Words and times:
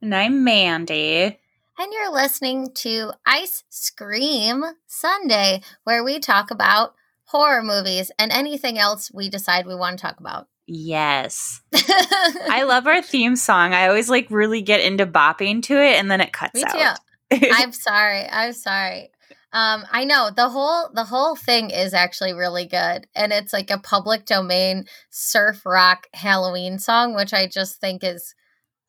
And 0.00 0.14
I'm 0.14 0.44
Mandy. 0.44 1.38
And 1.80 1.92
you're 1.92 2.12
listening 2.12 2.72
to 2.76 3.12
Ice 3.24 3.64
Scream 3.68 4.64
Sunday, 4.86 5.62
where 5.84 6.02
we 6.02 6.18
talk 6.18 6.50
about 6.50 6.94
horror 7.24 7.62
movies 7.62 8.10
and 8.18 8.32
anything 8.32 8.78
else 8.78 9.10
we 9.12 9.28
decide 9.28 9.66
we 9.66 9.74
want 9.74 9.98
to 9.98 10.02
talk 10.02 10.18
about. 10.18 10.48
Yes. 10.66 11.62
I 11.74 12.64
love 12.66 12.86
our 12.86 13.00
theme 13.00 13.36
song. 13.36 13.72
I 13.72 13.88
always 13.88 14.10
like 14.10 14.30
really 14.30 14.60
get 14.60 14.80
into 14.80 15.06
bopping 15.06 15.62
to 15.64 15.74
it 15.74 15.98
and 15.98 16.10
then 16.10 16.20
it 16.20 16.32
cuts 16.32 16.54
Me 16.54 16.64
out. 16.66 16.98
too. 17.30 17.48
I'm 17.52 17.72
sorry. 17.72 18.26
I'm 18.28 18.52
sorry. 18.52 19.10
Um, 19.52 19.84
I 19.90 20.04
know 20.04 20.30
the 20.34 20.50
whole 20.50 20.90
the 20.92 21.04
whole 21.04 21.34
thing 21.34 21.70
is 21.70 21.94
actually 21.94 22.34
really 22.34 22.66
good, 22.66 23.06
and 23.14 23.32
it's 23.32 23.52
like 23.52 23.70
a 23.70 23.78
public 23.78 24.26
domain 24.26 24.84
surf 25.08 25.64
rock 25.64 26.06
Halloween 26.12 26.78
song, 26.78 27.14
which 27.14 27.32
I 27.32 27.46
just 27.46 27.80
think 27.80 28.04
is, 28.04 28.34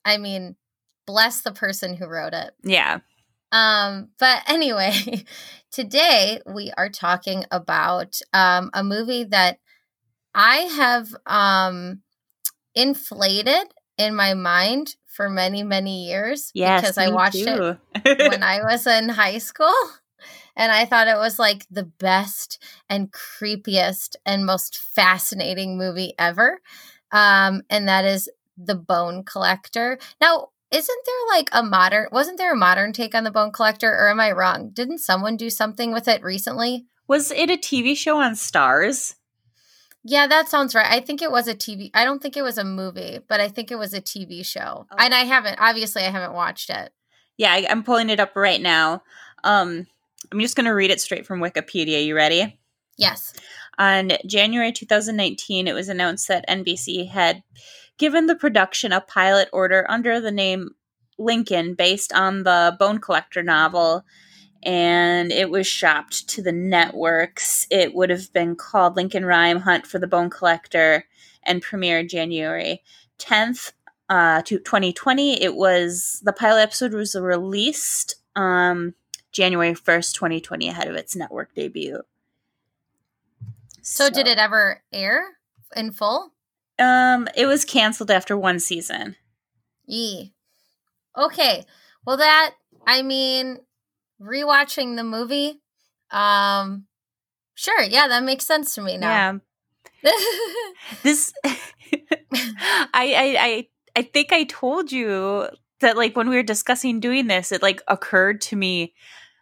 I 0.03 0.17
mean, 0.17 0.57
bless 1.09 1.41
the 1.41 1.51
person 1.51 1.95
who 1.95 2.05
wrote 2.05 2.33
it. 2.33 2.51
yeah. 2.63 2.99
Um, 3.51 4.09
but 4.19 4.43
anyway, 4.47 4.93
today 5.71 6.39
we 6.45 6.71
are 6.77 6.89
talking 6.89 7.45
about 7.49 8.19
um, 8.31 8.69
a 8.75 8.83
movie 8.83 9.23
that 9.23 9.57
I 10.35 10.57
have 10.57 11.07
um, 11.25 12.01
inflated 12.75 13.73
in 13.97 14.13
my 14.13 14.35
mind 14.35 14.95
for 15.07 15.29
many, 15.29 15.63
many 15.63 16.05
years 16.07 16.51
Yes. 16.53 16.81
because 16.81 16.97
I 16.99 17.09
watched 17.09 17.37
it 17.37 17.77
when 18.03 18.43
I 18.43 18.61
was 18.61 18.85
in 18.85 19.09
high 19.09 19.39
school. 19.39 19.73
And 20.55 20.73
I 20.73 20.83
thought 20.83 21.07
it 21.07 21.15
was 21.15 21.39
like 21.39 21.65
the 21.71 21.85
best 21.85 22.61
and 22.89 23.13
creepiest 23.13 24.17
and 24.25 24.45
most 24.45 24.77
fascinating 24.77 25.77
movie 25.77 26.13
ever. 26.19 26.59
Um, 27.13 27.61
and 27.69 27.87
that 27.87 28.03
is 28.03 28.29
The 28.57 28.75
Bone 28.75 29.23
Collector. 29.23 29.99
Now, 30.19 30.49
isn't 30.71 31.05
there 31.05 31.37
like 31.37 31.49
a 31.51 31.63
modern, 31.63 32.07
wasn't 32.11 32.37
there 32.37 32.53
a 32.53 32.57
modern 32.57 32.93
take 32.93 33.15
on 33.15 33.23
The 33.23 33.31
Bone 33.31 33.51
Collector, 33.51 33.89
or 33.89 34.09
am 34.09 34.19
I 34.19 34.31
wrong? 34.31 34.69
Didn't 34.71 34.99
someone 34.99 35.37
do 35.37 35.49
something 35.49 35.91
with 35.91 36.07
it 36.07 36.23
recently? 36.23 36.85
Was 37.07 37.31
it 37.31 37.49
a 37.49 37.57
TV 37.57 37.97
show 37.97 38.17
on 38.17 38.35
Stars? 38.35 39.15
Yeah, 40.03 40.27
that 40.27 40.47
sounds 40.47 40.75
right. 40.75 40.85
I 40.89 41.01
think 41.01 41.21
it 41.21 41.31
was 41.31 41.47
a 41.47 41.55
TV. 41.55 41.89
I 41.93 42.05
don't 42.05 42.21
think 42.21 42.37
it 42.37 42.41
was 42.41 42.57
a 42.57 42.63
movie, 42.63 43.19
but 43.27 43.39
I 43.39 43.49
think 43.49 43.71
it 43.71 43.77
was 43.77 43.93
a 43.93 44.01
TV 44.01 44.45
show. 44.45 44.87
Oh. 44.89 44.95
And 44.97 45.13
I 45.13 45.21
haven't, 45.21 45.57
obviously, 45.59 46.03
I 46.03 46.11
haven't 46.11 46.33
watched 46.33 46.69
it. 46.69 46.91
Yeah, 47.37 47.51
I, 47.51 47.65
I'm 47.69 47.83
pulling 47.83 48.09
it 48.09 48.19
up 48.19 48.35
right 48.35 48.61
now. 48.61 49.03
Um, 49.43 49.87
I'm 50.31 50.39
just 50.39 50.55
going 50.55 50.65
to 50.65 50.71
read 50.71 50.91
it 50.91 51.01
straight 51.01 51.25
from 51.25 51.39
Wikipedia. 51.39 52.05
You 52.05 52.15
ready? 52.15 52.59
Yes. 52.97 53.33
On 53.77 54.11
January 54.25 54.71
2019, 54.71 55.67
it 55.67 55.73
was 55.73 55.89
announced 55.89 56.27
that 56.27 56.47
NBC 56.47 57.09
had 57.09 57.43
given 57.99 58.25
the 58.25 58.35
production 58.35 58.91
a 58.91 59.01
pilot 59.01 59.49
order 59.53 59.85
under 59.89 60.19
the 60.19 60.31
name 60.31 60.71
Lincoln 61.19 61.75
based 61.75 62.11
on 62.13 62.43
the 62.43 62.75
Bone 62.79 62.99
Collector 62.99 63.43
novel, 63.43 64.03
and 64.63 65.31
it 65.31 65.51
was 65.51 65.67
shopped 65.67 66.27
to 66.29 66.41
the 66.41 66.51
networks. 66.51 67.67
It 67.69 67.93
would 67.93 68.09
have 68.09 68.33
been 68.33 68.55
called 68.55 68.95
Lincoln 68.95 69.25
Rhyme 69.25 69.59
Hunt 69.59 69.85
for 69.85 69.99
the 69.99 70.07
Bone 70.07 70.29
Collector 70.29 71.05
and 71.43 71.63
premiered 71.63 72.09
January 72.09 72.81
10th, 73.19 73.73
uh, 74.09 74.41
to 74.41 74.57
2020. 74.57 75.41
It 75.41 75.55
was 75.55 76.21
the 76.23 76.33
pilot 76.33 76.61
episode 76.61 76.93
was 76.93 77.15
released 77.15 78.15
um, 78.35 78.95
January 79.31 79.73
1st, 79.73 80.13
2020, 80.15 80.69
ahead 80.69 80.87
of 80.87 80.95
its 80.95 81.15
network 81.15 81.53
debut. 81.53 82.01
So, 83.81 84.09
did 84.09 84.27
it 84.27 84.37
ever 84.37 84.81
air 84.91 85.37
in 85.75 85.91
full? 85.91 86.33
Um, 86.79 87.27
it 87.35 87.45
was 87.45 87.65
canceled 87.65 88.09
after 88.09 88.37
one 88.37 88.59
season. 88.59 89.15
Yee. 89.85 90.33
Okay. 91.17 91.65
Well, 92.05 92.17
that 92.17 92.55
I 92.87 93.01
mean, 93.01 93.59
rewatching 94.21 94.95
the 94.95 95.03
movie, 95.03 95.61
um, 96.11 96.85
sure, 97.55 97.81
yeah, 97.83 98.07
that 98.07 98.23
makes 98.23 98.45
sense 98.45 98.75
to 98.75 98.81
me 98.81 98.97
now. 98.97 99.41
Yeah, 100.03 100.11
this. 101.03 101.33
I, 101.43 102.87
I 102.93 103.35
I 103.39 103.67
I 103.95 104.01
think 104.03 104.31
I 104.31 104.45
told 104.45 104.91
you 104.91 105.47
that 105.81 105.97
like 105.97 106.15
when 106.15 106.29
we 106.29 106.35
were 106.35 106.43
discussing 106.43 106.99
doing 106.99 107.27
this, 107.27 107.51
it 107.51 107.61
like 107.61 107.81
occurred 107.87 108.41
to 108.41 108.55
me 108.55 108.93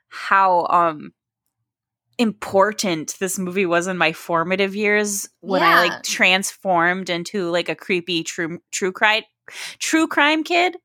how 0.10 0.66
um 0.68 1.14
important 2.18 3.16
this 3.20 3.38
movie 3.38 3.66
was 3.66 3.88
in 3.88 3.98
my 3.98 4.12
formative 4.12 4.76
years 4.76 5.30
when 5.42 5.62
I 5.62 5.76
like 5.88 6.04
transformed 6.04 7.10
into 7.10 7.50
like 7.50 7.70
a 7.70 7.76
creepy 7.76 8.24
true 8.24 8.60
true 8.72 8.92
crime 8.92 9.24
true 9.80 10.08
crime 10.08 10.44
kid. 10.44 10.78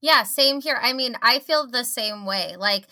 yeah, 0.00 0.24
same 0.24 0.60
here. 0.60 0.78
I 0.80 0.92
mean, 0.92 1.16
I 1.22 1.38
feel 1.38 1.66
the 1.66 1.84
same 1.84 2.26
way. 2.26 2.56
Like, 2.58 2.84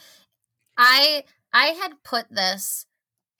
I 0.79 1.25
I 1.53 1.67
had 1.69 2.03
put 2.05 2.31
this 2.31 2.87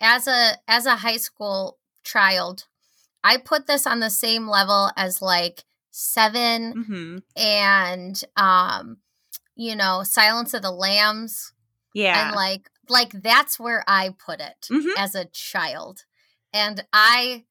as 0.01 0.27
a 0.29 0.59
as 0.69 0.87
a 0.87 0.97
high 0.97 1.17
school 1.17 1.79
child. 2.05 2.67
I 3.25 3.39
put 3.39 3.67
this 3.67 3.87
on 3.87 4.01
the 4.01 4.11
same 4.11 4.49
level 4.49 4.91
as 4.97 5.23
like 5.23 5.65
Seven 5.95 6.85
hmm 6.87 7.19
and 7.37 8.23
um, 8.37 8.99
you 9.57 9.77
know, 9.77 10.03
Silence 10.05 10.55
of 10.55 10.63
the 10.63 10.71
Lambs. 10.71 11.53
Yeah, 11.95 12.29
and 12.29 12.37
like 12.37 12.71
like 12.89 13.11
that's 13.23 13.59
where 13.59 13.85
i 13.87 14.15
put 14.25 14.41
it 14.41 14.67
Mhm. 14.71 14.91
as 14.97 15.15
a 15.15 15.27
child 15.27 16.05
and 16.53 16.85
i 16.93 17.45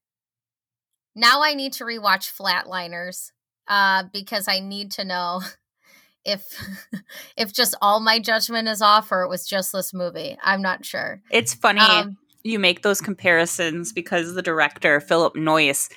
now 1.15 1.41
i 1.43 1.53
need 1.53 1.73
to 1.73 1.83
rewatch 1.83 2.31
flatliners 2.31 3.31
uh 3.67 4.03
because 4.13 4.47
i 4.47 4.59
need 4.59 4.91
to 4.91 5.03
know 5.05 5.41
if 6.25 6.43
if 7.37 7.53
just 7.53 7.75
all 7.81 7.99
my 7.99 8.19
judgment 8.19 8.67
is 8.67 8.81
off 8.81 9.11
or 9.11 9.23
it 9.23 9.29
was 9.29 9.47
just 9.47 9.71
this 9.71 9.93
movie 9.93 10.37
i'm 10.43 10.61
not 10.61 10.85
sure 10.85 11.21
it's 11.31 11.53
funny. 11.53 11.79
um 11.81 12.17
you 12.43 12.57
make 12.57 12.81
those 12.81 13.01
comparisons 13.01 13.93
because 13.93 14.33
the 14.33 14.41
director 14.41 14.99
Philip 14.99 15.35
Noyce 15.35 15.91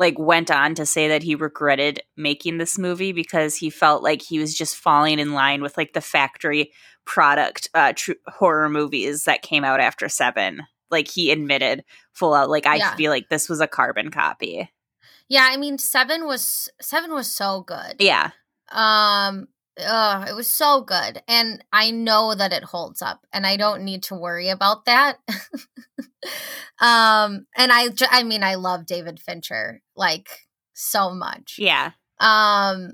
like 0.00 0.18
went 0.18 0.50
on 0.50 0.74
to 0.74 0.84
say 0.84 1.06
that 1.06 1.22
he 1.22 1.36
regretted 1.36 2.00
making 2.16 2.58
this 2.58 2.76
movie 2.78 3.12
because 3.12 3.54
he 3.54 3.70
felt 3.70 4.02
like 4.02 4.20
he 4.22 4.40
was 4.40 4.52
just 4.54 4.74
falling 4.74 5.20
in 5.20 5.32
line 5.34 5.62
with 5.62 5.76
like 5.76 5.92
the 5.92 6.00
factory 6.00 6.72
product 7.04 7.68
uh 7.74 7.92
tr- 7.94 8.12
horror 8.26 8.68
movies 8.68 9.24
that 9.24 9.42
came 9.42 9.62
out 9.62 9.78
after 9.78 10.08
7 10.08 10.62
like 10.90 11.06
he 11.08 11.30
admitted 11.30 11.84
full 12.12 12.34
out 12.34 12.50
like 12.50 12.66
I 12.66 12.76
Yeah. 12.76 12.94
feel 12.96 13.10
like 13.12 13.28
this 13.28 13.48
was 13.48 13.60
a 13.60 13.68
carbon 13.68 14.10
copy. 14.10 14.68
yeah 15.28 15.46
i 15.50 15.56
mean 15.56 15.78
seven 15.78 16.26
was 16.26 16.68
seven 16.80 17.12
was 17.14 17.30
so 17.30 17.60
good 17.66 17.96
Yeah. 18.00 18.30
um 18.72 19.46
uh, 19.80 20.24
it 20.28 20.34
was 20.34 20.46
so 20.46 20.82
good 20.82 21.22
and 21.28 21.64
i 21.72 21.90
know 21.90 22.34
that 22.34 22.52
it 22.52 22.62
holds 22.64 23.02
up 23.02 23.26
and 23.32 23.46
i 23.46 23.56
don't 23.56 23.82
need 23.84 24.02
to 24.02 24.14
worry 24.14 24.48
about 24.48 24.84
that 24.84 25.18
um 26.80 27.46
and 27.56 27.72
i 27.72 27.88
i 28.10 28.22
mean 28.22 28.42
i 28.42 28.54
love 28.54 28.86
david 28.86 29.20
fincher 29.20 29.82
like 29.96 30.28
so 30.72 31.10
much 31.10 31.56
Yeah. 31.58 31.92
um 32.20 32.92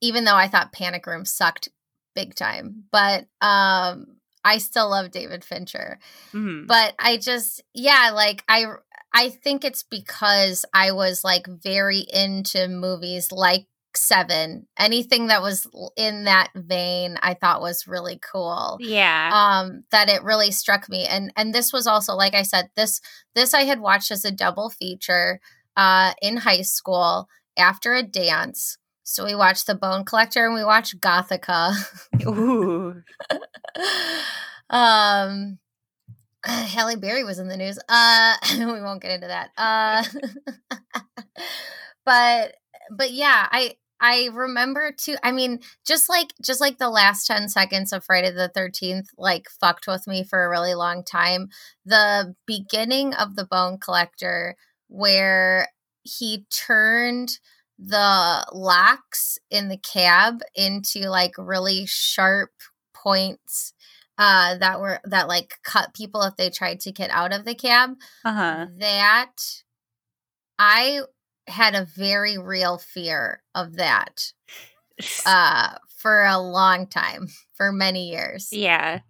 even 0.00 0.24
though 0.24 0.34
i 0.36 0.48
thought 0.48 0.72
panic 0.72 1.06
room 1.06 1.24
sucked 1.24 1.68
big 2.14 2.34
time 2.34 2.84
but 2.90 3.26
um 3.40 4.16
i 4.44 4.58
still 4.58 4.88
love 4.90 5.10
david 5.10 5.44
fincher 5.44 5.98
Mhm. 6.32 6.66
but 6.66 6.94
i 6.98 7.16
just 7.16 7.62
yeah 7.74 8.10
like 8.14 8.42
i 8.48 8.66
i 9.12 9.28
think 9.28 9.64
it's 9.64 9.82
because 9.84 10.64
i 10.74 10.92
was 10.92 11.22
like 11.24 11.46
very 11.46 12.00
into 12.12 12.68
movies 12.68 13.30
like 13.32 13.66
seven 13.96 14.66
anything 14.78 15.28
that 15.28 15.40
was 15.42 15.66
in 15.96 16.24
that 16.24 16.48
vein 16.54 17.16
i 17.22 17.34
thought 17.34 17.60
was 17.60 17.86
really 17.86 18.18
cool 18.32 18.76
Yeah. 18.80 19.30
um 19.32 19.84
that 19.90 20.08
it 20.08 20.22
really 20.22 20.50
struck 20.50 20.88
me 20.88 21.06
and 21.06 21.32
and 21.36 21.54
this 21.54 21.72
was 21.72 21.86
also 21.86 22.14
like 22.14 22.34
i 22.34 22.42
said 22.42 22.70
this 22.76 23.00
this 23.34 23.54
i 23.54 23.62
had 23.62 23.80
watched 23.80 24.10
as 24.10 24.24
a 24.24 24.30
double 24.32 24.70
feature 24.70 25.40
uh 25.76 26.12
in 26.20 26.38
high 26.38 26.62
school 26.62 27.28
after 27.56 27.94
a 27.94 28.02
dance 28.02 28.78
so 29.04 29.24
we 29.24 29.34
watched 29.34 29.66
the 29.66 29.74
bone 29.74 30.04
collector 30.04 30.44
and 30.44 30.54
we 30.54 30.64
watched 30.64 30.98
gothika 31.00 31.74
Ooh. 32.26 33.02
um 34.70 35.58
Halle 36.44 36.96
Berry 36.96 37.24
was 37.24 37.38
in 37.38 37.48
the 37.48 37.56
news. 37.56 37.78
Uh 37.88 38.34
we 38.58 38.64
won't 38.82 39.00
get 39.00 39.12
into 39.12 39.28
that. 39.28 39.50
Uh 39.56 40.04
but 42.04 42.54
but 42.90 43.12
yeah, 43.12 43.48
I 43.50 43.76
I 44.04 44.28
remember 44.32 44.92
too 44.92 45.16
I 45.22 45.32
mean 45.32 45.60
just 45.86 46.08
like 46.10 46.32
just 46.42 46.60
like 46.60 46.78
the 46.78 46.90
last 46.90 47.26
10 47.26 47.48
seconds 47.48 47.92
of 47.92 48.04
Friday 48.04 48.30
the 48.30 48.50
13th 48.54 49.06
like 49.16 49.48
fucked 49.60 49.86
with 49.86 50.06
me 50.06 50.24
for 50.24 50.44
a 50.44 50.48
really 50.50 50.74
long 50.74 51.04
time. 51.04 51.48
The 51.86 52.34
beginning 52.46 53.14
of 53.14 53.36
the 53.36 53.46
Bone 53.46 53.78
Collector 53.78 54.56
where 54.88 55.68
he 56.02 56.44
turned 56.50 57.38
the 57.78 58.46
locks 58.52 59.38
in 59.50 59.68
the 59.68 59.78
cab 59.78 60.40
into 60.54 61.00
like 61.08 61.32
really 61.38 61.86
sharp 61.86 62.50
points 62.92 63.72
uh 64.18 64.56
that 64.58 64.80
were 64.80 65.00
that 65.04 65.28
like 65.28 65.54
cut 65.64 65.92
people 65.94 66.22
if 66.22 66.36
they 66.36 66.50
tried 66.50 66.78
to 66.80 66.92
get 66.92 67.10
out 67.10 67.32
of 67.32 67.44
the 67.44 67.54
cab 67.54 67.90
Uh-huh. 68.24 68.66
that 68.78 69.32
i 70.58 71.00
had 71.46 71.74
a 71.74 71.84
very 71.84 72.38
real 72.38 72.78
fear 72.78 73.42
of 73.54 73.76
that 73.76 74.32
uh, 75.26 75.74
for 75.98 76.24
a 76.24 76.38
long 76.38 76.86
time, 76.86 77.28
for 77.54 77.72
many 77.72 78.10
years. 78.10 78.48
Yeah. 78.52 79.00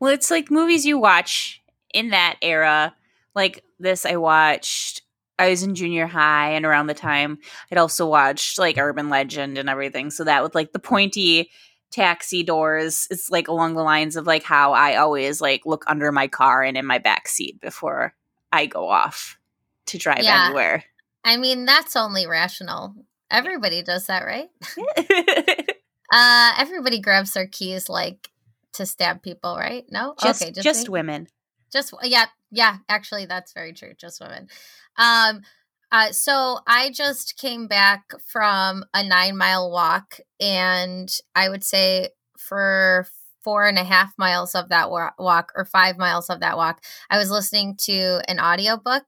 Well, 0.00 0.12
it's 0.12 0.30
like 0.30 0.50
movies 0.50 0.84
you 0.84 0.98
watch 0.98 1.60
in 1.94 2.10
that 2.10 2.36
era. 2.42 2.94
Like 3.34 3.64
this, 3.78 4.04
I 4.04 4.16
watched. 4.16 5.02
I 5.38 5.48
was 5.48 5.62
in 5.62 5.74
junior 5.74 6.06
high, 6.06 6.50
and 6.50 6.64
around 6.64 6.86
the 6.86 6.94
time, 6.94 7.38
I'd 7.70 7.78
also 7.78 8.06
watched 8.06 8.58
like 8.58 8.78
Urban 8.78 9.08
Legend 9.08 9.58
and 9.58 9.68
everything. 9.68 10.10
So 10.10 10.24
that 10.24 10.42
with 10.42 10.54
like 10.54 10.72
the 10.72 10.78
pointy 10.78 11.50
taxi 11.90 12.42
doors, 12.42 13.06
it's 13.10 13.30
like 13.30 13.48
along 13.48 13.74
the 13.74 13.82
lines 13.82 14.16
of 14.16 14.26
like 14.26 14.42
how 14.44 14.72
I 14.72 14.96
always 14.96 15.40
like 15.40 15.66
look 15.66 15.84
under 15.88 16.12
my 16.12 16.28
car 16.28 16.62
and 16.62 16.76
in 16.76 16.86
my 16.86 16.98
back 16.98 17.28
seat 17.28 17.60
before 17.60 18.14
I 18.52 18.66
go 18.66 18.88
off 18.88 19.38
to 19.86 19.98
drive 19.98 20.22
Yeah. 20.22 20.46
anywhere. 20.46 20.84
I 21.24 21.36
mean, 21.36 21.64
that's 21.64 21.96
only 21.96 22.26
rational. 22.26 22.94
Everybody 23.30 23.82
does 23.82 24.06
that, 24.06 24.24
right? 24.24 24.48
Uh, 26.14 26.52
everybody 26.58 27.00
grabs 27.00 27.32
their 27.32 27.46
keys 27.46 27.88
like 27.88 28.28
to 28.74 28.84
stab 28.84 29.22
people, 29.22 29.56
right? 29.56 29.86
No, 29.90 30.14
just, 30.22 30.42
okay, 30.42 30.52
just, 30.52 30.88
me? 30.88 30.92
women. 30.92 31.26
just 31.72 31.94
yeah 32.02 32.26
yeah 32.50 32.76
actually 32.88 33.24
that's 33.24 33.52
very 33.54 33.72
true 33.72 33.92
just 33.98 34.20
women 34.20 34.46
um 34.98 35.40
uh 35.90 36.12
so 36.12 36.58
i 36.66 36.90
just 36.90 37.36
came 37.38 37.66
back 37.66 38.12
from 38.24 38.84
a 38.94 39.02
nine 39.02 39.36
mile 39.36 39.70
walk 39.70 40.18
and 40.38 41.18
i 41.34 41.48
would 41.48 41.64
say 41.64 42.10
for 42.36 43.06
four 43.44 43.66
and 43.66 43.78
a 43.78 43.84
half 43.84 44.12
miles 44.18 44.54
of 44.54 44.68
that 44.68 44.90
wa- 44.90 45.10
walk 45.18 45.52
or 45.56 45.64
five 45.64 45.98
miles 45.98 46.28
of 46.30 46.40
that 46.40 46.56
walk 46.56 46.82
i 47.10 47.18
was 47.18 47.30
listening 47.30 47.76
to 47.76 48.20
an 48.28 48.38
audiobook 48.40 49.04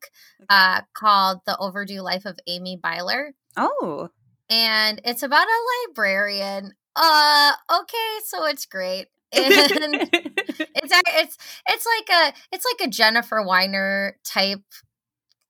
uh 0.48 0.80
called 0.94 1.40
the 1.46 1.56
overdue 1.58 2.00
life 2.00 2.24
of 2.24 2.38
amy 2.46 2.76
byler. 2.82 3.32
Oh, 3.56 4.08
and 4.50 5.00
it's 5.04 5.22
about 5.22 5.46
a 5.46 5.88
librarian. 5.88 6.72
Uh 6.96 7.52
okay 7.80 8.18
so 8.24 8.44
it's 8.46 8.66
great. 8.66 9.06
And 9.36 9.52
it's 10.12 10.92
it's 10.92 11.38
it's 11.68 11.86
like 11.86 12.08
a 12.10 12.34
it's 12.52 12.64
like 12.64 12.86
a 12.86 12.90
Jennifer 12.90 13.42
Weiner 13.42 14.16
type 14.24 14.62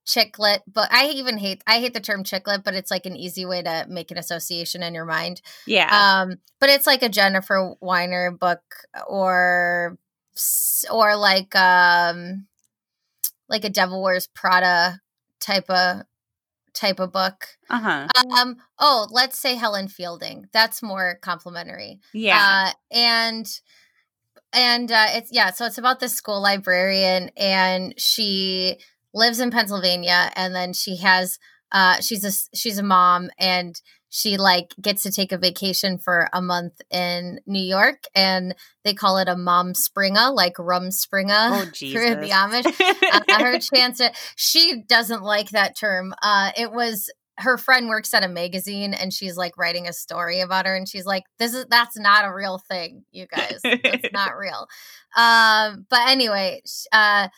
chick 0.05 0.39
lit, 0.39 0.63
but 0.73 0.93
I 0.93 1.09
even 1.09 1.39
hate 1.39 1.63
I 1.67 1.81
hate 1.81 1.95
the 1.95 2.01
term 2.01 2.25
chick 2.25 2.47
lit, 2.47 2.65
but 2.65 2.75
it's 2.75 2.91
like 2.91 3.07
an 3.07 3.17
easy 3.17 3.45
way 3.47 3.63
to 3.63 3.87
make 3.89 4.11
an 4.11 4.19
association 4.19 4.83
in 4.83 4.95
your 4.95 5.05
mind. 5.05 5.41
yeah. 5.67 6.23
Um, 6.23 6.37
but 6.61 6.71
it's 6.71 6.87
like 6.87 7.03
a 7.03 7.09
Jennifer 7.09 7.75
Weiner 7.81 8.31
book 8.31 8.63
or 9.07 9.99
or 10.91 11.17
like 11.17 11.55
um 11.55 12.47
like 13.49 13.65
a 13.65 13.71
Devil 13.71 14.03
Wears 14.03 14.27
Prada 14.27 15.01
type 15.41 15.69
of 15.71 16.03
type 16.75 16.99
of 17.01 17.13
book. 17.13 17.47
Uh 17.71 17.81
huh. 17.81 18.09
Um, 18.39 18.57
oh, 18.79 19.07
let's 19.11 19.39
say 19.39 19.55
Helen 19.55 19.89
Fielding. 19.89 20.49
That's 20.53 20.83
more 20.83 21.19
complimentary. 21.23 22.01
Yeah. 22.13 22.73
Uh, 22.73 22.73
and 22.91 23.61
and 24.53 24.91
uh, 24.93 25.07
it's 25.11 25.31
yeah, 25.33 25.51
so 25.51 25.67
it's 25.67 25.79
about 25.79 26.01
this 26.01 26.15
school 26.15 26.41
librarian, 26.41 27.31
and 27.37 27.95
she 27.99 28.79
lives 29.15 29.41
in 29.41 29.51
Pennsylvania, 29.51 30.31
and 30.37 30.55
then 30.55 30.73
she 30.73 30.97
has 30.99 31.39
uh, 31.73 32.01
she's 32.01 32.25
a 32.25 32.57
she's 32.57 32.79
a 32.79 32.83
mom, 32.83 33.31
and 33.39 33.81
she 34.11 34.37
like 34.37 34.75
gets 34.81 35.03
to 35.03 35.11
take 35.11 35.33
a 35.33 35.39
vacation 35.39 35.99
for 35.99 36.29
a 36.33 36.41
month 36.41 36.81
in 36.91 37.41
New 37.47 37.63
York, 37.63 38.05
and 38.15 38.55
they 38.85 38.95
call 38.95 39.19
it 39.19 39.29
a 39.29 39.37
mom 39.37 39.73
springa, 39.73 40.33
like 40.33 40.55
rumspringa 40.55 41.51
oh 41.51 41.65
for 41.65 41.73
Jesus. 41.73 42.15
the 42.17 42.31
Amish. 42.31 42.81
Uh, 43.13 43.43
her 43.43 43.59
chance 43.59 43.99
to 43.99 44.13
she 44.37 44.83
doesn't 44.89 45.23
like 45.23 45.51
that 45.51 45.77
term. 45.77 46.15
Uh 46.23 46.53
it 46.57 46.71
was 46.71 47.11
her 47.39 47.59
friend 47.59 47.89
works 47.89 48.15
at 48.15 48.23
a 48.23 48.29
magazine 48.29 48.95
and 48.95 49.13
she's 49.13 49.37
like 49.37 49.59
writing 49.59 49.89
a 49.89 49.93
story 49.93 50.41
about 50.41 50.67
her 50.67 50.77
and 50.77 50.89
she's 50.89 51.05
like 51.05 51.25
this 51.41 51.53
is 51.53 51.67
that's 51.69 51.99
not 51.99 52.25
a 52.25 52.33
real 52.33 52.61
thing 52.71 53.05
you 53.11 53.27
guys. 53.27 53.59
It's 53.65 54.13
not 54.13 54.37
real. 54.39 54.69
Um 55.17 55.87
but 55.91 56.09
anyway 56.09 56.63
uh 56.93 57.29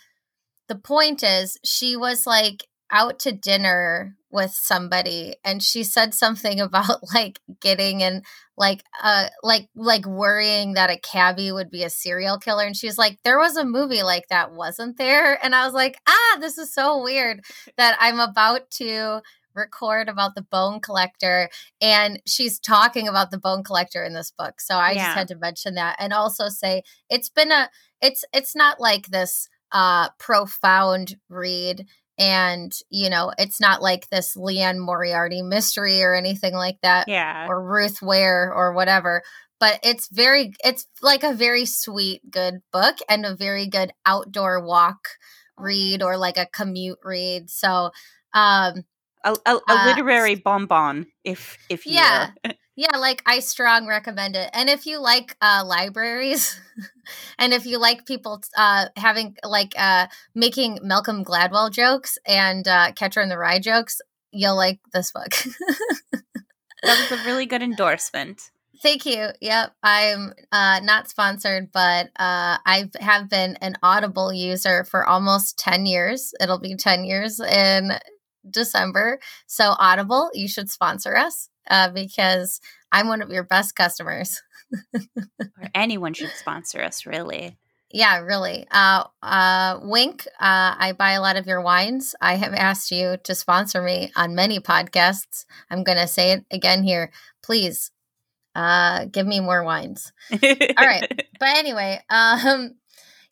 the 0.68 0.76
point 0.76 1.22
is 1.22 1.58
she 1.64 1.96
was 1.96 2.26
like 2.26 2.64
out 2.90 3.18
to 3.18 3.32
dinner 3.32 4.16
with 4.30 4.50
somebody 4.52 5.34
and 5.44 5.62
she 5.62 5.82
said 5.82 6.14
something 6.14 6.60
about 6.60 7.00
like 7.14 7.40
getting 7.60 8.02
and 8.02 8.24
like 8.56 8.82
uh 9.02 9.28
like 9.42 9.68
like 9.74 10.06
worrying 10.06 10.74
that 10.74 10.90
a 10.90 10.98
cabbie 10.98 11.50
would 11.52 11.70
be 11.70 11.82
a 11.82 11.90
serial 11.90 12.38
killer 12.38 12.64
and 12.64 12.76
she 12.76 12.86
was 12.86 12.98
like 12.98 13.18
there 13.24 13.38
was 13.38 13.56
a 13.56 13.64
movie 13.64 14.02
like 14.02 14.26
that 14.28 14.52
wasn't 14.52 14.96
there 14.98 15.42
and 15.44 15.54
i 15.54 15.64
was 15.64 15.74
like 15.74 15.98
ah 16.08 16.36
this 16.40 16.58
is 16.58 16.72
so 16.72 17.02
weird 17.02 17.40
that 17.76 17.96
i'm 18.00 18.20
about 18.20 18.70
to 18.70 19.20
record 19.54 20.08
about 20.08 20.34
the 20.34 20.42
bone 20.42 20.80
collector 20.80 21.48
and 21.80 22.20
she's 22.26 22.58
talking 22.58 23.08
about 23.08 23.30
the 23.30 23.38
bone 23.38 23.64
collector 23.64 24.04
in 24.04 24.12
this 24.12 24.30
book 24.36 24.60
so 24.60 24.74
i 24.76 24.92
Yeah. 24.92 25.04
just 25.06 25.16
had 25.16 25.28
to 25.28 25.36
mention 25.36 25.74
that 25.74 25.96
and 25.98 26.12
also 26.12 26.48
say 26.48 26.82
it's 27.08 27.30
been 27.30 27.50
a 27.50 27.70
it's 28.02 28.24
it's 28.34 28.54
not 28.54 28.78
like 28.80 29.06
this 29.06 29.48
uh 29.72 30.08
profound 30.18 31.16
read 31.28 31.86
and 32.18 32.72
you 32.90 33.10
know 33.10 33.32
it's 33.38 33.60
not 33.60 33.82
like 33.82 34.08
this 34.08 34.36
liane 34.36 34.80
moriarty 34.80 35.42
mystery 35.42 36.02
or 36.02 36.14
anything 36.14 36.54
like 36.54 36.78
that 36.82 37.08
yeah. 37.08 37.46
or 37.48 37.62
ruth 37.62 38.00
ware 38.00 38.52
or 38.52 38.72
whatever 38.72 39.22
but 39.58 39.78
it's 39.82 40.08
very 40.08 40.52
it's 40.64 40.86
like 41.02 41.24
a 41.24 41.34
very 41.34 41.64
sweet 41.64 42.22
good 42.30 42.60
book 42.72 42.96
and 43.08 43.26
a 43.26 43.36
very 43.36 43.66
good 43.66 43.92
outdoor 44.04 44.64
walk 44.64 45.08
read 45.58 46.02
or 46.02 46.16
like 46.16 46.36
a 46.36 46.46
commute 46.46 46.98
read 47.04 47.50
so 47.50 47.90
um 48.34 48.84
A, 49.24 49.32
a, 49.44 49.56
a 49.56 49.60
uh, 49.69 49.86
literary 49.86 50.36
bonbon, 50.36 51.06
if 51.24 51.58
if 51.69 51.86
you 51.86 51.94
Yeah. 51.94 52.30
yeah 52.76 52.96
like 52.96 53.23
i 53.26 53.38
strong 53.40 53.87
recommend 53.87 54.37
it 54.37 54.50
and 54.52 54.69
if 54.69 54.87
you 54.87 55.00
like 55.00 55.37
uh 55.40 55.62
libraries 55.67 56.60
and 57.39 57.53
if 57.53 57.67
you 57.67 57.79
like 57.79 58.06
people 58.06 58.41
uh 58.56 58.86
having 58.96 59.36
like 59.44 59.74
uh 59.79 60.06
making 60.34 60.79
malcolm 60.82 61.24
gladwell 61.24 61.70
jokes 61.70 62.19
and 62.27 62.69
uh 62.69 62.93
catcher 62.93 63.20
in 63.20 63.29
the 63.29 63.39
rye 63.39 63.58
jokes 63.58 64.00
you'll 64.32 64.56
like 64.56 64.79
this 64.93 65.12
book 65.12 65.31
that 66.82 67.10
was 67.10 67.20
a 67.20 67.24
really 67.24 67.46
good 67.46 67.62
endorsement. 67.62 68.50
Thank 68.82 69.06
you. 69.06 69.29
Yep. 69.41 69.72
I'm 69.82 70.34
uh, 70.53 70.81
not 70.82 71.08
sponsored, 71.08 71.72
but 71.72 72.06
uh, 72.17 72.58
I 72.65 72.91
have 73.00 73.29
been 73.29 73.56
an 73.56 73.77
Audible 73.82 74.32
user 74.32 74.84
for 74.84 75.06
almost 75.06 75.58
10 75.58 75.86
years. 75.86 76.32
It'll 76.41 76.58
be 76.58 76.77
10 76.77 77.05
years 77.05 77.41
in 77.41 77.93
December. 78.48 79.19
So, 79.46 79.74
Audible, 79.79 80.31
you 80.34 80.46
should 80.46 80.69
sponsor 80.69 81.17
us 81.17 81.48
uh, 81.70 81.91
because 81.91 82.60
I'm 82.93 83.08
one 83.08 83.22
of 83.22 83.31
your 83.31 83.44
best 83.44 83.74
customers. 83.74 84.43
Or 84.94 85.69
anyone 85.74 86.14
should 86.14 86.31
sponsor 86.31 86.82
us, 86.82 87.06
really. 87.06 87.56
Yeah, 87.90 88.19
really. 88.20 88.66
Uh, 88.70 89.05
uh, 89.22 89.78
Winc, 89.82 90.26
uh, 90.26 90.74
I 90.78 90.93
buy 90.98 91.12
a 91.12 91.20
lot 91.20 91.36
of 91.36 91.46
your 91.46 91.60
wines. 91.60 92.14
I 92.20 92.34
have 92.34 92.52
asked 92.52 92.90
you 92.90 93.16
to 93.24 93.34
sponsor 93.34 93.81
me 93.81 94.10
on 94.16 94.34
many 94.34 94.58
podcasts. 94.58 95.44
I'm 95.70 95.84
going 95.84 95.98
to 95.98 96.08
say 96.08 96.32
it 96.32 96.44
again 96.50 96.82
here. 96.82 97.10
Please 97.43 97.90
uh, 98.56 99.05
give 99.06 99.26
me 99.26 99.40
more 99.40 99.62
wines. 99.62 100.12
All 100.32 100.38
right. 100.78 101.08
but 101.38 101.48
anyway 101.56 102.02
um 102.08 102.74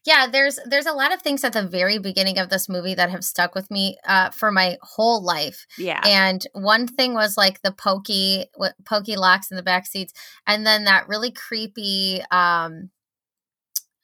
yeah 0.04 0.26
there's 0.30 0.58
there's 0.66 0.86
a 0.86 0.92
lot 0.92 1.12
of 1.12 1.22
things 1.22 1.42
at 1.44 1.52
the 1.52 1.62
very 1.66 1.98
beginning 1.98 2.38
of 2.38 2.48
this 2.50 2.68
movie 2.68 2.94
that 2.94 3.10
have 3.10 3.24
stuck 3.24 3.54
with 3.54 3.70
me 3.70 3.96
uh 4.06 4.30
for 4.30 4.50
my 4.50 4.76
whole 4.82 5.22
life 5.22 5.66
Yeah. 5.78 6.00
and 6.04 6.46
one 6.52 6.86
thing 6.86 7.14
was 7.14 7.36
like 7.36 7.62
the 7.62 7.72
pokey 7.72 8.46
what 8.54 8.74
pokey 8.84 9.16
locks 9.16 9.50
in 9.50 9.56
the 9.56 9.62
back 9.62 9.86
seats 9.86 10.12
and 10.46 10.66
then 10.66 10.84
that 10.84 11.08
really 11.08 11.30
creepy 11.30 12.22
um 12.30 12.90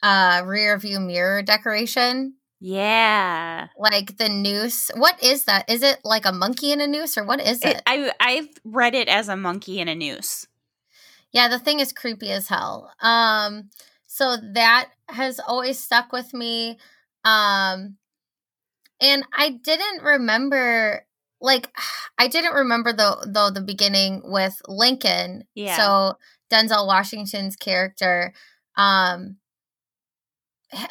uh 0.03 0.43
rear 0.45 0.79
view 0.79 1.01
mirror 1.01 1.43
decoration 1.43 2.35
yeah. 2.63 3.69
like 3.79 4.19
the 4.19 4.29
noose 4.29 4.91
what 4.95 5.23
is 5.23 5.45
that 5.45 5.69
is 5.71 5.83
it 5.83 5.99
like 6.05 6.27
a 6.27 6.33
monkey 6.33 6.73
in 6.73 6.81
a 6.81 6.87
noose 6.87 7.17
or 7.17 7.25
what 7.25 7.41
is 7.41 7.63
it, 7.63 7.77
It, 7.77 7.83
I 7.87 8.13
I've 8.21 8.49
read 8.65 8.95
it 8.95 9.09
as 9.09 9.29
a 9.29 9.37
monkey 9.37 9.81
in 9.81 9.89
a 9.89 9.95
noose. 9.95 10.47
Yeah, 11.33 11.49
the 11.49 11.59
thing 11.59 11.81
is 11.81 11.93
creepy 11.93 12.31
as 12.33 12.49
hell. 12.49 12.93
Um, 13.01 13.71
so 14.13 14.37
that 14.55 14.89
has 15.09 15.39
always 15.39 15.79
stuck 15.79 16.13
with 16.13 16.35
me. 16.35 16.79
Um, 17.25 17.97
and 19.01 19.23
I 19.33 19.51
didn't 19.51 20.03
remember, 20.03 21.07
like, 21.41 21.71
I 22.19 22.27
didn't 22.27 22.55
remember 22.55 22.93
though, 22.93 23.23
though 23.25 23.51
the 23.51 23.61
beginning 23.61 24.23
with 24.25 24.61
Lincoln. 24.67 25.45
Yeah. 25.55 25.77
So 25.77 26.19
Denzel 26.53 26.89
Washington's 26.89 27.55
character, 27.55 28.33
um, 28.77 29.37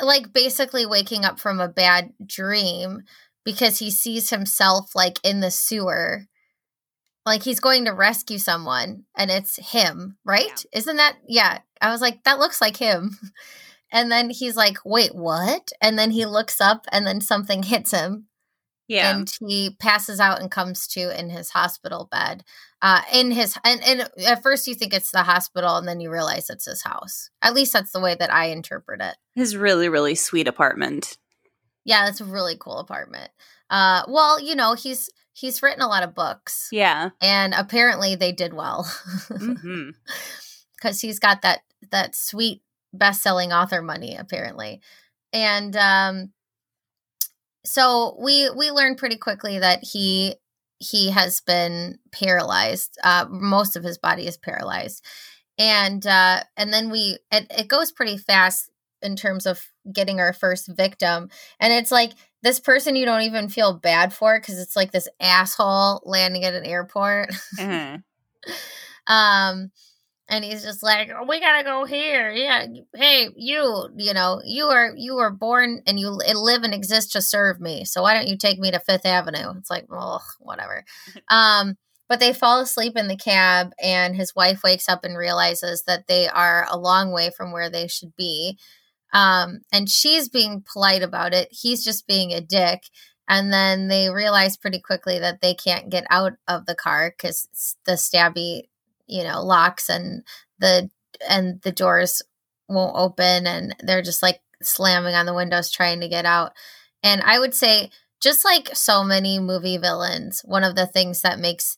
like 0.02 0.32
basically 0.32 0.86
waking 0.86 1.26
up 1.26 1.42
from 1.42 1.60
a 1.60 1.68
bad 1.68 2.14
dream 2.26 3.02
because 3.44 3.80
he 3.80 3.92
sees 3.92 4.30
himself 4.30 4.96
like 4.96 5.20
in 5.26 5.42
the 5.42 5.52
sewer 5.52 6.29
like 7.26 7.44
he's 7.44 7.60
going 7.60 7.86
to 7.86 7.92
rescue 7.92 8.38
someone 8.38 9.06
and 9.16 9.30
it's 9.30 9.58
him 9.72 10.18
right? 10.26 10.66
Isn't 10.74 10.98
that 10.98 11.18
yeah. 11.28 11.60
I 11.82 11.92
was 11.92 12.02
like 12.02 12.24
that 12.24 12.40
looks 12.40 12.62
like 12.62 12.78
him. 12.78 13.18
And 13.92 14.12
then 14.12 14.30
he's 14.30 14.56
like 14.56 14.78
wait 14.86 15.16
what? 15.16 15.72
And 15.82 15.98
then 15.98 16.12
he 16.12 16.28
looks 16.28 16.62
up 16.62 16.86
and 16.92 17.08
then 17.08 17.22
something 17.22 17.64
hits 17.74 17.92
him. 17.92 18.28
Yeah. 18.88 19.16
and 19.16 19.32
he 19.48 19.76
passes 19.80 20.20
out 20.20 20.42
and 20.42 20.50
comes 20.50 20.88
to 20.90 21.16
in 21.20 21.30
his 21.30 21.52
hospital 21.52 22.08
bed 22.12 22.44
uh, 22.82 23.02
in 23.14 23.30
his 23.30 23.56
and, 23.64 23.84
and 23.84 24.10
at 24.26 24.42
first 24.42 24.66
you 24.68 24.74
think 24.74 24.94
it's 24.94 25.12
the 25.12 25.22
hospital 25.24 25.78
and 25.78 25.88
then 25.88 26.00
you 26.00 26.10
realize 26.12 26.50
it's 26.50 26.66
his 26.66 26.84
house. 26.84 27.30
At 27.42 27.54
least 27.54 27.74
that's 27.74 27.92
the 27.92 28.00
way 28.00 28.16
that 28.16 28.34
i 28.34 28.46
interpret 28.46 29.00
it. 29.02 29.16
His 29.36 29.56
really, 29.56 29.90
really 29.90 30.16
sweet 30.16 30.48
apartment. 30.48 31.18
yeah 31.86 32.08
it's 32.10 32.22
a 32.22 32.26
really 32.26 32.58
cool 32.60 32.80
apartment. 32.80 33.30
Uh 33.70 34.04
well 34.08 34.40
you 34.40 34.56
know 34.56 34.74
he's 34.74 35.10
he's 35.40 35.62
written 35.64 35.82
a 35.82 35.88
lot 35.88 36.04
of 36.04 36.16
books. 36.16 36.70
Yeah. 36.72 37.10
and 37.22 37.54
apparently 37.54 38.16
they 38.16 38.32
did 38.32 38.54
well. 38.54 38.84
Hmm 39.30 39.90
because 40.80 41.02
he's 41.02 41.20
got 41.20 41.42
that 41.42 41.62
that 41.92 42.16
sweet 42.16 42.62
best-selling 42.94 43.52
author 43.54 43.82
money 43.82 44.16
apparently. 44.16 44.82
And 45.34 45.76
um 45.76 46.32
so 47.66 48.18
we 48.20 48.50
we 48.50 48.72
learned 48.72 48.98
pretty 48.98 49.18
quickly 49.18 49.60
that 49.60 49.84
he 49.84 50.36
he 50.80 51.12
has 51.12 51.42
been 51.42 52.00
paralyzed 52.12 52.98
uh 53.04 53.26
most 53.30 53.76
of 53.76 53.84
his 53.84 53.98
body 53.98 54.28
is 54.28 54.38
paralyzed. 54.38 55.04
And 55.58 56.06
uh 56.08 56.42
and 56.58 56.74
then 56.74 56.90
we 56.90 57.18
it, 57.32 57.48
it 57.50 57.68
goes 57.68 57.92
pretty 57.92 58.18
fast 58.18 58.70
in 59.02 59.16
terms 59.16 59.46
of 59.46 59.62
getting 59.92 60.20
our 60.20 60.34
first 60.34 60.70
victim. 60.76 61.30
And 61.60 61.74
it's 61.74 61.92
like 61.92 62.12
this 62.44 62.60
person 62.60 62.96
you 62.96 63.06
don't 63.06 63.24
even 63.24 63.50
feel 63.50 63.74
bad 63.74 64.14
for 64.14 64.40
because 64.40 64.60
it's 64.60 64.76
like 64.76 64.92
this 64.92 65.08
asshole 65.20 66.02
landing 66.06 66.44
at 66.44 66.54
an 66.54 66.66
airport. 66.66 67.34
Hmm 67.58 67.96
um 69.08 69.72
and 70.32 70.46
he's 70.46 70.64
just 70.64 70.84
like 70.84 71.10
oh, 71.10 71.26
we 71.28 71.40
gotta 71.40 71.64
go 71.64 71.86
here. 71.86 72.30
Yeah 72.32 72.66
hey 72.96 73.30
you 73.36 73.90
you 73.98 74.14
know 74.14 74.42
you 74.46 74.66
are 74.66 74.94
you 74.96 75.16
were 75.16 75.32
born 75.32 75.82
and 75.88 76.00
you 76.00 76.10
live 76.10 76.64
and 76.64 76.74
exist 76.74 77.14
to 77.14 77.22
serve 77.22 77.60
me. 77.60 77.86
So 77.86 78.02
why 78.02 78.14
don't 78.14 78.28
you 78.28 78.38
take 78.38 78.60
me 78.60 78.72
to 78.72 78.80
fifth 78.80 79.06
avenue? 79.06 79.54
It's 79.58 79.70
like 79.70 79.86
well 79.90 80.24
whatever. 80.40 80.86
Um 81.30 81.76
but 82.08 82.20
they 82.20 82.34
fall 82.34 82.60
asleep 82.60 82.98
in 82.98 83.08
the 83.08 83.16
cab 83.16 83.72
and 83.82 84.16
his 84.16 84.34
wife 84.36 84.62
wakes 84.64 84.90
up 84.90 85.04
and 85.04 85.16
realizes 85.16 85.84
that 85.84 86.08
they 86.08 86.28
are 86.28 86.66
a 86.70 86.78
long 86.78 87.12
way 87.12 87.30
from 87.30 87.52
where 87.52 87.70
they 87.70 87.88
should 87.88 88.16
be 88.16 88.58
um 89.14 89.62
and 89.72 89.90
she's 89.90 90.30
being 90.30 90.64
polite 90.72 91.04
about 91.04 91.34
it. 91.34 91.50
He's 91.52 91.84
just 91.84 92.08
being 92.08 92.32
a 92.34 92.42
dick. 92.42 92.84
And 93.28 93.54
then 93.54 93.88
they 93.90 94.10
realize 94.10 94.58
pretty 94.58 94.80
quickly 94.80 95.20
that 95.20 95.42
they 95.42 95.54
can't 95.54 95.90
get 95.90 96.06
out 96.10 96.34
of 96.48 96.66
the 96.66 96.76
car 96.76 97.14
because 97.16 97.48
the 97.86 97.94
stabby 97.94 98.64
you 99.08 99.24
know 99.24 99.42
locks 99.44 99.90
and 99.90 100.24
the 100.60 100.90
and 101.28 101.62
the 101.64 101.72
doors 101.72 102.22
won't 102.68 102.96
open 102.96 103.48
and 103.48 103.76
they're 103.84 104.02
just 104.02 104.22
like 104.24 104.42
slamming 104.62 105.16
on 105.16 105.26
the 105.26 105.34
windows 105.34 105.70
trying 105.72 106.00
to 106.02 106.08
get 106.10 106.26
out. 106.26 106.54
And 107.04 107.22
i 107.22 107.40
would 107.40 107.54
say 107.56 107.92
just 108.22 108.44
like 108.44 108.70
so 108.76 109.04
many 109.04 109.40
movie 109.40 109.78
villains 109.78 110.42
one 110.46 110.64
of 110.64 110.76
the 110.76 110.86
things 110.86 111.22
that 111.22 111.40
makes 111.40 111.78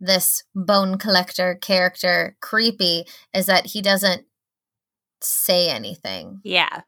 this 0.00 0.44
bone 0.54 0.98
collector 0.98 1.56
character 1.60 2.36
creepy 2.40 3.04
is 3.34 3.46
that 3.46 3.66
he 3.66 3.82
doesn't 3.82 4.24
say 5.22 5.68
anything. 5.68 6.40
Yeah. 6.44 6.82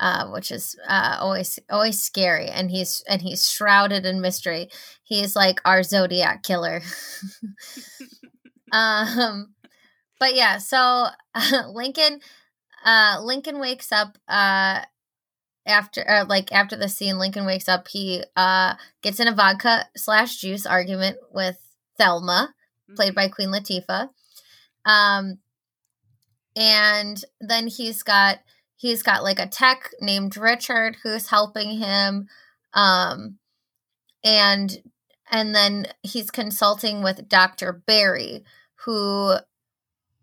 uh, 0.00 0.28
which 0.30 0.50
is 0.50 0.76
uh, 0.88 1.18
always 1.20 1.58
always 1.70 2.02
scary 2.02 2.48
and 2.48 2.70
he's 2.70 3.02
and 3.08 3.22
he's 3.22 3.48
shrouded 3.50 4.04
in 4.06 4.20
mystery. 4.20 4.68
He's 5.04 5.36
like 5.36 5.60
our 5.64 5.82
zodiac 5.82 6.42
killer. 6.42 6.82
Um 8.72 9.54
but 10.18 10.34
yeah 10.34 10.58
so 10.58 11.08
lincoln 11.72 12.20
uh 12.84 13.18
lincoln 13.22 13.60
wakes 13.60 13.92
up 13.92 14.16
uh 14.28 14.80
after 15.66 16.08
uh, 16.08 16.24
like 16.28 16.50
after 16.52 16.76
the 16.76 16.88
scene 16.88 17.18
lincoln 17.18 17.44
wakes 17.44 17.68
up 17.68 17.88
he 17.88 18.24
uh 18.36 18.74
gets 19.02 19.20
in 19.20 19.28
a 19.28 19.34
vodka 19.34 19.86
slash 19.96 20.36
juice 20.38 20.64
argument 20.66 21.18
with 21.32 21.58
thelma 21.98 22.54
played 22.96 23.14
by 23.14 23.28
queen 23.28 23.50
latifah. 23.50 24.08
Um 24.86 25.38
and 26.56 27.24
then 27.40 27.66
he's 27.66 28.02
got 28.02 28.38
he's 28.76 29.02
got 29.02 29.22
like 29.22 29.38
a 29.38 29.46
tech 29.46 29.90
named 30.00 30.36
richard 30.36 30.96
who's 31.02 31.28
helping 31.28 31.78
him 31.78 32.28
um 32.74 33.38
and 34.24 34.82
and 35.30 35.54
then 35.54 35.86
he's 36.02 36.30
consulting 36.30 37.02
with 37.02 37.28
dr 37.28 37.82
barry 37.86 38.44
who 38.84 39.34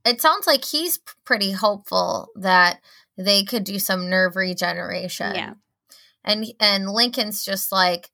it 0.05 0.21
sounds 0.21 0.47
like 0.47 0.65
he's 0.65 0.99
pretty 1.25 1.51
hopeful 1.51 2.29
that 2.35 2.79
they 3.17 3.43
could 3.43 3.63
do 3.63 3.79
some 3.79 4.09
nerve 4.09 4.35
regeneration. 4.35 5.35
Yeah. 5.35 5.53
and 6.23 6.45
and 6.59 6.89
lincoln's 6.89 7.43
just 7.43 7.71
like 7.71 8.09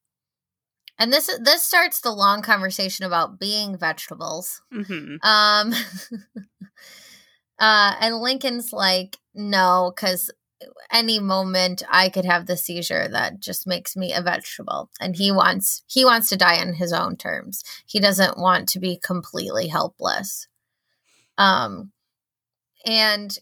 and 0.97 1.11
this 1.11 1.29
this 1.41 1.63
starts 1.63 2.01
the 2.01 2.11
long 2.11 2.41
conversation 2.41 3.05
about 3.05 3.39
being 3.39 3.77
vegetables. 3.77 4.61
Hmm 4.71 5.15
um 5.23 5.73
uh 7.59 7.95
and 7.99 8.17
lincoln's 8.17 8.73
like 8.73 9.17
no 9.33 9.91
because 9.95 10.31
any 10.91 11.19
moment 11.19 11.83
i 11.89 12.09
could 12.09 12.25
have 12.25 12.45
the 12.45 12.57
seizure 12.57 13.07
that 13.07 13.39
just 13.39 13.67
makes 13.67 13.95
me 13.95 14.13
a 14.13 14.21
vegetable. 14.21 14.89
And 14.99 15.15
he 15.15 15.31
wants 15.31 15.83
he 15.87 16.05
wants 16.05 16.29
to 16.29 16.37
die 16.37 16.59
on 16.59 16.73
his 16.73 16.93
own 16.93 17.17
terms. 17.17 17.63
He 17.85 17.99
doesn't 17.99 18.37
want 18.37 18.69
to 18.69 18.79
be 18.79 18.99
completely 19.03 19.67
helpless. 19.67 20.47
Um 21.37 21.91
and 22.85 23.37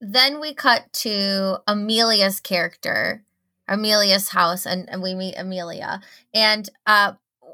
then 0.00 0.40
we 0.40 0.54
cut 0.54 0.92
to 0.92 1.58
amelia's 1.66 2.40
character 2.40 3.24
amelia's 3.68 4.30
house 4.30 4.66
and, 4.66 4.88
and 4.90 5.02
we 5.02 5.14
meet 5.14 5.34
amelia. 5.36 6.00
And 6.34 6.68
uh 6.86 7.12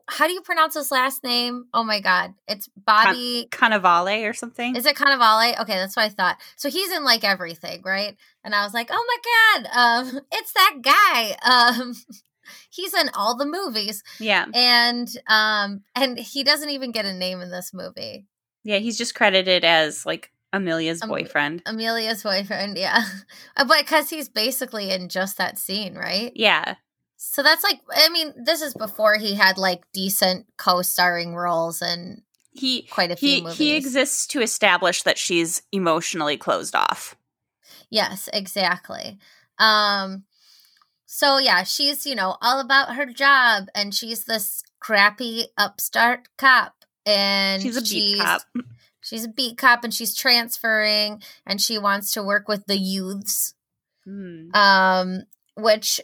how 0.08 0.26
do 0.26 0.32
you 0.32 0.40
pronounce 0.40 0.75
his 0.75 0.90
last 0.90 1.25
name 1.25 1.66
oh 1.75 1.82
my 1.82 2.00
god 2.00 2.34
it's 2.46 2.68
bobby 2.84 3.48
Cannavale 3.50 4.28
or 4.28 4.32
something. 4.34 4.76
is 4.76 4.86
it 4.86 4.96
Cannavale? 4.96 5.60
Okay, 5.60 5.75
that's 5.75 5.96
what 5.96 6.04
I 6.04 6.08
thought. 6.08 6.38
So 6.56 6.70
he's 6.70 6.92
in 6.92 7.04
like 7.04 7.25
everything, 7.25 7.82
right? 7.84 8.16
And 8.44 8.54
I 8.54 8.64
was 8.64 8.75
like, 8.75 8.88
oh 8.90 9.04
my 9.06 9.62
god, 9.62 9.76
um, 9.76 10.20
it's 10.32 10.52
that 10.52 10.76
guy. 10.82 11.36
Um, 11.48 11.94
he's 12.70 12.94
in 12.94 13.10
all 13.14 13.36
the 13.36 13.46
movies, 13.46 14.02
yeah. 14.18 14.46
and 14.54 15.08
um, 15.26 15.82
and 15.94 16.18
he 16.18 16.44
doesn't 16.44 16.70
even 16.70 16.92
get 16.92 17.04
a 17.04 17.12
name 17.12 17.40
in 17.40 17.50
this 17.50 17.72
movie. 17.72 18.26
Yeah. 18.64 18.78
He's 18.78 18.98
just 18.98 19.14
credited 19.14 19.64
as 19.64 20.04
like 20.04 20.32
Amelia's 20.52 21.02
boyfriend. 21.02 21.62
Amelia's 21.66 22.22
boyfriend, 22.22 22.76
yeah, 22.78 23.04
but 23.56 23.78
because 23.78 24.10
he's 24.10 24.28
basically 24.28 24.90
in 24.90 25.08
just 25.08 25.38
that 25.38 25.58
scene, 25.58 25.94
right? 25.94 26.32
Yeah. 26.34 26.76
So 27.16 27.42
that's 27.42 27.64
like, 27.64 27.80
I 27.94 28.08
mean, 28.11 28.32
this 28.44 28.62
is 28.62 28.75
before 28.75 29.16
he 29.16 29.35
had 29.35 29.58
like 29.58 29.82
decent 29.92 30.46
co-starring 30.58 31.35
roles 31.35 31.80
and 31.82 32.23
He 32.52 32.82
quite 32.82 33.11
a 33.11 33.16
few 33.16 33.28
he 33.37 33.40
movies. 33.42 33.58
he 33.58 33.75
exists 33.76 34.26
to 34.28 34.40
establish 34.42 35.02
that 35.02 35.18
she's 35.18 35.62
emotionally 35.73 36.37
closed 36.37 36.75
off. 36.75 37.16
Yes, 37.90 38.28
exactly. 38.32 39.18
Um 39.58 40.25
so 41.06 41.38
yeah, 41.38 41.62
she's, 41.62 42.04
you 42.06 42.14
know, 42.14 42.37
all 42.42 42.61
about 42.61 42.96
her 42.96 43.06
job 43.06 43.68
and 43.75 43.94
she's 43.94 44.25
this 44.25 44.62
crappy 44.80 45.46
upstart 45.56 46.28
cop 46.37 46.75
and 47.06 47.62
She's 47.62 47.76
a 47.76 47.82
beat 47.82 48.18
cop. 48.20 48.42
She's 49.00 49.25
a 49.25 49.28
beat 49.28 49.56
cop 49.56 49.85
and 49.85 49.94
she's 49.94 50.14
transferring 50.14 51.23
and 51.46 51.61
she 51.61 51.78
wants 51.78 52.12
to 52.14 52.23
work 52.23 52.49
with 52.49 52.66
the 52.66 52.76
youths. 52.76 53.54
Hmm. 54.04 54.50
Um 54.52 55.23
which 55.56 56.00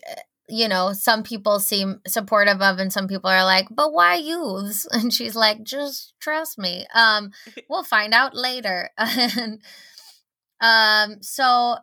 you 0.53 0.69
know, 0.69 0.93
some 0.93 1.23
people 1.23 1.59
seem 1.61 2.01
supportive 2.07 2.61
of 2.61 2.79
and 2.79 2.93
some 2.93 3.09
people 3.09 3.31
are 3.31 3.45
like, 3.45 3.67
"But 3.71 3.93
why 3.93 4.17
youths?" 4.17 4.87
And 4.93 5.13
she's 5.13 5.35
like, 5.35 5.63
"Just 5.65 6.15
trust 6.21 6.59
me. 6.59 6.87
Um 6.95 7.33
we'll 7.71 7.85
find 7.85 8.13
out 8.15 8.37
later." 8.37 8.91
and 8.99 9.61
um 10.61 11.23
so 11.23 11.77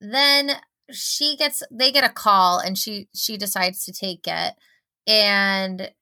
then 0.00 0.52
she 0.90 1.36
gets 1.36 1.62
they 1.70 1.92
get 1.92 2.04
a 2.04 2.08
call 2.08 2.58
and 2.58 2.78
she 2.78 3.08
she 3.14 3.36
decides 3.36 3.84
to 3.84 3.92
take 3.92 4.26
it 4.26 4.54
and 5.06 5.92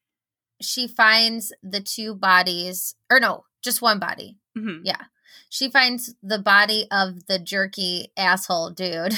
she 0.62 0.86
finds 0.88 1.52
the 1.62 1.80
two 1.80 2.14
bodies 2.14 2.94
or 3.10 3.20
no 3.20 3.44
just 3.62 3.82
one 3.82 3.98
body 3.98 4.38
Mhm. 4.56 4.80
yeah 4.84 5.04
she 5.50 5.70
finds 5.70 6.14
the 6.22 6.38
body 6.38 6.86
of 6.90 7.26
the 7.26 7.38
jerky 7.38 8.12
asshole 8.16 8.70
dude 8.70 9.14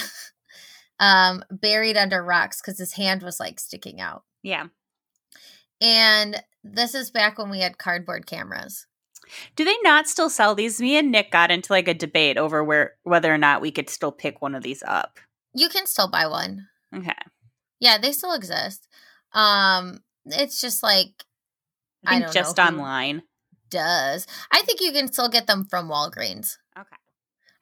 um 1.01 1.43
buried 1.51 1.97
under 1.97 2.23
rocks 2.25 2.61
because 2.61 2.79
his 2.79 2.95
hand 2.95 3.23
was 3.23 3.39
like 3.41 3.59
sticking 3.61 4.01
out 4.01 4.25
Yeah. 4.43 4.67
and 5.81 6.43
this 6.65 6.95
is 6.95 7.11
back 7.11 7.39
when 7.39 7.51
we 7.51 7.61
had 7.61 7.79
cardboard 7.79 8.27
cameras 8.27 8.87
Do 9.57 9.65
they 9.65 9.77
not 9.83 10.09
still 10.09 10.31
sell 10.31 10.55
these? 10.55 10.81
Me 10.81 10.97
and 10.97 11.11
Nick 11.13 11.31
got 11.31 11.51
into 11.51 11.73
like 11.73 11.87
a 11.89 11.95
debate 11.95 12.37
over 12.39 12.65
where 12.65 12.95
whether 13.05 13.33
or 13.33 13.39
not 13.39 13.61
we 13.61 13.71
could 13.71 13.89
still 13.91 14.13
pick 14.13 14.41
one 14.43 14.55
of 14.55 14.63
these 14.63 14.83
up. 14.87 15.19
you 15.55 15.69
can 15.69 15.87
still 15.87 16.09
buy 16.09 16.27
one 16.27 16.67
Okay. 16.95 17.13
yeah 17.81 17.99
they 17.99 18.13
still 18.13 18.33
exist 18.35 18.89
um 19.33 20.01
it's 20.27 20.61
just 20.61 20.83
like 20.83 21.25
I 22.07 22.13
think 22.13 22.25
don't 22.25 22.33
just 22.35 22.57
know 22.57 22.65
online. 22.65 23.23
does 23.71 24.27
i 24.51 24.63
think 24.63 24.81
you 24.81 24.93
can 24.93 25.13
still 25.13 25.29
get 25.29 25.47
them 25.47 25.65
from 25.69 25.89
walgreens. 25.89 26.57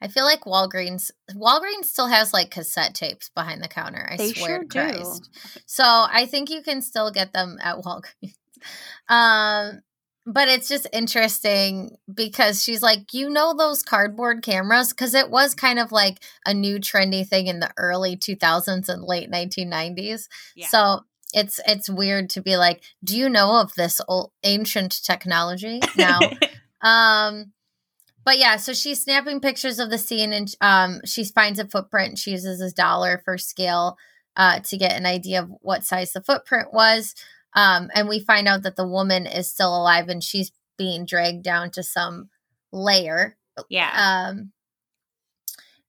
I 0.00 0.08
feel 0.08 0.24
like 0.24 0.42
Walgreens 0.42 1.10
Walgreens 1.32 1.84
still 1.84 2.06
has 2.06 2.32
like 2.32 2.50
cassette 2.50 2.94
tapes 2.94 3.30
behind 3.30 3.62
the 3.62 3.68
counter. 3.68 4.08
I 4.10 4.16
They 4.16 4.32
swear 4.32 4.48
sure 4.48 4.58
to 4.58 4.64
do. 4.64 5.02
Christ. 5.02 5.30
So 5.66 5.84
I 5.84 6.26
think 6.26 6.50
you 6.50 6.62
can 6.62 6.82
still 6.82 7.10
get 7.10 7.32
them 7.32 7.58
at 7.62 7.76
Walgreens. 7.82 8.34
Um 9.08 9.82
but 10.28 10.48
it's 10.48 10.68
just 10.68 10.88
interesting 10.92 11.96
because 12.12 12.60
she's 12.60 12.82
like, 12.82 13.14
you 13.14 13.30
know, 13.30 13.54
those 13.56 13.84
cardboard 13.84 14.42
cameras? 14.42 14.88
Because 14.88 15.14
it 15.14 15.30
was 15.30 15.54
kind 15.54 15.78
of 15.78 15.92
like 15.92 16.18
a 16.44 16.52
new 16.52 16.80
trendy 16.80 17.26
thing 17.26 17.46
in 17.46 17.60
the 17.60 17.70
early 17.76 18.16
2000s 18.16 18.88
and 18.88 19.04
late 19.04 19.30
1990s. 19.30 20.26
Yeah. 20.56 20.66
So 20.66 21.00
it's 21.32 21.60
it's 21.66 21.88
weird 21.88 22.30
to 22.30 22.42
be 22.42 22.56
like, 22.56 22.82
do 23.04 23.16
you 23.16 23.28
know 23.28 23.60
of 23.60 23.72
this 23.74 24.00
old 24.08 24.32
ancient 24.42 25.00
technology 25.04 25.80
now? 25.96 26.18
um, 26.82 27.52
but 28.26 28.38
yeah, 28.38 28.56
so 28.56 28.72
she's 28.74 29.00
snapping 29.00 29.40
pictures 29.40 29.78
of 29.78 29.88
the 29.88 29.98
scene 29.98 30.32
and 30.32 30.52
um, 30.60 31.00
she 31.04 31.24
finds 31.24 31.60
a 31.60 31.68
footprint. 31.68 32.18
She 32.18 32.32
uses 32.32 32.60
a 32.60 32.74
dollar 32.74 33.22
for 33.24 33.38
scale 33.38 33.96
uh, 34.34 34.58
to 34.60 34.76
get 34.76 34.96
an 34.96 35.06
idea 35.06 35.42
of 35.42 35.50
what 35.60 35.84
size 35.84 36.12
the 36.12 36.20
footprint 36.20 36.74
was. 36.74 37.14
Um, 37.54 37.88
and 37.94 38.08
we 38.08 38.18
find 38.18 38.48
out 38.48 38.64
that 38.64 38.74
the 38.74 38.86
woman 38.86 39.26
is 39.26 39.48
still 39.48 39.74
alive 39.74 40.08
and 40.08 40.24
she's 40.24 40.50
being 40.76 41.06
dragged 41.06 41.44
down 41.44 41.70
to 41.70 41.84
some 41.84 42.28
layer. 42.72 43.36
Yeah. 43.70 43.92
Um, 43.94 44.50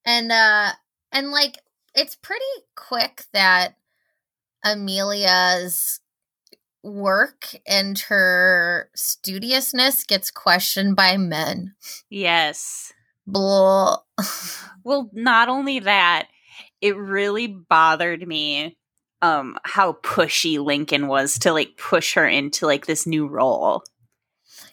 and 0.05 0.31
uh, 0.31 0.73
and 1.11 1.31
like 1.31 1.57
it's 1.95 2.15
pretty 2.15 2.45
quick 2.75 3.23
that 3.33 3.77
Amelia's 4.63 6.01
work 6.87 7.47
and 7.67 7.99
her 7.99 8.89
studiousness 8.95 10.07
gets 10.07 10.31
questioned 10.31 10.95
by 10.95 11.17
men. 11.17 11.75
Yes. 12.09 12.93
Blah. 13.25 13.97
well, 14.83 15.09
not 15.13 15.49
only 15.49 15.79
that, 15.79 16.27
it 16.81 16.95
really 16.95 17.47
bothered 17.47 18.27
me 18.27 18.77
um 19.21 19.57
how 19.63 19.93
pushy 19.93 20.63
Lincoln 20.63 21.07
was 21.07 21.39
to 21.39 21.51
like 21.51 21.75
push 21.77 22.13
her 22.13 22.27
into 22.27 22.65
like 22.65 22.85
this 22.85 23.07
new 23.07 23.27
role. 23.27 23.83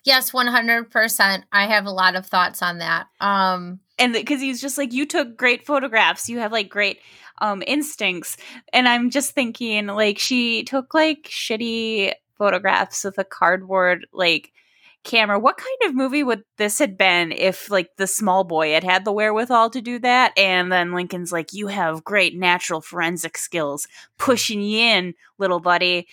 Yes, 0.05 0.33
100%. 0.33 1.45
I 1.51 1.67
have 1.67 1.87
a 1.87 1.91
lot 1.91 2.15
of 2.15 2.27
thoughts 2.27 2.63
on 2.63 2.79
that. 2.79 3.07
Um 3.21 3.81
and 3.99 4.13
because 4.13 4.41
he's 4.41 4.61
just 4.61 4.77
like 4.77 4.93
you 4.93 5.07
took 5.07 5.37
great 5.37 5.65
photographs, 5.65 6.29
you 6.29 6.41
have 6.41 6.53
like 6.53 6.69
great 6.69 7.01
um 7.39 7.63
instincts 7.67 8.37
and 8.73 8.89
I'm 8.89 9.11
just 9.11 9.33
thinking 9.33 9.87
like 9.87 10.19
she 10.19 10.65
took 10.65 10.95
like 10.95 11.25
shitty 11.25 12.13
photographs 12.37 13.05
with 13.05 13.19
a 13.19 13.25
cardboard 13.25 14.07
like 14.13 14.53
camera. 15.05 15.39
What 15.39 15.57
kind 15.57 15.91
of 15.91 15.95
movie 15.95 16.23
would 16.23 16.43
this 16.57 16.79
had 16.79 16.99
been 16.99 17.31
if 17.31 17.71
like 17.71 17.91
the 17.97 18.07
small 18.07 18.43
boy 18.43 18.73
had 18.73 18.83
had 18.83 19.05
the 19.05 19.13
wherewithal 19.13 19.71
to 19.71 19.81
do 19.81 19.99
that? 20.01 20.33
And 20.37 20.73
then 20.73 20.93
Lincoln's 20.93 21.31
like, 21.31 21.53
"You 21.53 21.69
have 21.69 22.05
great 22.05 22.37
natural 22.37 22.81
forensic 22.81 23.39
skills, 23.39 23.87
pushing 24.19 24.61
you 24.61 24.79
in, 24.79 25.15
little 25.39 25.61
buddy," 25.61 26.09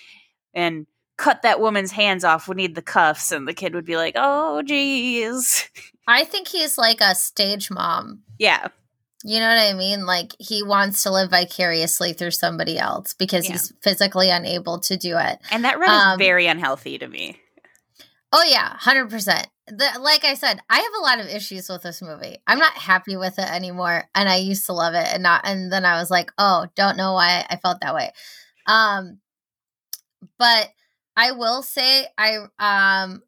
and 0.53 0.85
cut 1.17 1.41
that 1.41 1.59
woman's 1.59 1.91
hands 1.91 2.23
off. 2.23 2.47
We 2.47 2.55
need 2.55 2.75
the 2.75 2.81
cuffs, 2.81 3.31
and 3.31 3.47
the 3.47 3.53
kid 3.53 3.73
would 3.73 3.85
be 3.85 3.97
like, 3.97 4.13
"Oh, 4.17 4.61
geez." 4.61 5.69
I 6.07 6.25
think 6.25 6.49
he's 6.49 6.77
like 6.77 7.01
a 7.01 7.15
stage 7.15 7.71
mom. 7.71 8.23
Yeah. 8.37 8.67
You 9.23 9.39
know 9.39 9.47
what 9.47 9.57
I 9.57 9.73
mean? 9.73 10.05
Like 10.05 10.33
he 10.39 10.63
wants 10.63 11.03
to 11.03 11.11
live 11.11 11.29
vicariously 11.29 12.13
through 12.13 12.31
somebody 12.31 12.79
else 12.79 13.13
because 13.13 13.45
yeah. 13.45 13.53
he's 13.53 13.73
physically 13.81 14.29
unable 14.29 14.79
to 14.81 14.97
do 14.97 15.17
it. 15.17 15.39
And 15.51 15.63
that 15.63 15.79
run 15.79 15.89
um, 15.89 16.13
is 16.13 16.25
very 16.25 16.47
unhealthy 16.47 16.97
to 16.97 17.07
me. 17.07 17.39
Oh 18.33 18.43
yeah, 18.43 18.75
hundred 18.77 19.09
percent. 19.09 19.47
Like 19.99 20.25
I 20.25 20.33
said, 20.33 20.59
I 20.69 20.77
have 20.79 20.93
a 20.99 21.03
lot 21.03 21.19
of 21.19 21.27
issues 21.27 21.69
with 21.69 21.83
this 21.83 22.01
movie. 22.01 22.37
I'm 22.47 22.59
not 22.59 22.73
happy 22.73 23.15
with 23.15 23.37
it 23.39 23.49
anymore, 23.49 24.05
and 24.15 24.27
I 24.27 24.37
used 24.37 24.65
to 24.65 24.73
love 24.73 24.95
it, 24.95 25.07
and 25.13 25.23
not. 25.23 25.41
And 25.45 25.71
then 25.71 25.85
I 25.85 25.99
was 25.99 26.09
like, 26.09 26.31
oh, 26.37 26.67
don't 26.75 26.97
know 26.97 27.13
why 27.13 27.45
I 27.49 27.57
felt 27.57 27.81
that 27.81 27.93
way. 27.93 28.11
Um, 28.65 29.19
but 30.37 30.69
I 31.15 31.31
will 31.31 31.61
say, 31.61 32.07
I 32.17 32.37
um, 32.57 33.21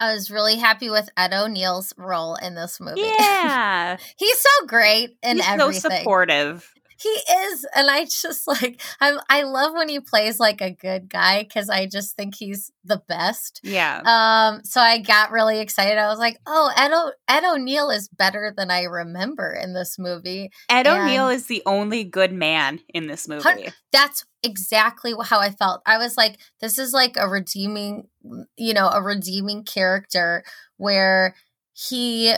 I 0.00 0.12
was 0.12 0.30
really 0.30 0.56
happy 0.56 0.90
with 0.90 1.08
Ed 1.16 1.32
O'Neill's 1.32 1.94
role 1.96 2.34
in 2.36 2.54
this 2.54 2.80
movie. 2.80 3.00
Yeah, 3.00 3.96
he's 4.16 4.38
so 4.38 4.66
great 4.66 5.16
and 5.22 5.40
everything. 5.40 5.80
So 5.80 5.88
supportive. 5.88 6.74
He 6.96 7.08
is, 7.08 7.66
and 7.74 7.90
I 7.90 8.04
just 8.04 8.46
like 8.46 8.80
I 9.00 9.18
I 9.28 9.42
love 9.42 9.72
when 9.74 9.88
he 9.88 10.00
plays 10.00 10.38
like 10.40 10.60
a 10.60 10.70
good 10.70 11.08
guy 11.08 11.42
because 11.42 11.68
I 11.68 11.86
just 11.86 12.16
think 12.16 12.34
he's 12.34 12.70
the 12.84 13.02
best. 13.08 13.60
Yeah. 13.62 14.00
Um. 14.04 14.64
So 14.64 14.80
I 14.80 14.98
got 14.98 15.30
really 15.30 15.60
excited. 15.60 15.98
I 15.98 16.08
was 16.08 16.18
like, 16.18 16.38
"Oh, 16.46 16.72
Ed 16.76 16.92
o- 16.92 17.12
Ed 17.28 17.44
O'Neill 17.44 17.90
is 17.90 18.08
better 18.08 18.52
than 18.56 18.70
I 18.70 18.84
remember 18.84 19.52
in 19.52 19.74
this 19.74 19.98
movie." 19.98 20.50
Ed 20.68 20.86
and 20.86 21.02
O'Neill 21.02 21.28
is 21.28 21.46
the 21.46 21.62
only 21.66 22.04
good 22.04 22.32
man 22.32 22.80
in 22.92 23.06
this 23.06 23.28
movie. 23.28 23.68
That's 23.92 24.24
exactly 24.42 25.14
how 25.24 25.40
I 25.40 25.50
felt. 25.50 25.82
I 25.86 25.98
was 25.98 26.16
like, 26.16 26.38
"This 26.60 26.78
is 26.78 26.92
like 26.92 27.16
a 27.16 27.28
redeeming, 27.28 28.08
you 28.56 28.74
know, 28.74 28.88
a 28.88 29.02
redeeming 29.02 29.64
character 29.64 30.44
where 30.76 31.34
he 31.72 32.34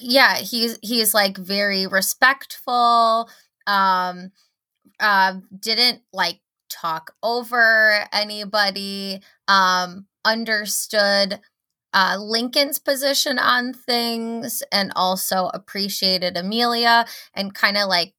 yeah 0.00 0.36
he's 0.36 0.78
he's 0.82 1.14
like 1.14 1.36
very 1.36 1.86
respectful 1.86 3.28
um 3.66 4.30
uh, 5.00 5.34
didn't 5.60 6.02
like 6.12 6.40
talk 6.70 7.12
over 7.22 8.06
anybody 8.12 9.20
um 9.48 10.06
understood 10.24 11.40
uh, 11.94 12.16
Lincoln's 12.20 12.78
position 12.78 13.38
on 13.38 13.72
things 13.72 14.62
and 14.72 14.92
also 14.96 15.50
appreciated 15.54 16.36
Amelia 16.36 17.06
and 17.34 17.54
kind 17.54 17.76
of 17.78 17.88
like 17.88 18.14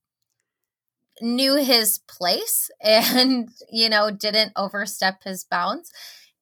knew 1.22 1.56
his 1.56 2.00
place 2.08 2.70
and 2.82 3.50
you 3.72 3.90
know 3.90 4.10
didn't 4.12 4.54
overstep 4.56 5.24
his 5.24 5.44
bounds 5.44 5.92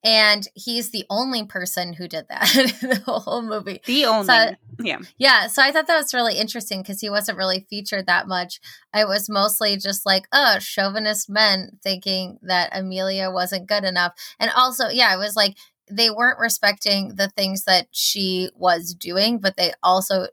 and 0.04 0.48
he's 0.54 0.92
the 0.92 1.06
only 1.10 1.46
person 1.46 1.94
who 1.94 2.08
did 2.08 2.26
that 2.30 2.56
in 2.84 2.90
the 2.90 3.02
whole 3.06 3.42
movie. 3.42 3.82
The 3.86 4.06
only, 4.06 4.28
so, 4.28 4.52
yeah, 4.80 5.00
yeah. 5.18 5.48
So 5.48 5.62
I 5.62 5.72
thought 5.72 5.88
that 5.88 5.98
was 5.98 6.14
really 6.14 6.38
interesting 6.38 6.82
because 6.82 7.02
he 7.02 7.10
wasn't 7.10 7.38
really 7.38 7.66
featured 7.70 8.06
that 8.08 8.28
much. 8.28 8.60
It 8.96 9.08
was 9.08 9.30
mostly 9.30 9.78
just 9.78 10.06
like, 10.06 10.28
oh, 10.32 10.58
chauvinist 10.60 11.30
men 11.30 11.80
thinking 11.84 12.40
that 12.44 12.70
Amelia 12.74 13.32
wasn't 13.32 13.68
good 13.68 13.84
enough, 13.84 14.14
and 14.40 14.52
also, 14.56 14.90
yeah, 14.90 15.14
it 15.14 15.20
was 15.20 15.36
like 15.36 15.58
they 15.90 16.10
weren't 16.10 16.40
respecting 16.40 17.16
the 17.16 17.30
things 17.30 17.64
that 17.64 17.88
she 17.92 18.50
was 18.56 18.94
doing, 18.94 19.40
but 19.40 19.58
they 19.58 19.72
also 19.82 20.28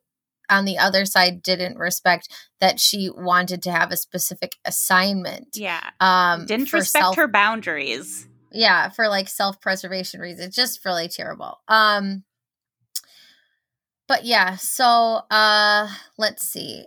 on 0.51 0.67
the 0.67 0.77
other 0.77 1.07
side 1.07 1.43
didn't 1.43 1.79
respect 1.79 2.29
that 2.61 2.79
she 2.79 3.11
wanted 3.11 3.63
to 3.63 3.71
have 3.71 3.91
a 3.91 3.97
specific 3.97 4.57
assignment. 4.65 5.49
Yeah. 5.55 5.81
Um 6.01 6.47
didn't 6.47 6.73
respect 6.73 7.03
self- 7.03 7.17
her 7.17 7.29
boundaries 7.29 8.29
yeah 8.55 8.89
for 8.89 9.09
like 9.09 9.29
self-preservation 9.29 10.21
reasons 10.21 10.55
just 10.55 10.85
really 10.85 11.09
terrible. 11.09 11.59
Um 11.69 12.25
but 14.09 14.25
yeah 14.25 14.57
so 14.57 15.23
uh 15.31 15.89
let's 16.19 16.45
see. 16.45 16.87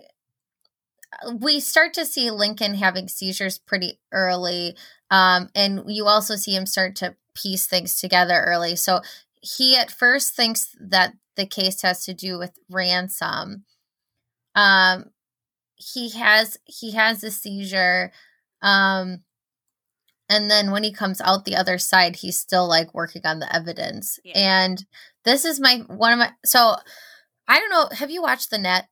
We 1.40 1.60
start 1.60 1.94
to 1.94 2.04
see 2.04 2.30
lincoln 2.30 2.74
having 2.74 3.08
seizures 3.08 3.58
pretty 3.58 3.98
early 4.12 4.76
um 5.10 5.48
and 5.54 5.84
you 5.88 6.06
also 6.06 6.36
see 6.36 6.54
him 6.54 6.66
start 6.66 6.96
to 6.96 7.16
piece 7.34 7.66
things 7.66 8.00
together 8.00 8.42
early. 8.46 8.76
So 8.76 9.00
he 9.40 9.76
at 9.76 9.90
first 9.90 10.34
thinks 10.34 10.74
that 10.80 11.14
the 11.36 11.46
case 11.46 11.82
has 11.82 12.04
to 12.04 12.14
do 12.14 12.38
with 12.38 12.58
ransom. 12.70 13.64
Um 14.54 15.06
he 15.76 16.10
has 16.10 16.58
he 16.64 16.92
has 16.92 17.22
a 17.22 17.30
seizure 17.30 18.12
um 18.62 19.22
and 20.28 20.50
then 20.50 20.70
when 20.70 20.84
he 20.84 20.92
comes 20.92 21.20
out 21.20 21.44
the 21.44 21.56
other 21.56 21.78
side 21.78 22.16
he's 22.16 22.38
still 22.38 22.68
like 22.68 22.94
working 22.94 23.22
on 23.24 23.38
the 23.38 23.54
evidence. 23.54 24.18
Yeah. 24.24 24.32
and 24.36 24.84
this 25.24 25.44
is 25.44 25.60
my 25.60 25.78
one 25.88 26.12
of 26.12 26.18
my 26.18 26.30
so 26.44 26.76
i 27.46 27.58
don't 27.58 27.70
know 27.70 27.88
have 27.96 28.10
you 28.10 28.22
watched 28.22 28.50
the 28.50 28.58
net? 28.58 28.88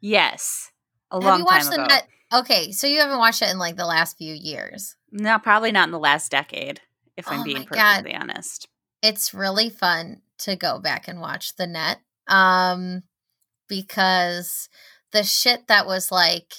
Yes. 0.00 0.70
A 1.10 1.18
long 1.18 1.30
have 1.30 1.38
you 1.40 1.44
watched 1.44 1.70
the 1.70 1.86
net? 1.86 2.08
Okay 2.32 2.72
so 2.72 2.86
you 2.86 3.00
haven't 3.00 3.18
watched 3.18 3.42
it 3.42 3.50
in 3.50 3.58
like 3.58 3.76
the 3.76 3.86
last 3.86 4.16
few 4.16 4.34
years. 4.34 4.96
No 5.10 5.38
probably 5.38 5.72
not 5.72 5.88
in 5.88 5.92
the 5.92 5.98
last 5.98 6.30
decade 6.30 6.80
if 7.16 7.28
i'm 7.28 7.40
oh 7.40 7.44
being 7.44 7.64
perfectly 7.64 8.12
God. 8.12 8.20
honest. 8.22 8.68
It's 9.02 9.34
really 9.34 9.70
fun 9.70 10.22
to 10.38 10.56
go 10.56 10.78
back 10.78 11.08
and 11.08 11.20
watch 11.20 11.56
the 11.56 11.66
net 11.66 11.98
um 12.28 13.02
because 13.68 14.68
the 15.12 15.22
shit 15.22 15.66
that 15.68 15.86
was 15.86 16.10
like 16.12 16.52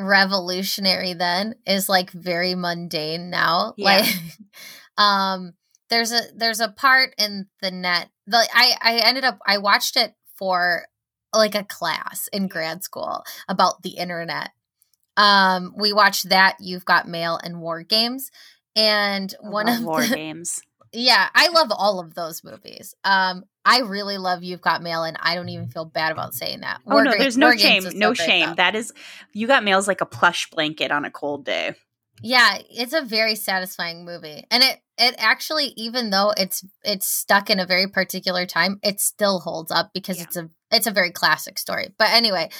revolutionary 0.00 1.14
then 1.14 1.54
is 1.66 1.88
like 1.88 2.10
very 2.10 2.54
mundane 2.54 3.30
now. 3.30 3.74
Yeah. 3.76 3.84
Like 3.84 4.14
um 4.98 5.54
there's 5.88 6.12
a 6.12 6.20
there's 6.34 6.60
a 6.60 6.68
part 6.68 7.14
in 7.18 7.46
the 7.60 7.70
net 7.70 8.08
the 8.26 8.46
I 8.54 8.74
I 8.80 8.96
ended 8.98 9.24
up 9.24 9.38
I 9.46 9.58
watched 9.58 9.96
it 9.96 10.14
for 10.36 10.86
like 11.34 11.54
a 11.54 11.64
class 11.64 12.28
in 12.32 12.48
grad 12.48 12.82
school 12.82 13.24
about 13.48 13.82
the 13.82 13.90
internet. 13.90 14.50
Um 15.16 15.74
we 15.76 15.92
watched 15.92 16.28
that 16.28 16.56
You've 16.60 16.84
Got 16.84 17.08
Mail 17.08 17.38
and 17.42 17.60
War 17.60 17.82
Games 17.82 18.30
and 18.76 19.34
I 19.44 19.48
one 19.48 19.68
of 19.68 19.84
War 19.84 20.04
the, 20.04 20.14
Games. 20.14 20.60
Yeah, 20.92 21.28
I 21.36 21.50
love 21.50 21.68
all 21.70 22.00
of 22.00 22.14
those 22.14 22.42
movies. 22.42 22.96
Um 23.04 23.44
I 23.64 23.80
really 23.80 24.18
love 24.18 24.42
You've 24.42 24.60
Got 24.62 24.82
Mail, 24.82 25.04
and 25.04 25.16
I 25.20 25.34
don't 25.34 25.48
even 25.48 25.68
feel 25.68 25.84
bad 25.84 26.12
about 26.12 26.34
saying 26.34 26.60
that. 26.60 26.80
War 26.86 27.00
oh 27.00 27.02
no, 27.02 27.12
there's 27.12 27.36
no 27.36 27.54
shame, 27.56 27.84
no 27.94 28.14
shame. 28.14 28.54
That 28.56 28.74
is, 28.74 28.92
You 29.32 29.46
Got 29.46 29.64
Mail's 29.64 29.86
like 29.86 30.00
a 30.00 30.06
plush 30.06 30.48
blanket 30.50 30.90
on 30.90 31.04
a 31.04 31.10
cold 31.10 31.44
day. 31.44 31.74
Yeah, 32.22 32.58
it's 32.70 32.92
a 32.92 33.02
very 33.02 33.34
satisfying 33.34 34.04
movie. 34.04 34.44
And 34.50 34.62
it 34.62 34.80
it 34.98 35.14
actually 35.18 35.72
even 35.76 36.10
though 36.10 36.32
it's 36.36 36.64
it's 36.82 37.06
stuck 37.06 37.48
in 37.50 37.58
a 37.60 37.66
very 37.66 37.88
particular 37.88 38.46
time, 38.46 38.78
it 38.82 39.00
still 39.00 39.40
holds 39.40 39.70
up 39.72 39.90
because 39.94 40.18
Yeah. 40.18 40.24
it's 40.24 40.36
a 40.36 40.50
it's 40.70 40.86
a 40.86 40.90
very 40.92 41.10
classic 41.10 41.58
story. 41.58 41.94
But 41.98 42.10
anyway, 42.10 42.50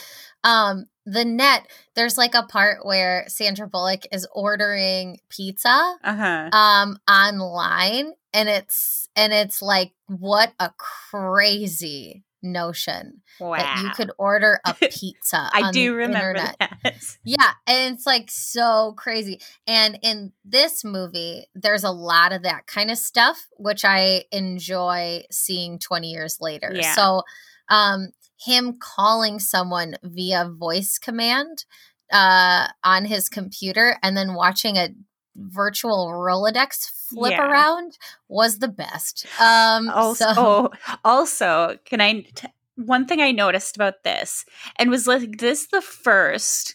um 0.45 0.87
the 1.07 1.25
net 1.25 1.67
there's 1.95 2.19
like 2.19 2.35
a 2.35 2.43
part 2.45 2.85
where 2.85 3.25
Sandra 3.29 3.67
Bullock 3.67 4.03
is 4.13 4.27
ordering 4.35 5.19
pizza 5.31 5.97
Uh 6.05 6.15
huh. 6.15 6.51
um 6.57 6.99
online 7.11 8.13
and 8.33 8.49
it's 8.49 9.09
and 9.17 9.33
it's 9.33 9.61
like 9.63 9.93
what 10.07 10.53
a 10.61 10.71
crazy 10.79 12.25
notion 12.43 13.21
Wow. 13.39 13.57
that 13.59 13.83
you 13.83 13.91
could 13.91 14.11
order 14.19 14.61
a 14.67 14.73
pizza 14.91 15.51
I 15.53 15.71
do 15.73 15.95
remember 15.95 16.31
internet. 16.31 16.57
that. 16.59 16.95
Yeah, 17.25 17.51
and 17.67 17.95
it's 17.95 18.07
like 18.07 18.31
so 18.31 18.95
crazy. 18.97 19.41
And 19.67 19.99
in 20.03 20.33
this 20.45 20.85
movie, 20.85 21.47
there's 21.55 21.85
a 21.85 21.91
lot 21.91 22.33
of 22.33 22.43
that 22.45 22.67
kind 22.67 22.91
of 22.91 22.97
stuff, 22.99 23.47
which 23.59 23.85
I 23.85 24.25
enjoy 24.33 25.25
seeing 25.31 25.79
20 25.79 26.11
years 26.11 26.39
later. 26.41 26.71
Yeah. 26.75 26.95
So, 26.95 27.23
um, 27.69 28.09
him 28.45 28.77
calling 28.79 29.39
someone 29.39 29.97
via 30.03 30.49
voice 30.49 30.99
command 30.99 31.65
uh, 32.13 32.69
on 32.83 33.05
his 33.05 33.29
computer 33.29 33.97
and 34.03 34.17
then 34.17 34.35
watching 34.35 34.77
a 34.77 34.89
virtual 35.37 36.09
Rolodex 36.09 36.91
flip 37.09 37.33
Yeah. 37.33 37.47
around 37.49 37.97
was 38.29 38.59
the 38.59 38.69
best. 38.69 39.27
Um, 39.41 39.89
also 39.91 40.33
so, 40.33 40.73
also 41.05 41.79
can 41.85 42.01
i 42.01 42.21
t- 42.35 42.49
one 42.77 43.07
thing 43.07 43.21
i 43.21 43.31
noticed 43.31 43.77
about 43.77 44.03
this 44.05 44.45
and 44.77 44.91
was 44.91 45.07
like 45.07 45.39
this 45.39 45.67
the 45.69 45.83
first 45.83 46.75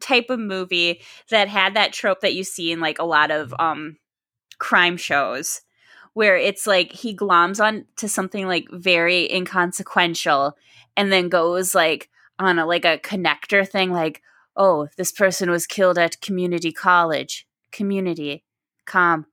type 0.00 0.26
of 0.30 0.38
movie 0.38 1.00
that 1.30 1.48
had 1.48 1.74
that 1.74 1.92
trope 1.92 2.20
that 2.20 2.34
you 2.34 2.44
see 2.44 2.70
in 2.70 2.80
like 2.80 2.98
a 2.98 3.04
lot 3.04 3.30
of 3.30 3.52
um 3.58 3.96
crime 4.58 4.96
shows 4.96 5.60
where 6.18 6.36
it's 6.36 6.66
like 6.66 6.90
he 6.90 7.16
gloms 7.16 7.64
on 7.64 7.84
to 7.94 8.08
something 8.08 8.48
like 8.48 8.66
very 8.72 9.30
inconsequential 9.30 10.56
and 10.96 11.12
then 11.12 11.28
goes 11.28 11.76
like 11.76 12.10
on 12.40 12.58
a 12.58 12.66
like 12.66 12.84
a 12.84 12.98
connector 12.98 13.66
thing 13.66 13.92
like 13.92 14.20
oh 14.56 14.88
this 14.96 15.12
person 15.12 15.48
was 15.48 15.64
killed 15.64 15.96
at 15.96 16.20
community 16.20 16.72
college. 16.72 17.46
Community. 17.70 18.42
Com. 18.84 19.26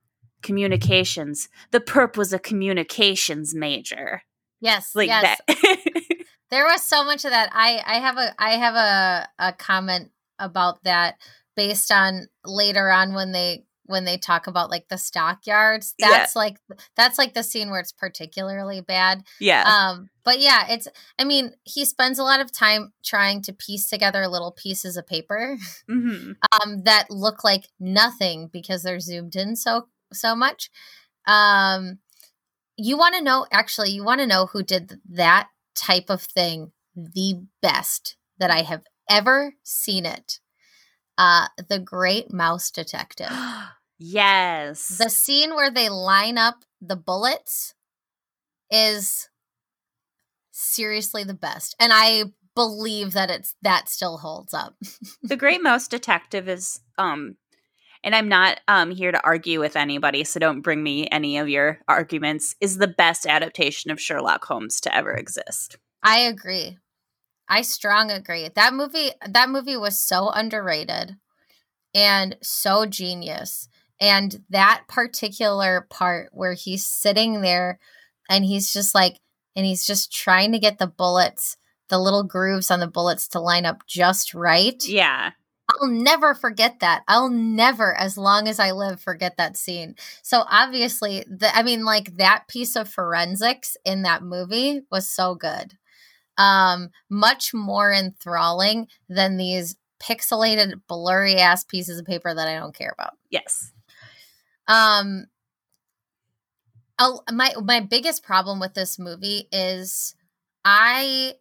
Communications. 0.44 1.48
The 1.72 1.80
perp 1.80 2.16
was 2.16 2.32
a 2.32 2.38
communications 2.38 3.52
major. 3.52 4.22
Yes, 4.60 4.94
like 4.94 5.08
yes. 5.08 5.40
that. 5.48 5.78
There 6.52 6.64
was 6.64 6.84
so 6.84 7.02
much 7.04 7.24
of 7.24 7.32
that. 7.32 7.50
I 7.52 7.82
I 7.84 7.98
have 7.98 8.16
a 8.18 8.32
I 8.38 8.50
have 8.50 8.74
a 8.76 9.28
a 9.40 9.52
comment 9.54 10.12
about 10.38 10.84
that 10.84 11.16
based 11.56 11.90
on 11.90 12.28
later 12.44 12.88
on 12.88 13.14
when 13.14 13.32
they 13.32 13.65
when 13.86 14.04
they 14.04 14.16
talk 14.18 14.46
about 14.46 14.70
like 14.70 14.88
the 14.88 14.98
stockyards. 14.98 15.94
Yeah. 15.98 16.10
That's 16.10 16.36
like 16.36 16.58
that's 16.96 17.18
like 17.18 17.34
the 17.34 17.42
scene 17.42 17.70
where 17.70 17.80
it's 17.80 17.92
particularly 17.92 18.80
bad. 18.80 19.24
yeah 19.40 19.62
Um 19.64 20.08
but 20.24 20.40
yeah, 20.40 20.66
it's 20.68 20.88
I 21.18 21.24
mean, 21.24 21.52
he 21.64 21.84
spends 21.84 22.18
a 22.18 22.24
lot 22.24 22.40
of 22.40 22.52
time 22.52 22.92
trying 23.04 23.42
to 23.42 23.52
piece 23.52 23.88
together 23.88 24.26
little 24.26 24.52
pieces 24.52 24.96
of 24.96 25.06
paper 25.06 25.56
hmm 25.88 26.32
um 26.64 26.82
that 26.84 27.10
look 27.10 27.44
like 27.44 27.68
nothing 27.80 28.48
because 28.52 28.82
they're 28.82 29.00
zoomed 29.00 29.36
in 29.36 29.56
so 29.56 29.88
so 30.12 30.34
much. 30.34 30.70
Um 31.26 31.98
you 32.76 32.96
want 32.96 33.14
to 33.14 33.22
know 33.22 33.46
actually 33.52 33.90
you 33.90 34.04
want 34.04 34.20
to 34.20 34.26
know 34.26 34.46
who 34.46 34.62
did 34.62 35.00
that 35.08 35.48
type 35.74 36.10
of 36.10 36.22
thing 36.22 36.72
the 36.94 37.42
best 37.62 38.16
that 38.38 38.50
I 38.50 38.62
have 38.62 38.82
ever 39.08 39.54
seen 39.62 40.06
it. 40.06 40.40
Uh 41.18 41.48
The 41.68 41.78
Great 41.78 42.32
Mouse 42.32 42.70
Detective. 42.70 43.30
yes 43.98 44.98
The 44.98 45.10
scene 45.10 45.54
where 45.54 45.70
they 45.70 45.88
line 45.88 46.38
up 46.38 46.64
the 46.80 46.96
bullets 46.96 47.74
is 48.70 49.28
seriously 50.52 51.24
the 51.24 51.34
best. 51.34 51.74
And 51.80 51.92
I 51.94 52.24
believe 52.54 53.12
that 53.12 53.30
it's 53.30 53.54
that 53.62 53.88
still 53.88 54.18
holds 54.18 54.54
up. 54.54 54.74
the 55.22 55.36
great 55.36 55.62
mouse 55.68 55.86
detective 55.88 56.48
is 56.48 56.80
um 56.98 57.36
and 58.02 58.14
i'm 58.14 58.28
not 58.28 58.60
um 58.66 58.90
here 58.90 59.12
to 59.12 59.22
argue 59.24 59.60
with 59.60 59.76
anybody 59.76 60.24
so 60.24 60.40
don't 60.40 60.62
bring 60.62 60.82
me 60.82 61.06
any 61.12 61.36
of 61.36 61.50
your 61.50 61.80
arguments 61.86 62.56
is 62.60 62.78
the 62.78 62.88
best 62.88 63.26
adaptation 63.26 63.90
of 63.90 64.00
sherlock 64.00 64.42
holmes 64.46 64.80
to 64.80 64.94
ever 64.94 65.12
exist 65.12 65.76
I 66.02 66.18
agree. 66.20 66.78
I 67.48 67.62
strong 67.62 68.10
agree. 68.10 68.48
That 68.54 68.74
movie 68.74 69.10
that 69.26 69.48
movie 69.48 69.76
was 69.76 70.00
so 70.00 70.30
underrated 70.30 71.16
and 71.94 72.36
so 72.42 72.86
genius. 72.86 73.68
And 74.00 74.44
that 74.50 74.82
particular 74.88 75.86
part 75.88 76.28
where 76.32 76.52
he's 76.52 76.84
sitting 76.84 77.40
there 77.40 77.78
and 78.28 78.44
he's 78.44 78.72
just 78.72 78.94
like 78.94 79.18
and 79.54 79.64
he's 79.64 79.86
just 79.86 80.12
trying 80.12 80.52
to 80.52 80.58
get 80.58 80.78
the 80.78 80.86
bullets, 80.86 81.56
the 81.88 81.98
little 81.98 82.24
grooves 82.24 82.70
on 82.70 82.80
the 82.80 82.86
bullets 82.86 83.26
to 83.28 83.40
line 83.40 83.64
up 83.64 83.86
just 83.86 84.34
right. 84.34 84.86
yeah 84.86 85.30
I'll 85.68 85.88
never 85.88 86.34
forget 86.34 86.78
that. 86.80 87.02
I'll 87.08 87.28
never, 87.28 87.96
as 87.96 88.16
long 88.16 88.46
as 88.46 88.60
I 88.60 88.70
live, 88.70 89.00
forget 89.00 89.36
that 89.36 89.56
scene. 89.56 89.96
So 90.22 90.44
obviously, 90.48 91.24
the, 91.28 91.54
I 91.54 91.64
mean, 91.64 91.84
like 91.84 92.16
that 92.18 92.44
piece 92.48 92.76
of 92.76 92.88
forensics 92.88 93.76
in 93.84 94.02
that 94.02 94.22
movie 94.22 94.82
was 94.92 95.08
so 95.08 95.34
good. 95.34 95.76
Um, 96.38 96.90
much 97.08 97.54
more 97.54 97.92
enthralling 97.92 98.88
than 99.08 99.36
these 99.38 99.76
pixelated, 100.02 100.74
blurry 100.86 101.36
ass 101.36 101.64
pieces 101.64 101.98
of 101.98 102.04
paper 102.06 102.34
that 102.34 102.48
I 102.48 102.58
don't 102.58 102.74
care 102.74 102.92
about. 102.96 103.14
yes 103.30 103.72
Um, 104.68 105.26
my 107.32 107.52
my 107.62 107.80
biggest 107.80 108.22
problem 108.22 108.60
with 108.60 108.74
this 108.74 108.98
movie 108.98 109.48
is 109.52 110.14
I. 110.64 111.34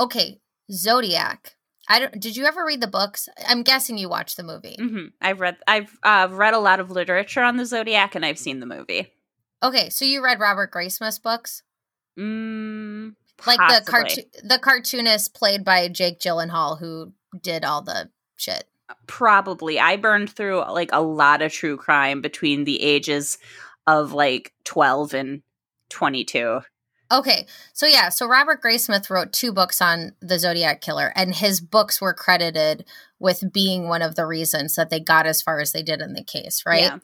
Okay, 0.00 0.40
Zodiac. 0.70 1.56
I 1.88 1.98
don't. 2.00 2.20
Did 2.20 2.36
you 2.36 2.44
ever 2.44 2.64
read 2.64 2.80
the 2.80 2.86
books? 2.86 3.28
I'm 3.48 3.62
guessing 3.62 3.98
you 3.98 4.08
watched 4.08 4.36
the 4.36 4.42
movie. 4.42 4.76
hmm 4.78 5.06
i've 5.20 5.40
read 5.40 5.56
i've 5.66 5.98
uh, 6.02 6.28
read 6.30 6.54
a 6.54 6.58
lot 6.58 6.80
of 6.80 6.90
literature 6.90 7.42
on 7.42 7.56
the 7.56 7.64
zodiac 7.64 8.14
and 8.14 8.24
i've 8.24 8.38
seen 8.38 8.60
the 8.60 8.66
movie 8.66 9.12
Okay, 9.60 9.90
so 9.90 10.04
you 10.04 10.22
read 10.22 10.38
Robert 10.38 10.72
Graysmith's 10.72 11.18
books, 11.18 11.64
mm, 12.18 13.14
like 13.46 13.58
the 13.58 13.90
cartoon, 13.90 14.24
the 14.42 14.58
cartoonist 14.58 15.34
played 15.34 15.64
by 15.64 15.88
Jake 15.88 16.18
Gyllenhaal, 16.18 16.78
who 16.78 17.12
did 17.40 17.64
all 17.64 17.82
the 17.82 18.10
shit. 18.36 18.64
probably 19.06 19.78
i 19.78 19.96
burned 19.96 20.30
through 20.30 20.60
like 20.70 20.88
a 20.92 21.02
lot 21.02 21.42
of 21.42 21.52
true 21.52 21.76
crime 21.76 22.22
between 22.22 22.64
the 22.64 22.82
ages 22.82 23.36
of 23.86 24.12
like 24.12 24.52
12 24.64 25.14
and 25.14 25.42
22 25.90 26.60
Okay, 27.10 27.46
so 27.72 27.86
yeah, 27.86 28.10
so 28.10 28.26
Robert 28.26 28.62
Graysmith 28.62 29.08
wrote 29.08 29.32
two 29.32 29.50
books 29.50 29.80
on 29.80 30.12
the 30.20 30.38
Zodiac 30.38 30.82
Killer, 30.82 31.10
and 31.16 31.34
his 31.34 31.58
books 31.58 32.02
were 32.02 32.12
credited 32.12 32.84
with 33.18 33.50
being 33.50 33.88
one 33.88 34.02
of 34.02 34.14
the 34.14 34.26
reasons 34.26 34.74
that 34.74 34.90
they 34.90 35.00
got 35.00 35.26
as 35.26 35.40
far 35.40 35.58
as 35.58 35.72
they 35.72 35.82
did 35.82 36.02
in 36.02 36.12
the 36.12 36.22
case, 36.22 36.64
right? 36.66 36.82
Yeah. 36.82 36.98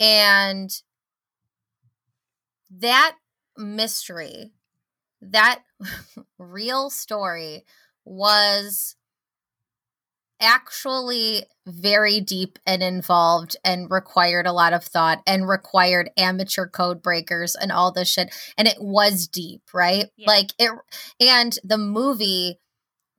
And 0.00 0.70
that 2.70 3.16
mystery, 3.56 4.52
that 5.20 5.62
real 6.38 6.90
story 6.90 7.64
was 8.04 8.96
actually 10.40 11.44
very 11.66 12.20
deep 12.20 12.58
and 12.66 12.82
involved 12.82 13.56
and 13.64 13.90
required 13.90 14.46
a 14.46 14.52
lot 14.52 14.72
of 14.72 14.84
thought 14.84 15.22
and 15.26 15.48
required 15.48 16.10
amateur 16.16 16.66
code 16.66 17.02
breakers 17.02 17.54
and 17.54 17.72
all 17.72 17.92
this 17.92 18.08
shit. 18.08 18.34
And 18.58 18.68
it 18.68 18.76
was 18.80 19.26
deep 19.26 19.62
right? 19.72 20.06
Yeah. 20.16 20.26
like 20.26 20.50
it 20.58 20.72
and 21.20 21.58
the 21.64 21.78
movie 21.78 22.58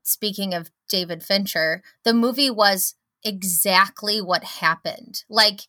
speaking 0.03 0.53
of 0.53 0.69
David 0.87 1.23
Fincher 1.23 1.81
the 2.03 2.13
movie 2.13 2.51
was 2.51 2.95
exactly 3.23 4.21
what 4.21 4.43
happened. 4.43 5.23
Like 5.29 5.61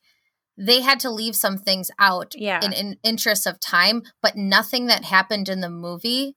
they 0.58 0.80
had 0.80 0.98
to 1.00 1.10
leave 1.10 1.36
some 1.36 1.58
things 1.58 1.90
out 1.98 2.34
Yeah. 2.34 2.64
in, 2.64 2.72
in 2.72 2.96
interest 3.02 3.46
of 3.46 3.60
time 3.60 4.02
but 4.22 4.36
nothing 4.36 4.86
that 4.86 5.04
happened 5.04 5.48
in 5.48 5.60
the 5.60 5.70
movie 5.70 6.36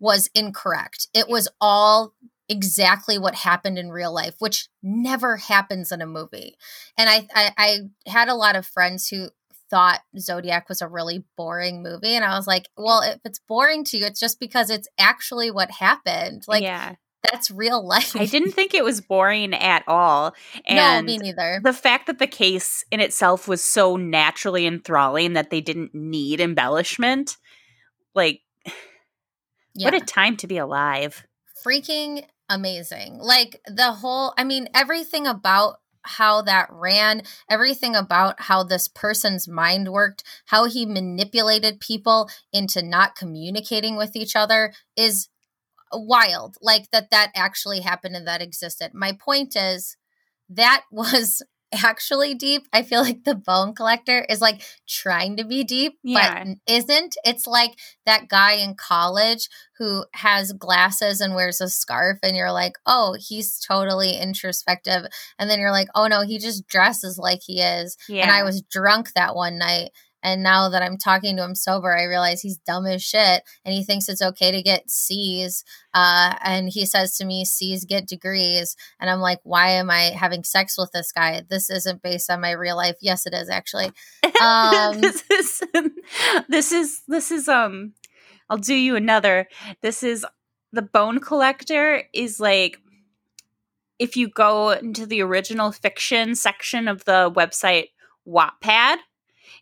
was 0.00 0.30
incorrect. 0.34 1.08
It 1.12 1.28
was 1.28 1.48
all 1.60 2.12
exactly 2.48 3.18
what 3.18 3.34
happened 3.34 3.78
in 3.78 3.90
real 3.90 4.12
life 4.12 4.34
which 4.38 4.68
never 4.82 5.36
happens 5.36 5.92
in 5.92 6.00
a 6.00 6.06
movie. 6.06 6.56
And 6.96 7.08
I, 7.08 7.28
I 7.34 7.50
i 7.58 7.78
had 8.10 8.28
a 8.28 8.34
lot 8.34 8.56
of 8.56 8.66
friends 8.66 9.08
who 9.08 9.28
thought 9.70 10.00
zodiac 10.18 10.66
was 10.68 10.80
a 10.80 10.88
really 10.88 11.24
boring 11.36 11.82
movie 11.82 12.16
and 12.16 12.24
i 12.24 12.34
was 12.34 12.46
like 12.46 12.68
well 12.78 13.02
if 13.02 13.18
it's 13.26 13.38
boring 13.46 13.84
to 13.84 13.98
you 13.98 14.06
it's 14.06 14.18
just 14.18 14.40
because 14.40 14.70
it's 14.70 14.88
actually 14.98 15.50
what 15.50 15.70
happened. 15.72 16.42
Like 16.48 16.62
yeah 16.62 16.94
that's 17.22 17.50
real 17.50 17.86
life 17.86 18.14
I 18.16 18.26
didn't 18.26 18.52
think 18.52 18.74
it 18.74 18.84
was 18.84 19.00
boring 19.00 19.54
at 19.54 19.82
all. 19.86 20.34
no 20.68 20.76
And 20.76 21.06
me 21.06 21.18
neither 21.18 21.60
the 21.62 21.72
fact 21.72 22.06
that 22.06 22.18
the 22.18 22.26
case 22.26 22.84
in 22.90 23.00
itself 23.00 23.48
was 23.48 23.64
so 23.64 23.96
naturally 23.96 24.66
enthralling 24.66 25.32
that 25.34 25.50
they 25.50 25.60
didn't 25.60 25.94
need 25.94 26.40
embellishment, 26.40 27.36
like, 28.14 28.42
yeah 29.74 29.84
what 29.84 29.94
a 29.94 30.00
time 30.00 30.36
to 30.38 30.46
be 30.46 30.58
alive. 30.58 31.26
freaking 31.64 32.24
amazing. 32.48 33.18
Like 33.18 33.60
the 33.66 33.92
whole, 33.92 34.34
I 34.36 34.44
mean, 34.44 34.68
everything 34.74 35.26
about 35.26 35.80
how 36.02 36.42
that 36.42 36.68
ran, 36.72 37.22
everything 37.50 37.94
about 37.94 38.40
how 38.42 38.62
this 38.62 38.88
person's 38.88 39.46
mind 39.46 39.92
worked, 39.92 40.24
how 40.46 40.64
he 40.64 40.86
manipulated 40.86 41.80
people 41.80 42.30
into 42.52 42.80
not 42.82 43.14
communicating 43.14 43.96
with 43.96 44.16
each 44.16 44.34
other 44.34 44.72
is 44.96 45.28
wild. 45.92 46.56
Like 46.60 46.90
that 46.90 47.10
that 47.10 47.30
actually 47.34 47.80
happened 47.80 48.16
and 48.16 48.26
that 48.26 48.42
existed. 48.42 48.92
My 48.94 49.12
point 49.12 49.56
is 49.56 49.96
that 50.48 50.84
was 50.90 51.42
actually 51.72 52.34
deep. 52.34 52.66
I 52.72 52.82
feel 52.82 53.02
like 53.02 53.24
the 53.24 53.34
bone 53.34 53.74
collector 53.74 54.24
is 54.28 54.40
like 54.40 54.62
trying 54.88 55.36
to 55.36 55.44
be 55.44 55.64
deep, 55.64 55.98
yeah. 56.02 56.44
but 56.44 56.56
isn't. 56.66 57.16
It's 57.24 57.46
like 57.46 57.72
that 58.06 58.28
guy 58.28 58.52
in 58.52 58.74
college 58.74 59.48
who 59.78 60.04
has 60.14 60.52
glasses 60.52 61.20
and 61.20 61.34
wears 61.34 61.60
a 61.60 61.68
scarf, 61.68 62.18
and 62.22 62.36
you're 62.36 62.52
like, 62.52 62.74
oh, 62.86 63.16
he's 63.18 63.60
totally 63.60 64.16
introspective. 64.16 65.04
And 65.38 65.50
then 65.50 65.58
you're 65.58 65.72
like, 65.72 65.88
oh 65.94 66.06
no, 66.06 66.22
he 66.22 66.38
just 66.38 66.66
dresses 66.66 67.18
like 67.18 67.40
he 67.44 67.60
is. 67.60 67.96
Yeah. 68.08 68.22
And 68.22 68.30
I 68.30 68.42
was 68.42 68.62
drunk 68.62 69.12
that 69.14 69.34
one 69.34 69.58
night 69.58 69.90
and 70.22 70.42
now 70.42 70.68
that 70.68 70.82
I'm 70.82 70.96
talking 70.96 71.36
to 71.36 71.44
him 71.44 71.54
sober, 71.54 71.96
I 71.96 72.04
realize 72.04 72.40
he's 72.40 72.58
dumb 72.58 72.86
as 72.86 73.02
shit 73.02 73.42
and 73.64 73.74
he 73.74 73.84
thinks 73.84 74.08
it's 74.08 74.22
okay 74.22 74.50
to 74.50 74.62
get 74.62 74.90
C's. 74.90 75.64
Uh, 75.94 76.34
and 76.42 76.68
he 76.68 76.86
says 76.86 77.16
to 77.16 77.24
me, 77.24 77.44
C's 77.44 77.84
get 77.84 78.06
degrees. 78.06 78.76
And 79.00 79.08
I'm 79.08 79.20
like, 79.20 79.40
why 79.44 79.70
am 79.70 79.90
I 79.90 80.10
having 80.10 80.44
sex 80.44 80.76
with 80.76 80.90
this 80.92 81.12
guy? 81.12 81.42
This 81.48 81.70
isn't 81.70 82.02
based 82.02 82.30
on 82.30 82.40
my 82.40 82.50
real 82.52 82.76
life. 82.76 82.96
Yes, 83.00 83.26
it 83.26 83.34
is 83.34 83.48
actually. 83.48 83.92
Um, 84.40 85.00
this 85.00 85.24
is, 85.32 85.62
this 86.48 86.70
is, 86.70 87.02
this 87.08 87.32
is, 87.32 87.48
um, 87.48 87.94
I'll 88.48 88.56
do 88.56 88.74
you 88.74 88.94
another. 88.94 89.48
This 89.82 90.04
is 90.04 90.24
the 90.72 90.82
bone 90.82 91.18
collector 91.18 92.04
is 92.12 92.38
like, 92.38 92.78
if 93.98 94.16
you 94.16 94.28
go 94.28 94.70
into 94.70 95.06
the 95.06 95.22
original 95.22 95.72
fiction 95.72 96.36
section 96.36 96.86
of 96.86 97.04
the 97.04 97.32
website 97.34 97.88
Wattpad, 98.28 98.98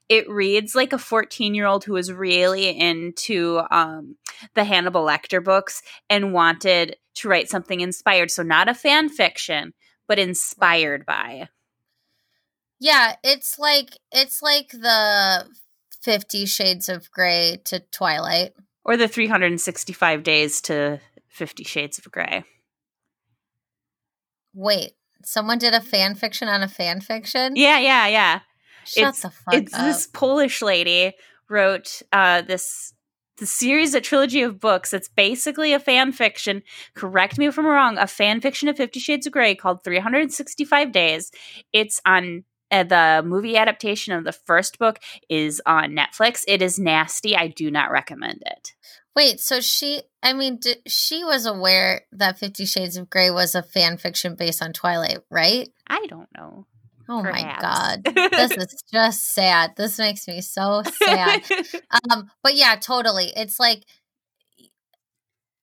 it 0.08 0.28
reads 0.28 0.74
like 0.74 0.92
a 0.92 0.98
14 0.98 1.54
year 1.54 1.66
old 1.66 1.84
who 1.84 1.94
was 1.94 2.12
really 2.12 2.68
into 2.68 3.60
um, 3.70 4.16
the 4.54 4.64
Hannibal 4.64 5.04
Lecter 5.04 5.42
books 5.42 5.82
and 6.08 6.32
wanted 6.32 6.96
to 7.16 7.28
write 7.28 7.48
something 7.48 7.80
inspired. 7.80 8.30
So, 8.30 8.42
not 8.42 8.68
a 8.68 8.74
fan 8.74 9.08
fiction, 9.08 9.74
but 10.06 10.18
inspired 10.18 11.06
by. 11.06 11.48
Yeah, 12.78 13.16
it's 13.24 13.58
like 13.58 13.90
it's 14.12 14.42
like 14.42 14.70
the 14.70 15.46
50 16.02 16.46
shades 16.46 16.88
of 16.88 17.10
gray 17.10 17.60
to 17.64 17.80
Twilight 17.80 18.52
or 18.84 18.96
the 18.96 19.08
365 19.08 20.22
days 20.22 20.60
to 20.62 21.00
50 21.28 21.64
shades 21.64 21.98
of 21.98 22.10
gray. 22.10 22.44
Wait, 24.54 24.92
someone 25.24 25.58
did 25.58 25.74
a 25.74 25.80
fan 25.80 26.14
fiction 26.14 26.48
on 26.48 26.62
a 26.62 26.68
fan 26.68 27.00
fiction? 27.00 27.56
Yeah, 27.56 27.78
yeah, 27.78 28.06
yeah. 28.06 28.40
Shut 28.86 29.10
it's, 29.10 29.22
the 29.22 29.30
fuck 29.30 29.54
it's 29.54 29.74
up. 29.74 29.80
this 29.82 30.06
Polish 30.06 30.62
lady 30.62 31.12
wrote 31.48 32.02
uh, 32.12 32.42
this 32.42 32.92
the 33.38 33.46
series, 33.46 33.94
a 33.94 34.00
trilogy 34.00 34.42
of 34.42 34.60
books. 34.60 34.94
It's 34.94 35.08
basically 35.08 35.72
a 35.74 35.78
fan 35.78 36.12
fiction. 36.12 36.62
Correct 36.94 37.36
me 37.36 37.46
if 37.46 37.58
I'm 37.58 37.66
wrong. 37.66 37.98
A 37.98 38.06
fan 38.06 38.40
fiction 38.40 38.68
of 38.68 38.76
Fifty 38.76 39.00
Shades 39.00 39.26
of 39.26 39.32
Grey 39.32 39.54
called 39.54 39.84
365 39.84 40.92
Days. 40.92 41.30
It's 41.72 42.00
on 42.06 42.44
uh, 42.70 42.82
the 42.82 43.22
movie 43.24 43.56
adaptation 43.56 44.14
of 44.14 44.24
the 44.24 44.32
first 44.32 44.78
book 44.78 44.98
is 45.28 45.60
on 45.66 45.90
Netflix. 45.94 46.44
It 46.48 46.62
is 46.62 46.78
nasty. 46.78 47.36
I 47.36 47.48
do 47.48 47.70
not 47.70 47.90
recommend 47.90 48.42
it. 48.46 48.74
Wait, 49.14 49.40
so 49.40 49.60
she, 49.60 50.02
I 50.22 50.32
mean, 50.32 50.58
d- 50.58 50.76
she 50.86 51.24
was 51.24 51.46
aware 51.46 52.02
that 52.12 52.38
Fifty 52.38 52.64
Shades 52.64 52.96
of 52.96 53.10
Grey 53.10 53.30
was 53.30 53.54
a 53.54 53.62
fan 53.62 53.98
fiction 53.98 54.34
based 54.34 54.62
on 54.62 54.72
Twilight, 54.72 55.20
right? 55.30 55.68
I 55.86 56.06
don't 56.06 56.28
know. 56.36 56.66
Oh 57.08 57.22
Perhaps. 57.22 57.62
my 57.62 58.14
god. 58.14 58.30
this 58.32 58.50
is 58.56 58.82
just 58.92 59.28
sad. 59.28 59.72
This 59.76 59.98
makes 59.98 60.26
me 60.26 60.40
so 60.40 60.82
sad. 60.84 61.42
um 62.10 62.30
but 62.42 62.56
yeah, 62.56 62.76
totally. 62.76 63.32
It's 63.36 63.60
like 63.60 63.84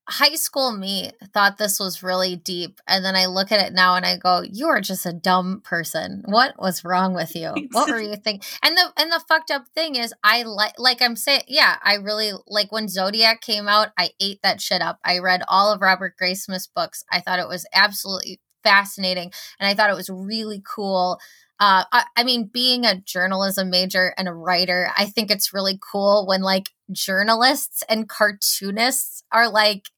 high 0.10 0.36
school 0.36 0.74
me 0.76 1.12
thought 1.34 1.58
this 1.58 1.80
was 1.80 2.04
really 2.04 2.36
deep 2.36 2.82
and 2.88 3.06
then 3.06 3.16
I 3.16 3.28
look 3.28 3.54
at 3.54 3.66
it 3.66 3.74
now 3.74 3.96
and 3.96 4.06
I 4.06 4.18
go, 4.18 4.42
you 4.42 4.68
are 4.68 4.82
just 4.82 5.06
a 5.06 5.14
dumb 5.14 5.62
person. 5.64 6.24
What 6.26 6.60
was 6.60 6.84
wrong 6.84 7.14
with 7.14 7.36
you? 7.36 7.54
What 7.72 7.90
were 7.90 8.02
you 8.02 8.16
thinking? 8.16 8.42
And 8.62 8.76
the 8.76 8.92
and 8.98 9.12
the 9.12 9.24
fucked 9.28 9.50
up 9.50 9.66
thing 9.74 9.96
is 9.96 10.14
I 10.24 10.44
like 10.44 10.74
like 10.78 11.02
I'm 11.02 11.16
saying, 11.16 11.44
yeah, 11.48 11.78
I 11.82 11.96
really 11.96 12.34
like 12.48 12.72
when 12.72 12.90
Zodiac 12.90 13.42
came 13.42 13.68
out, 13.68 13.90
I 13.98 14.10
ate 14.20 14.42
that 14.44 14.60
shit 14.62 14.82
up. 14.82 15.00
I 15.06 15.20
read 15.20 15.42
all 15.48 15.72
of 15.72 15.82
Robert 15.82 16.16
Graysmith's 16.22 16.68
books. 16.68 17.04
I 17.12 17.22
thought 17.22 17.40
it 17.40 17.48
was 17.48 17.66
absolutely 17.74 18.40
fascinating 18.64 19.32
and 19.60 19.68
I 19.68 19.74
thought 19.74 19.90
it 19.90 19.96
was 19.96 20.10
really 20.10 20.62
cool. 20.66 21.20
Uh, 21.60 21.86
I, 21.92 22.06
I 22.18 22.24
mean, 22.24 22.50
being 22.52 22.86
a 22.86 23.00
journalism 23.00 23.70
major 23.70 24.14
and 24.18 24.28
a 24.28 24.34
writer, 24.34 24.90
I 24.98 25.06
think 25.06 25.30
it's 25.32 25.54
really 25.54 25.80
cool 25.92 26.26
when 26.28 26.42
like 26.42 26.70
journalists 26.92 27.84
and 27.88 28.10
cartoonists 28.10 29.24
are 29.32 29.50
like 29.50 29.90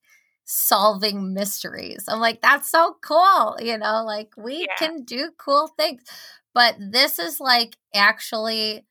solving 0.45 1.33
mysteries. 1.33 2.05
I'm 2.07 2.19
like, 2.19 2.41
that's 2.41 2.69
so 2.69 2.97
cool. 3.01 3.57
You 3.59 3.77
know, 3.77 4.03
like 4.05 4.29
we 4.37 4.67
yeah. 4.67 4.75
can 4.77 5.03
do 5.03 5.31
cool 5.37 5.67
things. 5.67 6.03
But 6.53 6.75
this 6.79 7.19
is 7.19 7.39
like 7.39 7.77
actually 7.93 8.85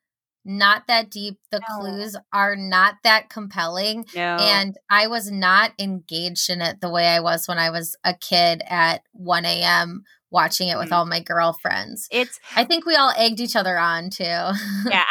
not 0.44 0.86
that 0.88 1.10
deep. 1.10 1.38
The 1.50 1.60
no. 1.60 1.76
clues 1.76 2.16
are 2.32 2.56
not 2.56 2.96
that 3.04 3.28
compelling. 3.28 4.06
No. 4.14 4.36
And 4.40 4.76
I 4.90 5.06
was 5.06 5.30
not 5.30 5.72
engaged 5.78 6.50
in 6.50 6.60
it 6.60 6.80
the 6.80 6.90
way 6.90 7.06
I 7.06 7.20
was 7.20 7.48
when 7.48 7.58
I 7.58 7.70
was 7.70 7.96
a 8.04 8.14
kid 8.14 8.62
at 8.68 9.02
1 9.12 9.44
a.m. 9.44 10.04
watching 10.30 10.68
it 10.68 10.78
with 10.78 10.90
mm. 10.90 10.92
all 10.92 11.06
my 11.06 11.20
girlfriends. 11.20 12.08
It's 12.10 12.38
I 12.56 12.64
think 12.64 12.86
we 12.86 12.96
all 12.96 13.12
egged 13.16 13.40
each 13.40 13.56
other 13.56 13.78
on 13.78 14.10
too. 14.10 14.24
yeah, 14.24 14.52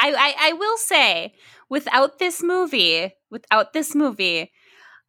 I, 0.02 0.14
I 0.18 0.36
I 0.40 0.54
will 0.54 0.78
say, 0.78 1.34
without 1.70 2.20
this 2.20 2.44
movie, 2.44 3.14
without 3.32 3.74
this 3.74 3.96
movie, 3.96 4.52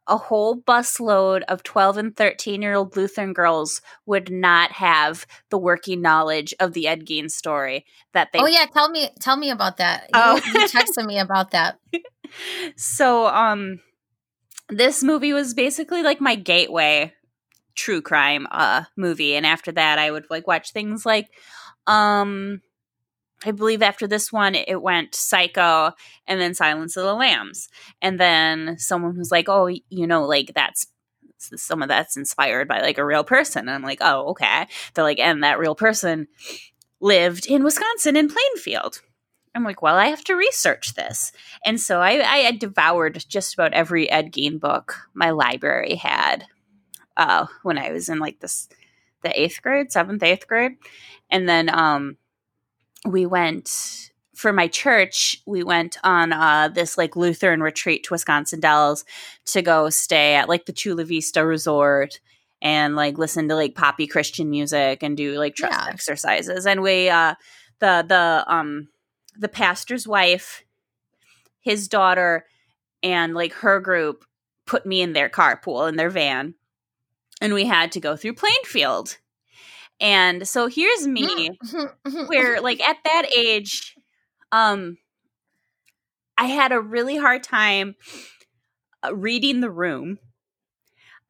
a 0.07 0.17
whole 0.17 0.55
busload 0.55 1.41
of 1.47 1.63
12 1.63 1.97
and 1.97 2.15
13 2.15 2.61
year 2.61 2.75
old 2.75 2.95
Lutheran 2.95 3.33
girls 3.33 3.81
would 4.05 4.31
not 4.31 4.71
have 4.73 5.25
the 5.49 5.57
working 5.57 6.01
knowledge 6.01 6.53
of 6.59 6.73
the 6.73 6.87
Ed 6.87 7.05
Gein 7.05 7.29
story 7.29 7.85
that 8.13 8.31
they 8.31 8.39
Oh 8.39 8.47
yeah, 8.47 8.65
tell 8.71 8.89
me 8.89 9.09
tell 9.19 9.37
me 9.37 9.49
about 9.49 9.77
that. 9.77 10.09
Oh. 10.13 10.35
You, 10.45 10.61
you 10.61 10.67
texted 10.67 11.05
me 11.05 11.19
about 11.19 11.51
that. 11.51 11.79
so 12.75 13.27
um 13.27 13.79
this 14.69 15.03
movie 15.03 15.33
was 15.33 15.53
basically 15.53 16.03
like 16.03 16.21
my 16.21 16.35
gateway 16.35 17.13
true 17.75 18.01
crime 18.01 18.47
uh 18.51 18.83
movie 18.95 19.35
and 19.35 19.45
after 19.45 19.71
that 19.71 19.99
I 19.99 20.09
would 20.09 20.25
like 20.29 20.47
watch 20.47 20.71
things 20.71 21.05
like 21.05 21.27
um 21.87 22.61
I 23.43 23.51
believe 23.51 23.81
after 23.81 24.07
this 24.07 24.31
one, 24.31 24.55
it 24.55 24.81
went 24.81 25.13
Psycho 25.13 25.91
and 26.27 26.39
then 26.39 26.53
Silence 26.53 26.95
of 26.95 27.03
the 27.03 27.13
Lambs. 27.13 27.67
And 28.01 28.19
then 28.19 28.77
someone 28.77 29.17
was 29.17 29.31
like, 29.31 29.49
oh, 29.49 29.67
you 29.67 30.07
know, 30.07 30.25
like 30.25 30.53
that's 30.55 30.87
some 31.37 31.81
of 31.81 31.89
that's 31.89 32.17
inspired 32.17 32.67
by 32.67 32.81
like 32.81 32.97
a 32.97 33.05
real 33.05 33.23
person. 33.23 33.67
And 33.67 33.71
I'm 33.71 33.83
like, 33.83 33.99
oh, 34.01 34.29
okay. 34.29 34.67
They're 34.93 35.03
like, 35.03 35.19
and 35.19 35.43
that 35.43 35.59
real 35.59 35.75
person 35.75 36.27
lived 37.01 37.45
in 37.45 37.63
Wisconsin 37.63 38.15
in 38.15 38.29
Plainfield. 38.29 39.01
I'm 39.53 39.63
like, 39.63 39.81
well, 39.81 39.95
I 39.95 40.07
have 40.07 40.23
to 40.25 40.35
research 40.35 40.95
this. 40.95 41.31
And 41.65 41.79
so 41.79 42.01
I, 42.01 42.21
I 42.27 42.51
devoured 42.51 43.23
just 43.29 43.53
about 43.53 43.73
every 43.73 44.09
Ed 44.09 44.33
Gein 44.33 44.59
book 44.59 44.95
my 45.13 45.29
library 45.29 45.95
had 45.95 46.45
uh, 47.15 47.45
when 47.63 47.77
I 47.77 47.91
was 47.91 48.09
in 48.09 48.19
like 48.19 48.39
this, 48.39 48.67
the 49.23 49.39
eighth 49.39 49.61
grade, 49.61 49.91
seventh, 49.91 50.23
eighth 50.23 50.47
grade. 50.47 50.73
And 51.29 51.47
then, 51.47 51.69
um, 51.69 52.17
we 53.05 53.25
went 53.25 54.11
for 54.35 54.51
my 54.51 54.67
church, 54.67 55.41
we 55.45 55.63
went 55.63 55.97
on 56.03 56.33
uh, 56.33 56.67
this 56.67 56.97
like 56.97 57.15
Lutheran 57.15 57.61
retreat 57.61 58.03
to 58.03 58.13
Wisconsin 58.13 58.59
Dells 58.59 59.05
to 59.45 59.61
go 59.61 59.89
stay 59.89 60.35
at 60.35 60.49
like 60.49 60.65
the 60.65 60.73
Chula 60.73 61.05
Vista 61.05 61.45
Resort 61.45 62.19
and 62.61 62.95
like 62.95 63.17
listen 63.17 63.47
to 63.47 63.55
like 63.55 63.75
poppy 63.75 64.07
Christian 64.07 64.49
music 64.49 65.03
and 65.03 65.15
do 65.15 65.37
like 65.37 65.55
trust 65.55 65.73
yeah. 65.73 65.89
exercises. 65.89 66.65
And 66.65 66.81
we 66.81 67.09
uh 67.09 67.35
the 67.79 68.05
the 68.07 68.43
um 68.47 68.89
the 69.37 69.49
pastor's 69.49 70.07
wife, 70.07 70.63
his 71.61 71.87
daughter, 71.87 72.45
and 73.03 73.33
like 73.33 73.53
her 73.53 73.79
group 73.79 74.25
put 74.65 74.85
me 74.85 75.01
in 75.01 75.13
their 75.13 75.29
carpool 75.29 75.87
in 75.87 75.95
their 75.95 76.09
van. 76.09 76.55
And 77.41 77.53
we 77.53 77.65
had 77.65 77.91
to 77.93 77.99
go 77.99 78.15
through 78.15 78.33
Plainfield 78.33 79.17
and 79.99 80.47
so 80.47 80.67
here's 80.67 81.07
me 81.07 81.57
where 82.27 82.61
like 82.61 82.81
at 82.87 82.97
that 83.03 83.25
age 83.35 83.95
um 84.51 84.97
I 86.37 86.45
had 86.45 86.71
a 86.71 86.81
really 86.81 87.15
hard 87.15 87.43
time 87.43 87.95
uh, 89.05 89.15
reading 89.15 89.61
the 89.61 89.69
room. 89.69 90.19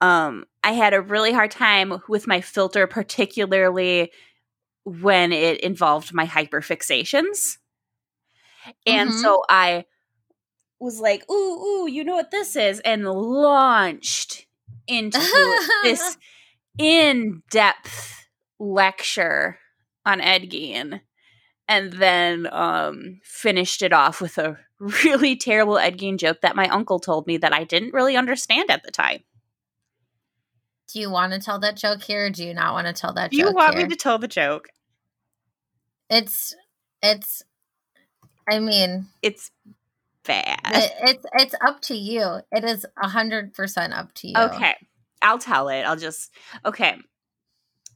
Um 0.02 0.46
I 0.64 0.72
had 0.72 0.94
a 0.94 1.02
really 1.02 1.32
hard 1.32 1.52
time 1.52 2.02
with 2.10 2.28
my 2.28 2.42
filter 2.42 2.88
particularly 2.88 4.12
when 4.84 5.32
it 5.32 5.60
involved 5.62 6.14
my 6.14 6.26
hyperfixations. 6.26 7.58
And 8.86 9.10
mm-hmm. 9.12 9.20
so 9.20 9.44
I 9.48 9.86
was 10.80 11.00
like, 11.00 11.30
"Ooh, 11.30 11.34
ooh, 11.34 11.88
you 11.90 12.04
know 12.04 12.16
what 12.16 12.32
this 12.32 12.56
is?" 12.56 12.80
and 12.80 13.06
launched 13.06 14.48
into 14.88 15.20
this 15.84 16.18
in-depth 16.80 18.25
lecture 18.60 19.60
on 20.06 20.22
Ed 20.22 20.50
Gein 20.50 21.02
and 21.68 21.94
then 21.94 22.48
um, 22.52 23.20
finished 23.24 23.82
it 23.82 23.92
off 23.94 24.22
with 24.22 24.38
a 24.38 24.58
really 24.80 25.36
terrible 25.36 25.78
Ed 25.78 25.98
Gein 25.98 26.18
joke 26.18 26.42
that 26.42 26.56
my 26.56 26.68
uncle 26.68 27.00
told 27.00 27.28
me 27.28 27.38
that 27.38 27.54
I 27.54 27.64
didn't 27.64 27.94
really 27.94 28.16
understand 28.16 28.70
at 28.70 28.84
the 28.84 28.92
time. 28.92 29.22
Do 30.94 31.00
you 31.00 31.10
want 31.10 31.34
to 31.34 31.40
tell 31.40 31.60
that 31.60 31.76
joke 31.78 32.04
here 32.04 32.28
or 32.28 32.30
do 32.30 32.44
you 32.46 32.54
not 32.54 32.74
want 32.74 32.88
to 32.88 32.94
tell 32.94 33.14
that 33.14 33.32
Do 33.32 33.38
joke? 33.38 33.48
you 33.50 33.54
want 33.56 33.74
here? 33.76 33.84
me 33.84 33.90
to 33.90 33.96
tell 33.96 34.20
the 34.20 34.28
joke? 34.28 34.70
It's 36.10 36.56
it's 37.02 37.42
I 38.48 38.60
mean 38.60 39.08
It's 39.24 39.50
bad. 40.24 40.60
it, 40.66 40.92
it's 41.02 41.26
it's 41.34 41.56
up 41.66 41.82
to 41.84 41.96
you. 41.96 42.42
It 42.52 42.64
is 42.64 42.86
a 43.02 43.08
hundred 43.10 43.54
percent 43.56 43.94
up 43.94 44.14
to 44.16 44.28
you. 44.28 44.34
Okay. 44.38 44.76
I'll 45.22 45.40
tell 45.40 45.70
it. 45.70 45.82
I'll 45.82 45.96
just 45.98 46.32
okay. 46.64 46.98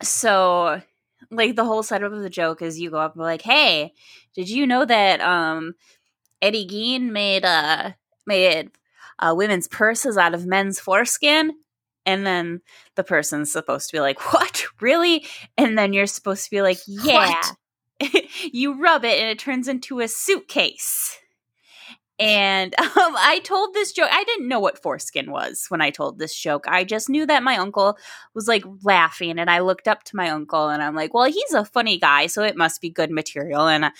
So 0.02 0.82
like 1.32 1.56
the 1.56 1.66
whole 1.66 1.84
setup 1.84 2.12
of 2.12 2.22
the 2.22 2.30
joke 2.30 2.62
is 2.62 2.80
you 2.80 2.90
go 2.90 2.98
up 2.98 3.14
and 3.14 3.20
be 3.20 3.24
like, 3.24 3.42
Hey, 3.42 3.94
did 4.36 4.50
you 4.50 4.66
know 4.66 4.86
that 4.86 5.22
um 5.22 5.74
Eddie 6.42 6.68
Gein 6.68 7.12
made 7.12 7.46
uh 7.46 7.92
made 8.26 8.72
uh 9.20 9.34
women's 9.36 9.68
purses 9.68 10.18
out 10.18 10.34
of 10.34 10.46
men's 10.46 10.80
foreskin? 10.80 11.52
And 12.06 12.26
then 12.26 12.62
the 12.96 13.04
person's 13.04 13.52
supposed 13.52 13.90
to 13.90 13.98
be 13.98 14.02
like, 14.02 14.20
What? 14.34 14.66
Really? 14.80 15.26
And 15.58 15.78
then 15.78 15.94
you're 15.94 16.08
supposed 16.08 16.46
to 16.46 16.52
be 16.52 16.62
like, 16.62 16.80
Yeah. 16.88 17.42
You 18.54 18.82
rub 18.82 19.04
it 19.04 19.20
and 19.20 19.30
it 19.30 19.40
turns 19.40 19.68
into 19.68 20.00
a 20.00 20.08
suitcase. 20.08 21.20
And 22.20 22.76
um, 22.80 22.88
I 22.98 23.40
told 23.44 23.74
this 23.74 23.94
joke. 23.94 24.10
I 24.12 24.24
didn't 24.26 24.50
know 24.50 24.60
what 24.60 24.82
foreskin 24.82 25.32
was 25.32 25.66
when 25.70 25.82
I 25.82 25.90
told 25.90 26.20
this 26.20 26.36
joke. 26.36 26.66
I 26.68 26.84
just 26.84 27.10
knew 27.10 27.26
that 27.26 27.44
my 27.44 27.56
uncle 27.56 27.98
was 28.34 28.48
like 28.48 28.64
laughing, 28.84 29.40
and 29.40 29.50
I 29.50 29.60
looked 29.60 29.88
up 29.88 30.04
to 30.06 30.16
my 30.16 30.30
uncle, 30.30 30.68
and 30.70 30.84
I'm 30.84 30.96
like, 30.96 31.14
"Well, 31.14 31.26
he's 31.26 31.54
a 31.54 31.64
funny 31.66 31.98
guy, 31.98 32.28
so 32.28 32.44
it 32.44 32.58
must 32.58 32.82
be 32.82 32.90
good 32.90 33.10
material, 33.12 33.68
and 33.68 33.86
I- 33.86 33.92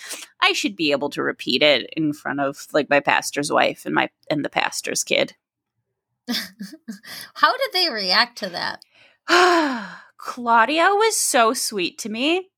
I 0.42 0.52
should 0.52 0.76
be 0.76 0.92
able 0.92 1.10
to 1.10 1.22
repeat 1.22 1.62
it 1.62 1.88
in 1.96 2.12
front 2.12 2.40
of 2.40 2.66
like 2.72 2.90
my 2.90 3.00
pastor's 3.00 3.50
wife 3.50 3.86
and 3.86 3.94
my 3.94 4.10
and 4.30 4.44
the 4.44 4.50
pastor's 4.50 5.02
kid." 5.02 5.34
How 7.34 7.52
did 7.56 7.70
they 7.72 7.90
react 7.90 8.38
to 8.38 8.50
that? 8.50 8.82
Claudia 10.18 10.88
was 10.92 11.16
so 11.16 11.54
sweet 11.54 11.98
to 11.98 12.08
me. 12.10 12.49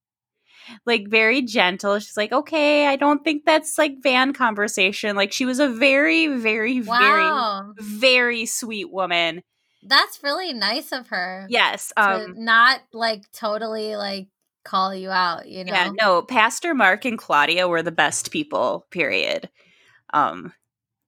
Like 0.87 1.09
very 1.09 1.43
gentle. 1.43 1.99
She's 1.99 2.17
like, 2.17 2.33
"Okay, 2.33 2.87
I 2.87 2.97
don't 2.97 3.23
think 3.25 3.45
that's 3.45 3.79
like 3.79 3.97
van 4.03 4.33
conversation." 4.33 5.17
Like 5.17 5.33
she 5.33 5.45
was 5.45 5.59
a 5.59 5.69
very 5.69 6.27
very 6.29 6.81
Wow. 6.83 7.73
very 7.79 7.89
very 7.89 8.47
sweet 8.47 8.91
woman. 8.91 9.43
That's 9.85 10.23
really 10.23 10.53
nice 10.53 10.93
of 10.93 11.09
her. 11.09 11.47
Yes. 11.49 11.93
Um 11.97 12.35
not 12.45 12.81
like 12.93 13.23
totally 13.33 13.97
like 13.97 14.29
call 14.65 14.95
you 14.95 15.11
out, 15.11 15.49
you 15.49 15.65
know. 15.65 15.73
yeah, 15.73 15.91
no, 16.01 16.23
Pastor 16.23 16.73
Mark 16.75 17.05
and 17.05 17.19
Claudia 17.19 17.67
were 17.67 17.83
the 17.83 17.91
best 17.91 18.31
people, 18.31 18.87
period. 18.91 19.49
Um 20.15 20.53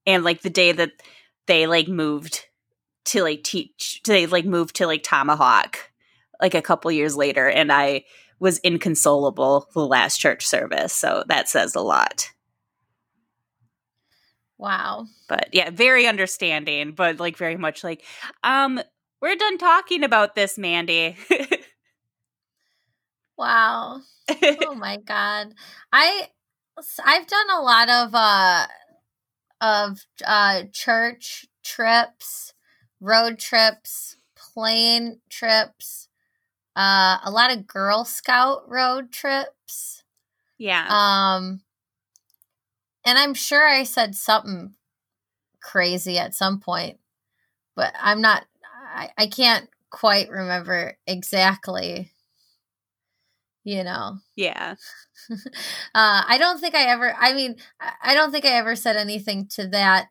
and 0.07 0.25
like 0.25 0.43
the 0.43 0.51
day 0.51 0.73
that 0.73 0.91
they 1.47 1.67
like 1.67 1.89
moved 1.89 2.47
to 3.07 3.23
like 3.23 3.43
teach 3.45 4.01
they 4.07 4.27
like 4.27 4.45
moved 4.45 4.77
to 4.77 4.87
like 4.87 5.03
Tomahawk 5.03 5.79
like 6.41 6.55
a 6.55 6.63
couple 6.63 6.91
years 6.91 7.17
later 7.17 7.49
and 7.49 7.71
I 7.71 8.05
was 8.39 8.59
inconsolable 8.59 9.69
the 9.75 9.87
last 9.87 10.19
church 10.19 10.47
service. 10.47 10.93
So 10.93 11.25
that 11.29 11.49
says 11.49 11.75
a 11.75 11.81
lot. 11.81 12.31
Wow. 14.59 15.07
But 15.29 15.49
yeah, 15.53 15.71
very 15.71 16.07
understanding, 16.07 16.93
but 16.93 17.19
like 17.21 17.37
very 17.37 17.57
much 17.57 17.85
like, 17.85 18.03
um, 18.43 18.81
we're 19.21 19.37
done 19.37 19.59
talking 19.59 20.05
about 20.05 20.35
this, 20.35 20.59
Mandy. 20.59 21.17
Wow. 23.37 24.01
oh 24.43 24.75
my 24.75 24.99
god. 24.99 25.55
I 25.93 26.29
I've 27.05 27.27
done 27.27 27.51
a 27.51 27.63
lot 27.63 27.89
of 27.89 28.11
uh 28.15 28.67
of 29.61 30.07
uh 30.25 30.63
church 30.73 31.47
trips, 31.63 32.55
road 33.01 33.39
trips, 33.39 34.17
plane 34.37 35.21
trips, 35.29 36.09
uh 36.77 37.19
a 37.25 37.31
lot 37.31 37.53
of 37.53 37.67
Girl 37.67 38.05
Scout 38.05 38.69
road 38.69 39.13
trips. 39.13 40.03
yeah. 40.59 40.87
Um 40.89 41.61
and 43.05 43.19
I'm 43.19 43.35
sure 43.35 43.67
I 43.67 43.85
said 43.85 44.15
something 44.15 44.75
crazy 45.63 46.19
at 46.19 46.35
some 46.35 46.61
point, 46.61 46.99
but 47.77 47.95
I'm 48.01 48.21
not 48.21 48.45
I, 48.95 49.11
I 49.19 49.27
can't 49.27 49.69
quite 49.91 50.29
remember 50.31 50.97
exactly. 51.07 52.11
You 53.65 53.83
know. 53.83 54.19
yeah. 54.37 54.75
uh, 55.31 55.37
I 55.95 56.37
don't 56.39 56.61
think 56.61 56.75
I 56.75 56.83
ever. 56.91 57.15
I 57.19 57.33
mean, 57.33 57.57
I 58.03 58.13
don't 58.13 58.31
think 58.31 58.45
I 58.45 58.51
ever 58.51 58.77
said 58.77 58.97
anything 58.97 59.47
to 59.55 59.69
that 59.69 60.09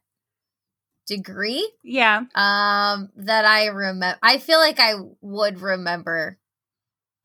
degree. 1.06 1.70
Yeah. 1.84 2.24
Um, 2.34 3.10
that 3.18 3.46
I 3.46 3.68
remember. 3.68 4.18
I 4.24 4.40
feel 4.40 4.58
like 4.58 4.80
I 4.80 4.96
would 5.22 5.62
remember 5.62 6.40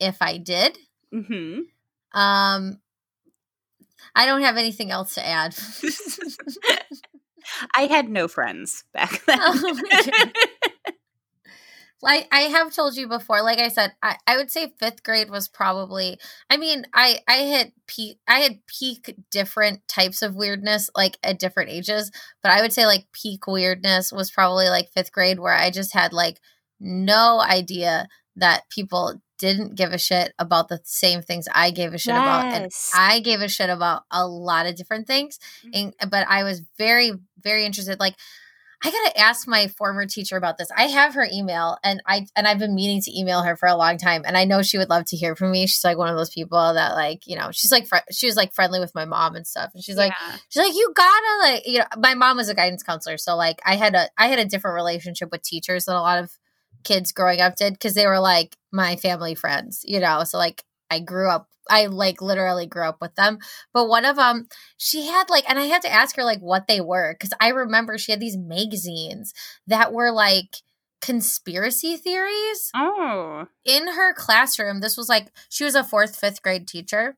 if 0.01 0.21
I 0.21 0.39
did. 0.39 0.79
hmm 1.13 1.61
Um, 2.13 2.81
I 4.15 4.27
don't 4.27 4.43
have 4.43 4.57
anything 4.57 4.91
else 4.91 5.15
to 5.15 5.27
add. 5.27 5.57
I 7.75 7.87
had 7.87 8.09
no 8.09 8.29
friends 8.29 8.85
back 8.93 9.23
then. 9.27 9.39
Oh 9.41 9.81
my 9.91 10.33
like 12.01 12.29
I 12.31 12.43
have 12.43 12.73
told 12.73 12.97
you 12.97 13.09
before, 13.09 13.43
like 13.43 13.59
I 13.59 13.69
said, 13.69 13.93
I, 14.03 14.17
I 14.27 14.37
would 14.37 14.51
say 14.51 14.73
fifth 14.79 15.03
grade 15.03 15.31
was 15.31 15.49
probably 15.49 16.19
I 16.49 16.57
mean, 16.57 16.85
I 16.95 17.21
I 17.27 17.35
had 17.35 17.73
peak 17.87 18.19
I 18.29 18.41
had 18.41 18.61
peak 18.67 19.17
different 19.31 19.87
types 19.89 20.23
of 20.23 20.37
weirdness 20.37 20.91
like 20.97 21.19
at 21.23 21.39
different 21.41 21.71
ages, 21.71 22.11
but 22.43 22.53
I 22.53 22.61
would 22.63 22.73
say 22.73 22.87
like 22.87 23.07
peak 23.13 23.47
weirdness 23.47 24.13
was 24.13 24.31
probably 24.31 24.69
like 24.69 24.91
fifth 24.95 25.13
grade 25.13 25.41
where 25.41 25.55
I 25.55 25.71
just 25.71 25.93
had 25.93 26.13
like 26.13 26.39
no 26.81 27.41
idea 27.41 28.07
that 28.37 28.63
people 28.71 29.21
didn't 29.39 29.77
give 29.77 29.93
a 29.93 29.99
shit 29.99 30.35
about 30.39 30.69
the 30.69 30.81
same 30.85 31.23
things 31.23 31.47
I 31.53 31.71
gave 31.71 31.95
a 31.95 31.99
shit 31.99 32.15
about. 32.15 32.53
And 32.53 32.71
I 32.95 33.21
gave 33.21 33.41
a 33.41 33.49
shit 33.49 33.71
about 33.71 34.03
a 34.11 34.27
lot 34.27 34.67
of 34.67 34.77
different 34.77 35.07
things. 35.07 35.39
Mm-hmm. 35.65 35.91
And, 36.01 36.11
but 36.11 36.27
I 36.29 36.43
was 36.43 36.63
very, 36.77 37.13
very 37.43 37.65
interested. 37.65 38.01
Like, 38.01 38.17
I 38.83 38.93
gotta 38.93 39.19
ask 39.19 39.49
my 39.49 39.67
former 39.67 40.07
teacher 40.07 40.37
about 40.37 40.57
this. 40.57 40.69
I 40.77 40.85
have 40.85 41.15
her 41.15 41.27
email, 41.33 41.79
and 41.83 42.01
I 42.07 42.27
and 42.37 42.47
I've 42.47 42.61
been 42.61 42.77
meaning 42.77 43.01
to 43.03 43.19
email 43.19 43.43
her 43.43 43.57
for 43.57 43.67
a 43.67 43.75
long 43.75 43.99
time, 43.99 44.23
and 44.25 44.37
I 44.37 44.45
know 44.45 44.63
she 44.63 44.79
would 44.79 44.89
love 44.89 45.05
to 45.07 45.17
hear 45.17 45.35
from 45.35 45.51
me. 45.51 45.67
She's 45.67 45.83
like 45.83 45.99
one 45.99 46.09
of 46.09 46.17
those 46.17 46.31
people 46.31 46.75
that 46.75 46.95
like 46.95 47.27
you 47.27 47.37
know 47.37 47.51
she's 47.51 47.73
like 47.73 47.89
fr- 47.89 48.07
she 48.13 48.27
was 48.27 48.37
like 48.37 48.55
friendly 48.55 48.79
with 48.79 48.95
my 48.95 49.05
mom 49.05 49.35
and 49.35 49.45
stuff, 49.45 49.73
and 49.75 49.83
she's 49.83 49.97
like 49.97 50.13
she's 50.49 50.63
like 50.63 50.75
you 50.75 50.93
gotta 50.95 51.39
like 51.43 51.67
you 51.67 51.79
know 51.81 51.87
my 51.97 52.15
mom 52.15 52.37
was 52.37 52.49
a 52.49 52.55
guidance 52.55 52.85
counselor, 52.85 53.19
so 53.19 53.35
like 53.35 53.61
I 53.67 53.75
had 53.75 53.97
a 53.97 54.09
I 54.17 54.29
had 54.29 54.39
a 54.39 54.45
different 54.45 54.77
relationship 54.77 55.31
with 55.33 55.43
teachers 55.43 55.87
than 55.87 55.97
a 55.97 56.01
lot 56.01 56.23
of 56.23 56.31
kids 56.89 57.13
growing 57.13 57.41
up 57.41 57.57
did 57.57 57.75
because 57.75 57.95
they 57.95 58.07
were 58.07 58.21
like 58.21 58.57
my 58.73 58.97
family 58.97 59.35
friends, 59.35 59.83
you 59.85 60.01
know. 60.01 60.25
So 60.25 60.39
like 60.39 60.65
I 60.91 61.01
grew 61.01 61.31
up, 61.31 61.49
I 61.71 61.87
like 61.87 62.23
literally 62.23 62.67
grew 62.67 62.85
up 62.89 62.99
with 63.01 63.15
them. 63.17 63.39
But 63.75 63.89
one 63.89 64.07
of 64.07 64.17
them, 64.17 64.49
she 64.79 65.07
had 65.07 65.31
like, 65.31 65.49
and 65.49 65.59
I 65.59 65.65
had 65.67 65.83
to 65.83 65.93
ask 65.93 66.17
her 66.17 66.25
like 66.25 66.41
what 66.41 66.67
they 66.69 66.81
were 66.81 67.15
because 67.15 67.35
I 67.41 67.49
remember 67.51 67.99
she 67.99 68.13
had 68.13 68.21
these 68.21 68.37
magazines 68.39 69.35
that 69.67 69.93
were 69.93 70.11
like 70.13 70.57
conspiracy 71.01 71.97
theories 71.97 72.71
Oh. 72.75 73.47
in 73.65 73.89
her 73.89 74.13
classroom. 74.15 74.81
This 74.81 74.97
was 74.97 75.09
like 75.09 75.29
she 75.49 75.65
was 75.65 75.75
a 75.75 75.85
fourth, 75.85 76.17
fifth 76.17 76.43
grade 76.43 76.67
teacher. 76.69 77.17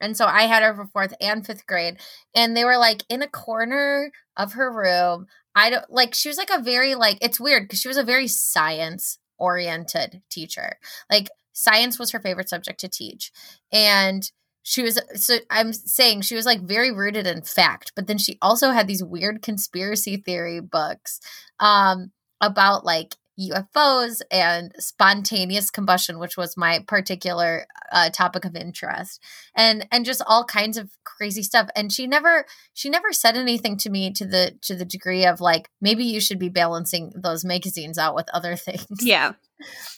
And 0.00 0.16
so 0.16 0.26
I 0.26 0.42
had 0.42 0.62
her 0.62 0.74
for 0.74 0.86
fourth 0.86 1.14
and 1.20 1.44
fifth 1.46 1.66
grade. 1.66 1.98
And 2.34 2.56
they 2.56 2.64
were 2.64 2.76
like 2.78 3.04
in 3.08 3.22
a 3.22 3.28
corner 3.28 4.12
of 4.36 4.52
her 4.54 4.70
room. 4.72 5.26
I 5.56 5.70
don't 5.70 5.90
like 5.90 6.14
she 6.14 6.28
was 6.28 6.36
like 6.36 6.50
a 6.50 6.62
very 6.62 6.94
like 6.94 7.18
it's 7.22 7.40
weird 7.40 7.64
because 7.64 7.80
she 7.80 7.88
was 7.88 7.96
a 7.96 8.04
very 8.04 8.28
science 8.28 9.18
oriented 9.38 10.22
teacher. 10.30 10.78
Like 11.10 11.30
science 11.52 11.98
was 11.98 12.12
her 12.12 12.20
favorite 12.20 12.50
subject 12.50 12.78
to 12.80 12.88
teach. 12.88 13.32
And 13.72 14.30
she 14.62 14.82
was 14.82 15.00
so 15.14 15.38
I'm 15.50 15.72
saying 15.72 16.20
she 16.20 16.36
was 16.36 16.44
like 16.46 16.60
very 16.60 16.92
rooted 16.92 17.26
in 17.26 17.42
fact, 17.42 17.92
but 17.96 18.06
then 18.06 18.18
she 18.18 18.36
also 18.42 18.70
had 18.70 18.86
these 18.86 19.02
weird 19.02 19.40
conspiracy 19.42 20.18
theory 20.18 20.60
books 20.60 21.20
um 21.58 22.12
about 22.40 22.84
like 22.84 23.16
UFOs 23.38 24.22
and 24.30 24.72
spontaneous 24.78 25.70
combustion, 25.70 26.18
which 26.18 26.36
was 26.36 26.56
my 26.56 26.84
particular 26.86 27.66
uh, 27.92 28.10
topic 28.10 28.44
of 28.44 28.56
interest, 28.56 29.22
and 29.54 29.86
and 29.92 30.04
just 30.04 30.22
all 30.26 30.44
kinds 30.44 30.76
of 30.76 30.90
crazy 31.04 31.42
stuff. 31.42 31.68
And 31.76 31.92
she 31.92 32.06
never 32.06 32.46
she 32.74 32.88
never 32.88 33.12
said 33.12 33.36
anything 33.36 33.76
to 33.78 33.90
me 33.90 34.12
to 34.12 34.26
the 34.26 34.56
to 34.62 34.74
the 34.74 34.84
degree 34.84 35.26
of 35.26 35.40
like 35.40 35.70
maybe 35.80 36.04
you 36.04 36.20
should 36.20 36.38
be 36.38 36.48
balancing 36.48 37.12
those 37.14 37.44
magazines 37.44 37.98
out 37.98 38.14
with 38.14 38.28
other 38.32 38.56
things. 38.56 38.86
Yeah. 39.00 39.32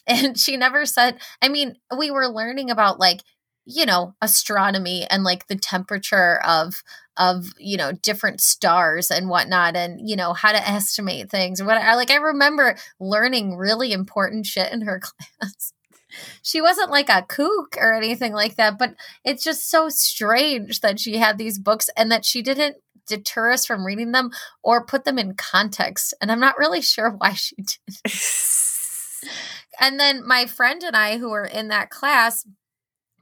And 0.07 0.37
she 0.37 0.57
never 0.57 0.85
said. 0.85 1.19
I 1.41 1.49
mean, 1.49 1.75
we 1.97 2.11
were 2.11 2.27
learning 2.27 2.69
about 2.69 2.99
like 2.99 3.21
you 3.69 3.85
know 3.85 4.15
astronomy 4.21 5.05
and 5.09 5.23
like 5.23 5.47
the 5.47 5.55
temperature 5.55 6.41
of 6.43 6.81
of 7.17 7.53
you 7.59 7.77
know 7.77 7.91
different 7.91 8.41
stars 8.41 9.11
and 9.11 9.29
whatnot 9.29 9.75
and 9.75 10.09
you 10.09 10.15
know 10.15 10.33
how 10.33 10.51
to 10.51 10.67
estimate 10.67 11.29
things 11.29 11.61
what 11.61 11.77
i 11.77 11.95
like 11.95 12.09
i 12.09 12.15
remember 12.15 12.75
learning 12.99 13.55
really 13.55 13.93
important 13.93 14.45
shit 14.45 14.73
in 14.73 14.81
her 14.81 14.99
class 15.39 15.73
she 16.41 16.59
wasn't 16.59 16.89
like 16.89 17.09
a 17.09 17.21
kook 17.21 17.77
or 17.77 17.93
anything 17.93 18.33
like 18.33 18.55
that, 18.55 18.79
but 18.79 18.95
it's 19.23 19.43
just 19.43 19.69
so 19.69 19.89
strange 19.89 20.79
that 20.81 20.99
she 20.99 21.17
had 21.17 21.37
these 21.37 21.59
books 21.59 21.87
and 21.95 22.11
that 22.11 22.25
she 22.25 22.41
didn't 22.41 22.77
deter 23.07 23.51
us 23.51 23.65
from 23.65 23.85
reading 23.85 24.11
them 24.11 24.31
or 24.63 24.85
put 24.85 25.03
them 25.03 25.19
in 25.19 25.35
context. 25.35 26.15
And 26.19 26.31
I'm 26.31 26.39
not 26.39 26.57
really 26.57 26.81
sure 26.81 27.11
why 27.11 27.33
she 27.33 27.55
did. 27.57 28.01
and 29.79 29.99
then 29.99 30.25
my 30.25 30.47
friend 30.47 30.81
and 30.83 30.95
I, 30.95 31.19
who 31.19 31.29
were 31.29 31.45
in 31.45 31.67
that 31.67 31.91
class, 31.91 32.43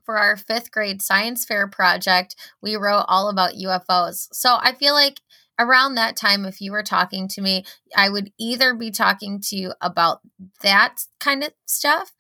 for 0.07 0.17
our 0.17 0.37
fifth 0.37 0.71
grade 0.71 1.01
science 1.01 1.43
fair 1.43 1.67
project, 1.67 2.33
we 2.61 2.77
wrote 2.77 3.03
all 3.09 3.29
about 3.29 3.55
UFOs. 3.55 4.29
So 4.31 4.57
I 4.57 4.71
feel 4.71 4.93
like 4.93 5.19
around 5.59 5.95
that 5.95 6.15
time, 6.15 6.45
if 6.45 6.61
you 6.61 6.71
were 6.71 6.81
talking 6.81 7.27
to 7.27 7.41
me, 7.41 7.65
I 7.95 8.09
would 8.09 8.31
either 8.39 8.73
be 8.73 8.89
talking 8.89 9.41
to 9.49 9.57
you 9.57 9.73
about 9.81 10.21
that 10.61 11.01
kind 11.19 11.43
of 11.43 11.51
stuff 11.65 12.13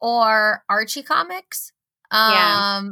or 0.00 0.64
Archie 0.70 1.02
comics. 1.02 1.72
Um, 2.10 2.32
yeah. 2.32 2.82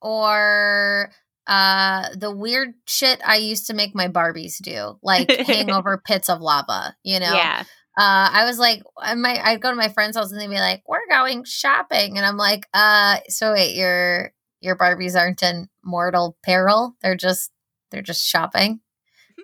or 0.00 1.10
uh 1.46 2.08
the 2.16 2.34
weird 2.34 2.72
shit 2.86 3.20
I 3.24 3.36
used 3.36 3.66
to 3.66 3.74
make 3.74 3.94
my 3.94 4.08
Barbies 4.08 4.56
do, 4.60 4.98
like 5.02 5.30
hang 5.46 5.70
over 5.70 6.02
pits 6.04 6.28
of 6.28 6.40
lava, 6.40 6.96
you 7.04 7.20
know? 7.20 7.32
Yeah. 7.32 7.62
Uh, 7.96 8.28
I 8.32 8.44
was 8.44 8.58
like, 8.58 8.82
I 8.98 9.14
might, 9.14 9.40
I'd 9.40 9.60
go 9.60 9.70
to 9.70 9.76
my 9.76 9.88
friend's 9.88 10.16
house 10.16 10.32
and 10.32 10.40
they'd 10.40 10.48
be 10.48 10.54
like, 10.54 10.82
"We're 10.86 11.06
going 11.08 11.44
shopping," 11.44 12.16
and 12.16 12.26
I'm 12.26 12.36
like, 12.36 12.66
"Uh, 12.74 13.18
so 13.28 13.52
wait, 13.52 13.76
your 13.76 14.32
your 14.60 14.76
Barbies 14.76 15.16
aren't 15.16 15.42
in 15.42 15.68
mortal 15.84 16.36
peril? 16.42 16.96
They're 17.02 17.16
just 17.16 17.52
they're 17.90 18.02
just 18.02 18.26
shopping." 18.26 18.80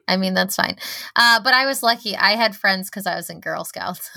I 0.08 0.16
mean, 0.16 0.34
that's 0.34 0.56
fine. 0.56 0.76
Uh, 1.14 1.40
but 1.42 1.54
I 1.54 1.66
was 1.66 1.82
lucky. 1.82 2.16
I 2.16 2.32
had 2.32 2.56
friends 2.56 2.90
because 2.90 3.06
I 3.06 3.14
was 3.14 3.30
in 3.30 3.40
Girl 3.40 3.64
Scouts. 3.64 4.10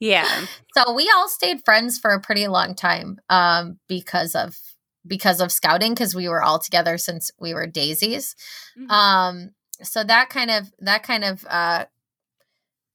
yeah. 0.00 0.46
So 0.74 0.92
we 0.92 1.10
all 1.12 1.28
stayed 1.28 1.64
friends 1.64 1.98
for 1.98 2.12
a 2.12 2.20
pretty 2.20 2.46
long 2.46 2.76
time 2.76 3.18
um, 3.28 3.80
because 3.88 4.36
of 4.36 4.56
because 5.04 5.40
of 5.40 5.50
scouting 5.50 5.92
because 5.92 6.14
we 6.14 6.28
were 6.28 6.42
all 6.42 6.60
together 6.60 6.98
since 6.98 7.32
we 7.40 7.52
were 7.52 7.66
daisies. 7.66 8.36
Mm-hmm. 8.78 8.90
Um, 8.90 9.50
so 9.82 10.04
that 10.04 10.28
kind 10.28 10.52
of 10.52 10.72
that 10.78 11.02
kind 11.02 11.24
of 11.24 11.44
uh, 11.48 11.86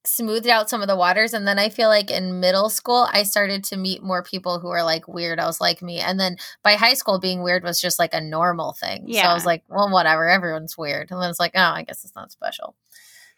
smoothed 0.06 0.48
out 0.48 0.70
some 0.70 0.82
of 0.82 0.88
the 0.88 0.96
waters 0.96 1.34
and 1.34 1.48
then 1.48 1.58
i 1.58 1.70
feel 1.70 1.88
like 1.88 2.12
in 2.12 2.40
middle 2.40 2.70
school 2.70 3.08
i 3.14 3.24
started 3.24 3.64
to 3.64 3.78
meet 3.78 4.04
more 4.04 4.22
people 4.22 4.60
who 4.60 4.68
are 4.68 4.84
like 4.84 5.06
weirdos 5.06 5.62
like 5.62 5.82
me 5.82 6.00
and 6.00 6.20
then 6.20 6.36
by 6.62 6.74
high 6.74 6.94
school 6.94 7.20
being 7.20 7.42
weird 7.42 7.64
was 7.64 7.80
just 7.80 8.00
like 8.00 8.14
a 8.14 8.20
normal 8.20 8.74
thing 8.74 9.06
yeah. 9.08 9.24
so 9.24 9.30
i 9.30 9.34
was 9.34 9.46
like 9.46 9.64
well 9.70 9.90
whatever 9.90 10.28
everyone's 10.28 10.78
weird 10.78 11.10
and 11.10 11.22
then 11.22 11.30
it's 11.30 11.40
like 11.40 11.54
oh 11.56 11.62
i 11.62 11.84
guess 11.84 12.04
it's 12.04 12.16
not 12.16 12.32
special 12.32 12.76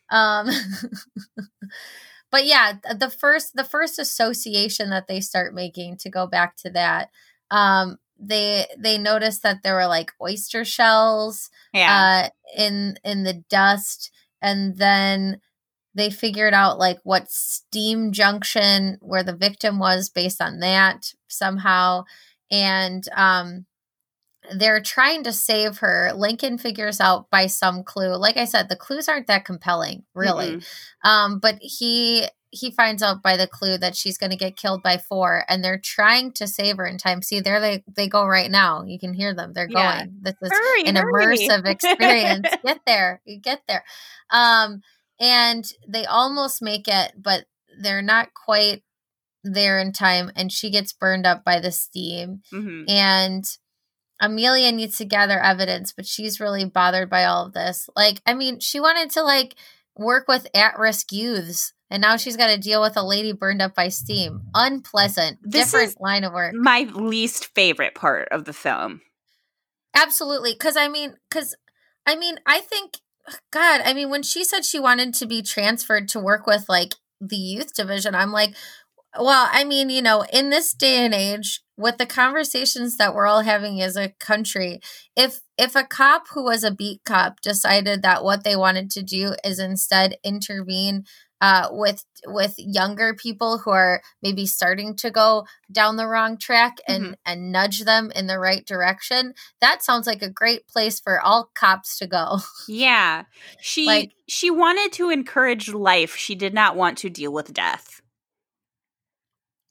um 0.10 0.50
but 2.32 2.46
yeah 2.46 2.74
the 2.98 3.12
first 3.12 3.56
the 3.56 3.64
first 3.64 4.00
association 4.00 4.90
that 4.90 5.08
they 5.08 5.22
start 5.22 5.54
making 5.54 5.96
to 5.98 6.10
go 6.10 6.26
back 6.26 6.56
to 6.56 6.72
that 6.72 7.10
um 7.52 7.98
they 8.20 8.66
they 8.78 8.98
noticed 8.98 9.44
that 9.44 9.62
there 9.62 9.76
were 9.76 9.88
like 9.88 10.12
oyster 10.22 10.66
shells 10.66 11.52
yeah. 11.74 12.26
uh 12.26 12.60
in 12.60 12.98
in 13.04 13.24
the 13.24 13.44
dust 13.50 14.12
and 14.42 14.78
then 14.78 15.40
they 15.96 16.10
figured 16.10 16.54
out 16.54 16.78
like 16.78 17.00
what 17.04 17.32
steam 17.32 18.12
junction 18.12 18.98
where 19.02 19.24
the 19.24 19.36
victim 19.36 19.80
was 19.80 20.10
based 20.10 20.42
on 20.42 20.60
that 20.60 21.14
somehow. 21.28 22.04
And 22.52 23.04
um 23.16 23.66
they're 24.56 24.82
trying 24.82 25.24
to 25.24 25.34
save 25.34 25.80
her. 25.80 26.12
Lincoln 26.16 26.60
figures 26.60 27.02
out 27.02 27.32
by 27.32 27.48
some 27.48 27.84
clue. 27.84 28.16
Like 28.16 28.38
i 28.38 28.46
said 28.46 28.70
the 28.70 28.76
clues 28.76 29.08
aren't 29.08 29.28
that 29.28 29.46
compelling 29.46 30.04
really. 30.14 30.58
Mm-hmm. 30.58 31.10
um 31.10 31.40
but 31.40 31.58
he 31.62 32.28
he 32.52 32.72
finds 32.72 33.04
out 33.04 33.22
by 33.22 33.36
the 33.36 33.48
clue 33.48 33.78
that 33.78 33.96
she's 33.96 34.18
going 34.18 34.30
to 34.30 34.38
get 34.38 34.56
killed 34.56 34.82
by 34.82 34.98
four 34.98 35.44
and 35.50 35.64
they're 35.64 35.80
trying 35.84 36.32
to 36.32 36.48
save 36.48 36.78
her 36.78 36.86
in 36.86 36.98
time. 36.98 37.22
See 37.22 37.40
there 37.40 37.60
they 37.60 37.84
they 37.96 38.08
go 38.08 38.26
right 38.26 38.52
now. 38.52 38.84
You 38.84 39.00
can 39.00 39.14
hear 39.14 39.34
them. 39.34 39.54
They're 39.54 39.68
yeah. 39.70 39.98
going. 39.98 40.18
This 40.22 40.36
is 40.42 40.52
hurry, 40.52 40.86
an 40.86 40.96
hurry. 40.96 41.38
immersive 41.38 41.66
experience. 41.66 42.48
Get 42.66 42.82
there. 42.86 43.22
You 43.26 43.40
get 43.40 43.62
there. 43.68 43.84
Um 44.30 44.82
and 45.20 45.66
they 45.88 46.06
almost 46.06 46.62
make 46.62 46.88
it, 46.88 47.14
but 47.18 47.46
they're 47.82 48.02
not 48.02 48.34
quite 48.34 48.84
there 49.44 49.80
in 49.80 49.92
time. 49.92 50.32
And 50.36 50.52
she 50.52 50.70
gets 50.70 50.94
burned 50.94 51.26
up 51.26 51.44
by 51.44 51.60
the 51.60 51.72
steam. 51.72 52.42
Mm-hmm. 52.52 52.90
And 52.90 53.58
Amelia 54.20 54.72
needs 54.72 54.98
to 54.98 55.06
gather 55.06 55.40
evidence, 55.40 55.94
but 55.94 56.06
she's 56.06 56.40
really 56.40 56.66
bothered 56.66 57.10
by 57.10 57.26
all 57.26 57.46
of 57.46 57.54
this. 57.54 57.90
Like, 57.96 58.22
I 58.26 58.34
mean, 58.34 58.60
she 58.60 58.80
wanted 58.80 59.10
to 59.12 59.24
like 59.24 59.56
work 59.98 60.28
with 60.28 60.48
at 60.56 60.78
risk 60.80 61.12
youths. 61.12 61.74
And 61.90 62.02
now 62.02 62.18
she's 62.18 62.36
got 62.36 62.48
to 62.48 62.58
deal 62.58 62.82
with 62.82 62.98
a 62.98 63.06
lady 63.06 63.32
burned 63.32 63.62
up 63.62 63.76
by 63.76 63.90
steam. 63.90 64.42
Unpleasant. 64.56 65.38
This 65.44 65.72
different 65.72 66.02
line 66.02 66.24
of 66.24 66.34
work. 66.34 66.56
My 66.56 66.90
least 66.94 67.54
favorite 67.54 67.94
part 67.94 68.28
of 68.32 68.46
the 68.46 68.54
film. 68.54 69.02
Absolutely. 69.94 70.54
Because 70.54 70.76
I 70.76 70.88
mean, 70.88 71.16
because 71.30 71.56
I 72.06 72.16
mean, 72.16 72.38
I 72.46 72.62
think 72.62 72.96
God, 73.52 73.82
I 73.84 73.94
mean, 73.94 74.10
when 74.10 74.24
she 74.24 74.44
said 74.44 74.66
she 74.66 74.80
wanted 74.80 75.14
to 75.16 75.26
be 75.26 75.42
transferred 75.42 76.08
to 76.10 76.20
work 76.20 76.46
with 76.46 76.66
like 76.70 76.96
the 77.20 77.36
youth 77.38 77.74
division, 77.74 78.14
I'm 78.16 78.32
like, 78.32 78.56
well, 79.18 79.50
I 79.52 79.64
mean, 79.64 79.90
you 79.90 80.02
know, 80.02 80.26
in 80.34 80.50
this 80.50 80.74
day 80.74 81.06
and 81.06 81.14
age, 81.14 81.62
with 81.78 81.98
the 81.98 82.06
conversations 82.06 82.98
that 82.98 83.14
we're 83.16 83.28
all 83.28 83.42
having 83.42 83.82
as 83.82 83.96
a 83.96 84.14
country, 84.20 84.80
if 85.16 85.42
if 85.58 85.76
a 85.76 85.84
cop 85.84 86.24
who 86.34 86.44
was 86.44 86.64
a 86.64 86.72
beat 86.72 87.02
cop 87.06 87.42
decided 87.42 88.02
that 88.02 88.24
what 88.24 88.44
they 88.44 88.56
wanted 88.56 88.90
to 88.92 89.04
do 89.04 89.34
is 89.44 89.60
instead 89.60 90.18
intervene 90.24 91.06
uh, 91.42 91.68
with 91.72 92.06
with 92.28 92.56
younger 92.58 93.14
people 93.14 93.60
who 93.60 93.72
are 93.72 94.02
maybe 94.22 94.46
starting 94.46 94.96
to 94.96 95.12
go 95.12 95.46
down 95.72 95.96
the 95.96 96.08
wrong 96.08 96.38
track 96.38 96.78
and 96.88 97.04
mm-hmm. 97.04 97.14
and 97.26 97.52
nudge 97.52 97.84
them 97.84 98.12
in 98.16 98.28
the 98.28 98.40
right 98.40 98.66
direction 98.66 99.34
that 99.62 99.84
sounds 99.84 100.08
like 100.08 100.22
a 100.22 100.30
great 100.30 100.68
place 100.68 101.00
for 101.00 101.20
all 101.20 101.50
cops 101.54 101.98
to 101.98 102.08
go. 102.08 102.40
Yeah. 102.68 103.24
She 103.62 103.86
like, 103.86 104.14
she 104.28 104.50
wanted 104.50 104.92
to 104.94 105.10
encourage 105.10 105.70
life. 105.70 106.16
She 106.16 106.36
did 106.36 106.54
not 106.54 106.76
want 106.76 106.98
to 107.00 107.10
deal 107.10 107.32
with 107.32 107.54
death. 107.54 108.02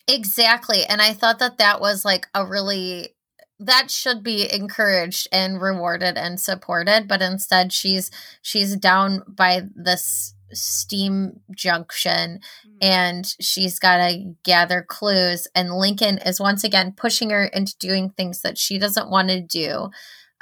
Exactly 0.06 0.84
and 0.84 1.00
i 1.00 1.14
thought 1.14 1.38
that 1.38 1.56
that 1.58 1.80
was 1.80 2.04
like 2.04 2.26
a 2.34 2.44
really 2.44 3.14
that 3.58 3.90
should 3.90 4.22
be 4.22 4.52
encouraged 4.52 5.28
and 5.32 5.62
rewarded 5.62 6.18
and 6.18 6.38
supported 6.38 7.08
but 7.08 7.22
instead 7.22 7.72
she's 7.72 8.10
she's 8.42 8.76
down 8.76 9.22
by 9.26 9.62
this 9.74 10.33
steam 10.54 11.40
junction 11.54 12.40
mm-hmm. 12.66 12.76
and 12.80 13.34
she's 13.40 13.78
got 13.78 13.96
to 13.98 14.34
gather 14.44 14.84
clues 14.88 15.46
and 15.54 15.74
lincoln 15.74 16.18
is 16.18 16.40
once 16.40 16.64
again 16.64 16.92
pushing 16.96 17.30
her 17.30 17.44
into 17.44 17.74
doing 17.78 18.10
things 18.10 18.42
that 18.42 18.58
she 18.58 18.78
doesn't 18.78 19.10
want 19.10 19.28
to 19.28 19.40
do. 19.40 19.90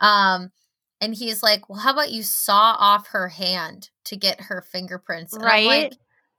Um 0.01 0.51
and 1.01 1.15
he's 1.15 1.43
like 1.43 1.69
well 1.69 1.81
how 1.81 1.93
about 1.93 2.13
you 2.13 2.23
saw 2.23 2.77
off 2.79 3.09
her 3.09 3.29
hand 3.29 3.91
to 4.05 4.17
get 4.17 4.43
her 4.43 4.63
fingerprints? 4.63 5.35
And 5.35 5.45
right? 5.45 5.67
like, 5.67 5.93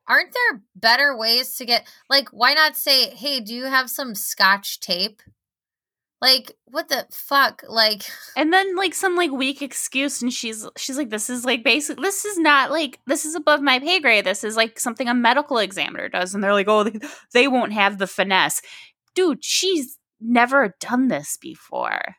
aren't 0.07 0.33
there 0.33 0.61
better 0.75 1.15
ways 1.15 1.55
to 1.57 1.65
get 1.65 1.87
like 2.09 2.29
why 2.29 2.53
not 2.53 2.75
say 2.75 3.09
hey 3.11 3.39
do 3.39 3.53
you 3.53 3.65
have 3.65 3.89
some 3.89 4.15
scotch 4.15 4.79
tape 4.79 5.21
like 6.23 6.53
what 6.65 6.87
the 6.87 7.05
fuck? 7.11 7.63
Like 7.67 8.03
And 8.37 8.51
then 8.53 8.75
like 8.77 8.95
some 8.95 9.15
like 9.15 9.31
weak 9.31 9.61
excuse 9.61 10.21
and 10.21 10.31
she's 10.31 10.65
she's 10.77 10.97
like 10.97 11.09
this 11.09 11.29
is 11.29 11.43
like 11.43 11.63
basic 11.63 11.97
this 11.97 12.23
is 12.23 12.39
not 12.39 12.71
like 12.71 12.99
this 13.05 13.25
is 13.25 13.35
above 13.35 13.61
my 13.61 13.79
pay 13.79 13.99
grade. 13.99 14.25
This 14.25 14.43
is 14.43 14.55
like 14.55 14.79
something 14.79 15.09
a 15.09 15.13
medical 15.13 15.57
examiner 15.57 16.07
does 16.07 16.33
and 16.33 16.43
they're 16.43 16.53
like, 16.53 16.69
"Oh, 16.69 16.83
they, 16.85 16.99
they 17.33 17.47
won't 17.47 17.73
have 17.73 17.97
the 17.97 18.07
finesse." 18.07 18.61
Dude, 19.13 19.43
she's 19.43 19.99
never 20.21 20.75
done 20.79 21.09
this 21.09 21.37
before. 21.39 22.15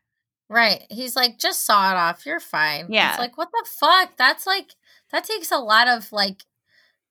Right. 0.51 0.83
He's 0.91 1.17
like, 1.17 1.39
just 1.39 1.65
saw 1.65 1.91
it 1.91 1.97
off. 1.97 2.27
You're 2.27 2.39
fine. 2.39 2.87
Yeah. 2.91 3.11
It's 3.11 3.19
like, 3.19 3.39
what 3.39 3.49
the 3.51 3.67
fuck? 3.69 4.17
That's 4.19 4.47
like, 4.47 4.75
that 5.11 5.25
takes 5.25 5.51
a 5.51 5.59
lot 5.59 5.89
of 5.89 6.13
like 6.13 6.45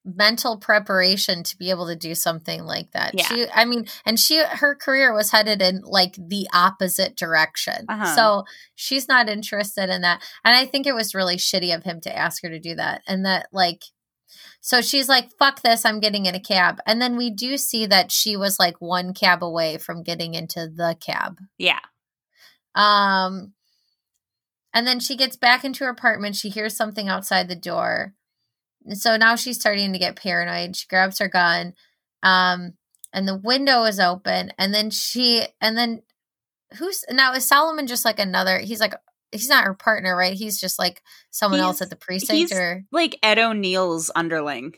mental 0.05 0.57
preparation 0.57 1.43
to 1.43 1.57
be 1.57 1.69
able 1.69 1.87
to 1.87 1.95
do 1.95 2.13
something 2.13 2.63
like 2.65 2.91
that. 2.91 3.13
Yeah. 3.13 3.25
She 3.25 3.45
I 3.53 3.65
mean, 3.65 3.87
and 4.05 4.19
she 4.19 4.43
her 4.43 4.75
career 4.75 5.13
was 5.13 5.31
headed 5.31 5.61
in 5.61 5.81
like 5.83 6.15
the 6.15 6.47
opposite 6.53 7.15
direction. 7.15 7.85
Uh-huh. 7.87 8.15
So 8.15 8.43
she's 8.75 9.07
not 9.07 9.29
interested 9.29 9.89
in 9.89 10.01
that. 10.01 10.21
And 10.43 10.55
I 10.55 10.65
think 10.65 10.85
it 10.85 10.95
was 10.95 11.15
really 11.15 11.37
shitty 11.37 11.73
of 11.73 11.83
him 11.83 12.01
to 12.01 12.15
ask 12.15 12.43
her 12.43 12.49
to 12.49 12.59
do 12.59 12.75
that. 12.75 13.01
And 13.07 13.25
that 13.25 13.47
like 13.53 13.83
so 14.59 14.81
she's 14.81 15.09
like, 15.09 15.29
fuck 15.37 15.61
this, 15.61 15.85
I'm 15.85 15.99
getting 15.99 16.25
in 16.25 16.35
a 16.35 16.39
cab. 16.39 16.79
And 16.85 17.01
then 17.01 17.17
we 17.17 17.29
do 17.29 17.57
see 17.57 17.85
that 17.85 18.11
she 18.11 18.35
was 18.35 18.59
like 18.59 18.75
one 18.79 19.13
cab 19.13 19.43
away 19.43 19.77
from 19.77 20.03
getting 20.03 20.33
into 20.33 20.67
the 20.67 20.97
cab. 20.99 21.37
Yeah. 21.57 21.79
Um 22.75 23.53
and 24.73 24.87
then 24.87 24.99
she 24.99 25.15
gets 25.15 25.37
back 25.37 25.63
into 25.63 25.85
her 25.85 25.89
apartment. 25.89 26.35
She 26.35 26.49
hears 26.49 26.75
something 26.75 27.07
outside 27.07 27.47
the 27.47 27.55
door 27.55 28.15
so 28.91 29.17
now 29.17 29.35
she's 29.35 29.59
starting 29.59 29.93
to 29.93 29.99
get 29.99 30.15
paranoid. 30.15 30.75
She 30.75 30.87
grabs 30.87 31.19
her 31.19 31.27
gun, 31.27 31.73
um, 32.21 32.73
and 33.13 33.27
the 33.27 33.37
window 33.37 33.83
is 33.83 33.99
open. 33.99 34.51
And 34.57 34.73
then 34.73 34.89
she, 34.89 35.45
and 35.61 35.77
then 35.77 36.01
who's 36.77 37.03
now 37.09 37.33
is 37.33 37.45
Solomon 37.45 37.87
just 37.87 38.05
like 38.05 38.19
another? 38.19 38.59
He's 38.59 38.79
like 38.79 38.93
he's 39.31 39.49
not 39.49 39.65
her 39.65 39.73
partner, 39.73 40.15
right? 40.15 40.33
He's 40.33 40.59
just 40.59 40.79
like 40.79 41.01
someone 41.29 41.59
he's, 41.59 41.65
else 41.65 41.81
at 41.81 41.89
the 41.89 41.95
precinct, 41.95 42.51
or 42.51 42.83
like 42.91 43.17
Ed 43.23 43.39
O'Neill's 43.39 44.11
underling. 44.15 44.75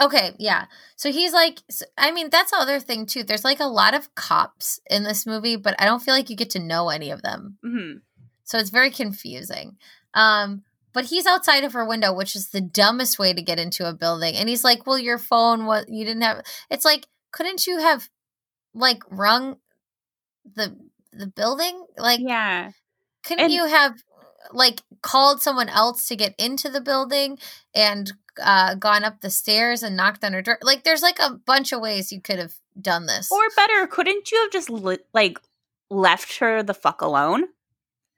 Okay, 0.00 0.34
yeah. 0.38 0.64
So 0.96 1.12
he's 1.12 1.34
like, 1.34 1.58
I 1.98 2.10
mean, 2.10 2.30
that's 2.30 2.52
the 2.52 2.56
other 2.56 2.80
thing 2.80 3.04
too. 3.04 3.22
There's 3.22 3.44
like 3.44 3.60
a 3.60 3.66
lot 3.66 3.92
of 3.94 4.14
cops 4.14 4.80
in 4.88 5.04
this 5.04 5.26
movie, 5.26 5.56
but 5.56 5.74
I 5.78 5.84
don't 5.84 6.02
feel 6.02 6.14
like 6.14 6.30
you 6.30 6.36
get 6.36 6.50
to 6.50 6.58
know 6.58 6.88
any 6.88 7.10
of 7.10 7.20
them. 7.20 7.58
hmm 7.62 7.98
So 8.44 8.58
it's 8.58 8.70
very 8.70 8.90
confusing. 8.90 9.76
Um, 10.14 10.62
but 10.92 11.06
he's 11.06 11.26
outside 11.26 11.64
of 11.64 11.72
her 11.72 11.84
window, 11.84 12.12
which 12.12 12.34
is 12.36 12.48
the 12.50 12.60
dumbest 12.60 13.18
way 13.18 13.32
to 13.32 13.42
get 13.42 13.58
into 13.58 13.88
a 13.88 13.92
building. 13.92 14.34
And 14.34 14.48
he's 14.48 14.64
like, 14.64 14.86
"Well, 14.86 14.98
your 14.98 15.18
phone 15.18 15.66
was 15.66 15.84
you 15.88 16.04
didn't 16.04 16.22
have." 16.22 16.42
It's 16.70 16.84
like, 16.84 17.06
couldn't 17.32 17.66
you 17.66 17.78
have 17.78 18.08
like 18.74 19.02
rung 19.10 19.56
the 20.54 20.76
the 21.12 21.26
building? 21.26 21.84
Like, 21.96 22.20
Yeah. 22.20 22.70
couldn't 23.24 23.44
And- 23.46 23.52
you 23.52 23.66
have 23.66 24.02
like 24.52 24.82
called 25.02 25.42
someone 25.42 25.68
else 25.68 26.08
to 26.08 26.16
get 26.16 26.34
into 26.38 26.68
the 26.70 26.80
building 26.80 27.38
and 27.74 28.12
uh 28.42 28.74
gone 28.74 29.04
up 29.04 29.20
the 29.20 29.30
stairs 29.30 29.82
and 29.82 29.96
knocked 29.96 30.24
on 30.24 30.32
her 30.32 30.42
door? 30.42 30.58
Like, 30.62 30.82
there's 30.84 31.02
like 31.02 31.18
a 31.20 31.30
bunch 31.30 31.72
of 31.72 31.80
ways 31.80 32.10
you 32.12 32.20
could 32.20 32.38
have 32.38 32.54
done 32.80 33.06
this. 33.06 33.30
Or 33.30 33.42
better, 33.56 33.86
couldn't 33.86 34.30
you 34.32 34.38
have 34.42 34.50
just 34.50 34.70
li- 34.70 34.98
like 35.12 35.38
left 35.90 36.38
her 36.38 36.62
the 36.62 36.74
fuck 36.74 37.00
alone? 37.02 37.44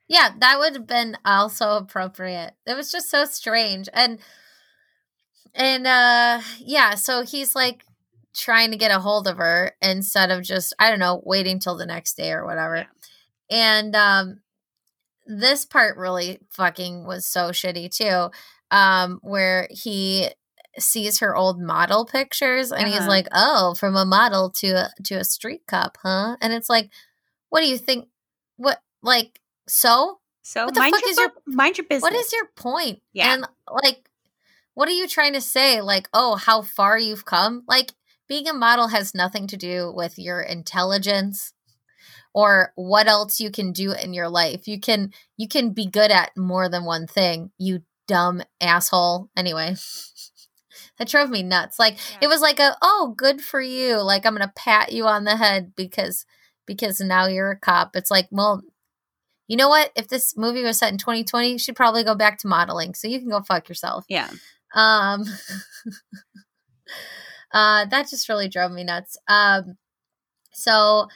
Yeah, 0.08 0.30
that 0.40 0.58
would 0.58 0.74
have 0.74 0.86
been 0.86 1.16
also 1.24 1.76
appropriate. 1.76 2.52
It 2.66 2.76
was 2.76 2.90
just 2.92 3.10
so 3.10 3.24
strange. 3.24 3.88
And 3.92 4.18
and 5.54 5.86
uh 5.86 6.40
yeah, 6.58 6.94
so 6.94 7.22
he's 7.24 7.54
like 7.54 7.84
trying 8.34 8.70
to 8.70 8.76
get 8.76 8.90
a 8.90 8.98
hold 9.00 9.26
of 9.28 9.36
her 9.38 9.72
instead 9.82 10.30
of 10.30 10.42
just 10.42 10.74
I 10.78 10.90
don't 10.90 10.98
know, 10.98 11.22
waiting 11.24 11.58
till 11.58 11.76
the 11.76 11.86
next 11.86 12.16
day 12.16 12.32
or 12.32 12.44
whatever. 12.44 12.76
Yeah. 12.76 12.84
And 13.50 13.96
um 13.96 14.40
this 15.26 15.64
part 15.64 15.96
really 15.96 16.40
fucking 16.50 17.06
was 17.06 17.26
so 17.26 17.50
shitty 17.50 17.90
too. 17.94 18.30
Um 18.70 19.18
where 19.22 19.68
he 19.70 20.28
sees 20.78 21.18
her 21.20 21.36
old 21.36 21.60
model 21.60 22.06
pictures 22.06 22.72
and 22.72 22.88
he's 22.88 23.00
Uh-huh. 23.00 23.08
like, 23.08 23.28
"Oh, 23.32 23.74
from 23.74 23.94
a 23.94 24.06
model 24.06 24.48
to 24.52 24.68
a, 24.68 24.90
to 25.04 25.16
a 25.16 25.24
street 25.24 25.62
cop, 25.66 25.98
huh?" 26.02 26.36
And 26.40 26.54
it's 26.54 26.70
like, 26.70 26.90
"What 27.50 27.60
do 27.60 27.66
you 27.68 27.76
think 27.76 28.08
what 28.56 28.80
like 29.02 29.38
so 29.68 30.18
So 30.42 30.64
What 30.66 30.74
the 30.74 30.80
mind 30.80 30.94
fuck 30.94 31.02
your 31.02 31.10
is 31.10 31.16
your- 31.18 31.30
fu- 31.30 31.52
mind 31.52 31.78
your 31.78 31.86
business. 31.86 32.02
what 32.02 32.14
is 32.14 32.32
your 32.32 32.46
point? 32.56 33.00
Yeah. 33.12 33.32
And 33.34 33.46
like, 33.84 34.08
what 34.74 34.88
are 34.88 34.92
you 34.92 35.06
trying 35.06 35.34
to 35.34 35.40
say? 35.40 35.80
Like, 35.80 36.08
oh, 36.12 36.34
how 36.36 36.62
far 36.62 36.98
you've 36.98 37.24
come? 37.24 37.62
Like, 37.68 37.92
being 38.28 38.48
a 38.48 38.52
model 38.54 38.88
has 38.88 39.14
nothing 39.14 39.46
to 39.48 39.56
do 39.56 39.92
with 39.94 40.18
your 40.18 40.40
intelligence 40.40 41.52
or 42.34 42.72
what 42.76 43.06
else 43.06 43.38
you 43.40 43.50
can 43.50 43.72
do 43.72 43.92
in 43.92 44.14
your 44.14 44.28
life. 44.28 44.66
You 44.66 44.80
can 44.80 45.12
you 45.36 45.46
can 45.46 45.70
be 45.70 45.86
good 45.86 46.10
at 46.10 46.34
more 46.36 46.68
than 46.68 46.84
one 46.84 47.06
thing. 47.06 47.50
You 47.58 47.82
dumb 48.08 48.42
asshole. 48.60 49.28
Anyway. 49.36 49.76
That 50.98 51.08
drove 51.08 51.30
me 51.30 51.42
nuts. 51.42 51.78
Like 51.78 51.94
Yeah. 52.12 52.18
it 52.22 52.26
was 52.28 52.40
like 52.42 52.58
a 52.60 52.76
oh, 52.82 53.14
good 53.16 53.40
for 53.42 53.60
you. 53.60 53.96
Like 54.00 54.24
I'm 54.26 54.34
gonna 54.34 54.52
pat 54.54 54.92
you 54.92 55.06
on 55.06 55.24
the 55.24 55.36
head 55.36 55.72
because 55.76 56.24
because 56.66 57.00
now 57.00 57.26
you're 57.26 57.50
a 57.50 57.58
cop. 57.58 57.96
It's 57.96 58.10
like, 58.10 58.28
well, 58.30 58.62
you 59.52 59.58
know 59.58 59.68
what? 59.68 59.92
If 59.94 60.08
this 60.08 60.34
movie 60.34 60.62
was 60.62 60.78
set 60.78 60.92
in 60.92 60.96
2020, 60.96 61.58
she'd 61.58 61.76
probably 61.76 62.04
go 62.04 62.14
back 62.14 62.38
to 62.38 62.48
modeling. 62.48 62.94
So 62.94 63.06
you 63.06 63.18
can 63.18 63.28
go 63.28 63.42
fuck 63.42 63.68
yourself. 63.68 64.06
Yeah. 64.08 64.30
Um 64.74 65.24
uh 67.52 67.84
that 67.84 68.08
just 68.08 68.30
really 68.30 68.48
drove 68.48 68.72
me 68.72 68.82
nuts. 68.82 69.18
Um 69.28 69.76
so 70.54 71.08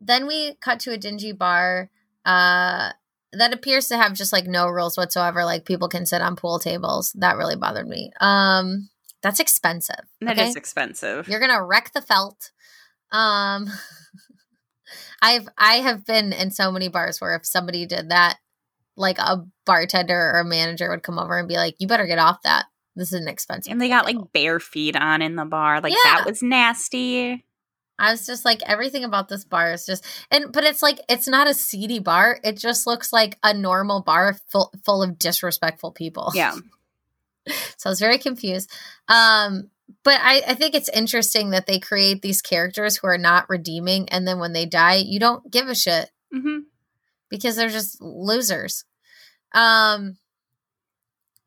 then 0.00 0.28
we 0.28 0.54
cut 0.60 0.78
to 0.80 0.92
a 0.92 0.98
dingy 0.98 1.32
bar 1.32 1.90
uh 2.24 2.90
that 3.32 3.52
appears 3.52 3.88
to 3.88 3.96
have 3.96 4.12
just 4.12 4.32
like 4.32 4.46
no 4.46 4.68
rules 4.68 4.96
whatsoever 4.96 5.44
like 5.44 5.64
people 5.64 5.88
can 5.88 6.06
sit 6.06 6.22
on 6.22 6.36
pool 6.36 6.60
tables. 6.60 7.12
That 7.18 7.38
really 7.38 7.56
bothered 7.56 7.88
me. 7.88 8.12
Um 8.20 8.88
that's 9.20 9.40
expensive. 9.40 10.04
That 10.20 10.38
is 10.38 10.50
okay? 10.50 10.58
expensive. 10.58 11.26
You're 11.26 11.40
gonna 11.40 11.64
wreck 11.64 11.90
the 11.92 12.02
felt. 12.02 12.52
Um, 13.10 13.66
I've 15.22 15.48
I 15.56 15.76
have 15.76 16.04
been 16.06 16.32
in 16.32 16.50
so 16.50 16.70
many 16.70 16.88
bars 16.88 17.20
where 17.20 17.34
if 17.36 17.46
somebody 17.46 17.86
did 17.86 18.10
that, 18.10 18.38
like 18.96 19.18
a 19.18 19.44
bartender 19.66 20.32
or 20.34 20.40
a 20.40 20.44
manager 20.44 20.90
would 20.90 21.02
come 21.02 21.18
over 21.18 21.38
and 21.38 21.48
be 21.48 21.56
like, 21.56 21.76
"You 21.78 21.86
better 21.86 22.06
get 22.06 22.18
off 22.18 22.42
that. 22.42 22.66
This 22.96 23.12
is 23.12 23.20
an 23.20 23.28
expensive." 23.28 23.70
and 23.70 23.80
they 23.80 23.88
got 23.88 24.06
table." 24.06 24.22
like 24.22 24.32
bare 24.32 24.60
feet 24.60 24.96
on 24.96 25.22
in 25.22 25.36
the 25.36 25.44
bar. 25.44 25.80
Like 25.80 25.92
Yeah. 25.92 26.16
that 26.16 26.26
was 26.26 26.42
nasty. 26.42 27.44
I 27.98 28.10
was 28.12 28.24
just 28.24 28.46
like, 28.46 28.62
everything 28.66 29.04
about 29.04 29.28
this 29.28 29.44
bar 29.44 29.72
is 29.72 29.84
just, 29.84 30.06
and 30.30 30.50
but 30.52 30.64
it's 30.64 30.82
like 30.82 31.00
it's 31.08 31.28
not 31.28 31.46
a 31.46 31.52
seedy 31.52 31.98
bar. 31.98 32.40
It 32.42 32.56
just 32.56 32.86
looks 32.86 33.12
like 33.12 33.38
a 33.42 33.52
normal 33.52 34.00
bar 34.00 34.36
full 34.48 34.72
full 34.84 35.02
of 35.02 35.18
disrespectful 35.18 35.92
people. 35.92 36.32
Yeah. 36.34 36.54
so 37.76 37.86
I 37.86 37.90
was 37.90 38.00
very 38.00 38.16
confused. 38.18 38.70
Um, 39.08 39.70
but 40.04 40.20
I, 40.22 40.42
I 40.48 40.54
think 40.54 40.74
it's 40.74 40.88
interesting 40.88 41.50
that 41.50 41.66
they 41.66 41.78
create 41.78 42.22
these 42.22 42.42
characters 42.42 42.96
who 42.96 43.06
are 43.06 43.18
not 43.18 43.48
redeeming, 43.48 44.08
and 44.08 44.26
then 44.26 44.38
when 44.38 44.52
they 44.52 44.66
die, 44.66 44.96
you 44.96 45.18
don't 45.20 45.50
give 45.50 45.68
a 45.68 45.74
shit 45.74 46.10
hmm 46.32 46.58
because 47.28 47.54
they're 47.56 47.68
just 47.68 48.00
losers. 48.00 48.84
Um, 49.52 50.16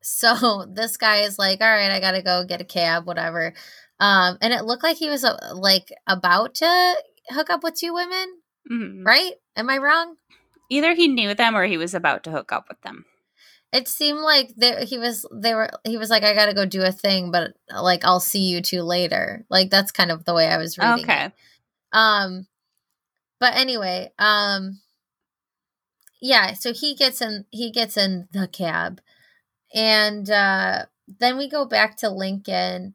so 0.02 0.64
this 0.72 0.96
guy 0.96 1.18
is 1.18 1.38
like, 1.38 1.60
all 1.60 1.68
right, 1.68 1.90
I 1.90 2.00
gotta 2.00 2.22
go 2.22 2.44
get 2.44 2.60
a 2.60 2.64
cab, 2.64 3.06
whatever. 3.06 3.54
Um, 4.00 4.38
and 4.40 4.52
it 4.52 4.64
looked 4.64 4.82
like 4.82 4.96
he 4.96 5.08
was 5.08 5.24
uh, 5.24 5.36
like 5.54 5.92
about 6.06 6.56
to 6.56 6.96
hook 7.30 7.50
up 7.50 7.62
with 7.62 7.74
two 7.74 7.94
women, 7.94 8.26
hmm 8.68 9.04
right? 9.04 9.32
Am 9.56 9.70
I 9.70 9.78
wrong? 9.78 10.16
Either 10.70 10.94
he 10.94 11.08
knew 11.08 11.34
them 11.34 11.54
or 11.56 11.64
he 11.64 11.76
was 11.76 11.94
about 11.94 12.24
to 12.24 12.30
hook 12.30 12.50
up 12.50 12.66
with 12.68 12.80
them. 12.82 13.04
It 13.74 13.88
seemed 13.88 14.20
like 14.20 14.54
they, 14.56 14.84
he 14.86 14.98
was 14.98 15.26
they 15.32 15.52
were 15.52 15.68
he 15.84 15.98
was 15.98 16.08
like 16.08 16.22
I 16.22 16.32
got 16.32 16.46
to 16.46 16.54
go 16.54 16.64
do 16.64 16.82
a 16.82 16.92
thing 16.92 17.32
but 17.32 17.54
like 17.74 18.04
I'll 18.04 18.20
see 18.20 18.42
you 18.48 18.62
two 18.62 18.82
later. 18.82 19.44
Like 19.50 19.68
that's 19.68 19.90
kind 19.90 20.12
of 20.12 20.24
the 20.24 20.32
way 20.32 20.46
I 20.46 20.58
was 20.58 20.78
reading 20.78 21.10
Okay. 21.10 21.24
it. 21.24 21.32
Um 21.92 22.46
but 23.40 23.56
anyway, 23.56 24.12
um 24.16 24.80
yeah, 26.22 26.52
so 26.54 26.72
he 26.72 26.94
gets 26.94 27.20
in 27.20 27.46
he 27.50 27.72
gets 27.72 27.96
in 27.96 28.28
the 28.32 28.46
cab. 28.46 29.00
And 29.74 30.30
uh 30.30 30.86
then 31.18 31.36
we 31.36 31.48
go 31.50 31.64
back 31.64 31.96
to 31.98 32.10
Lincoln. 32.10 32.94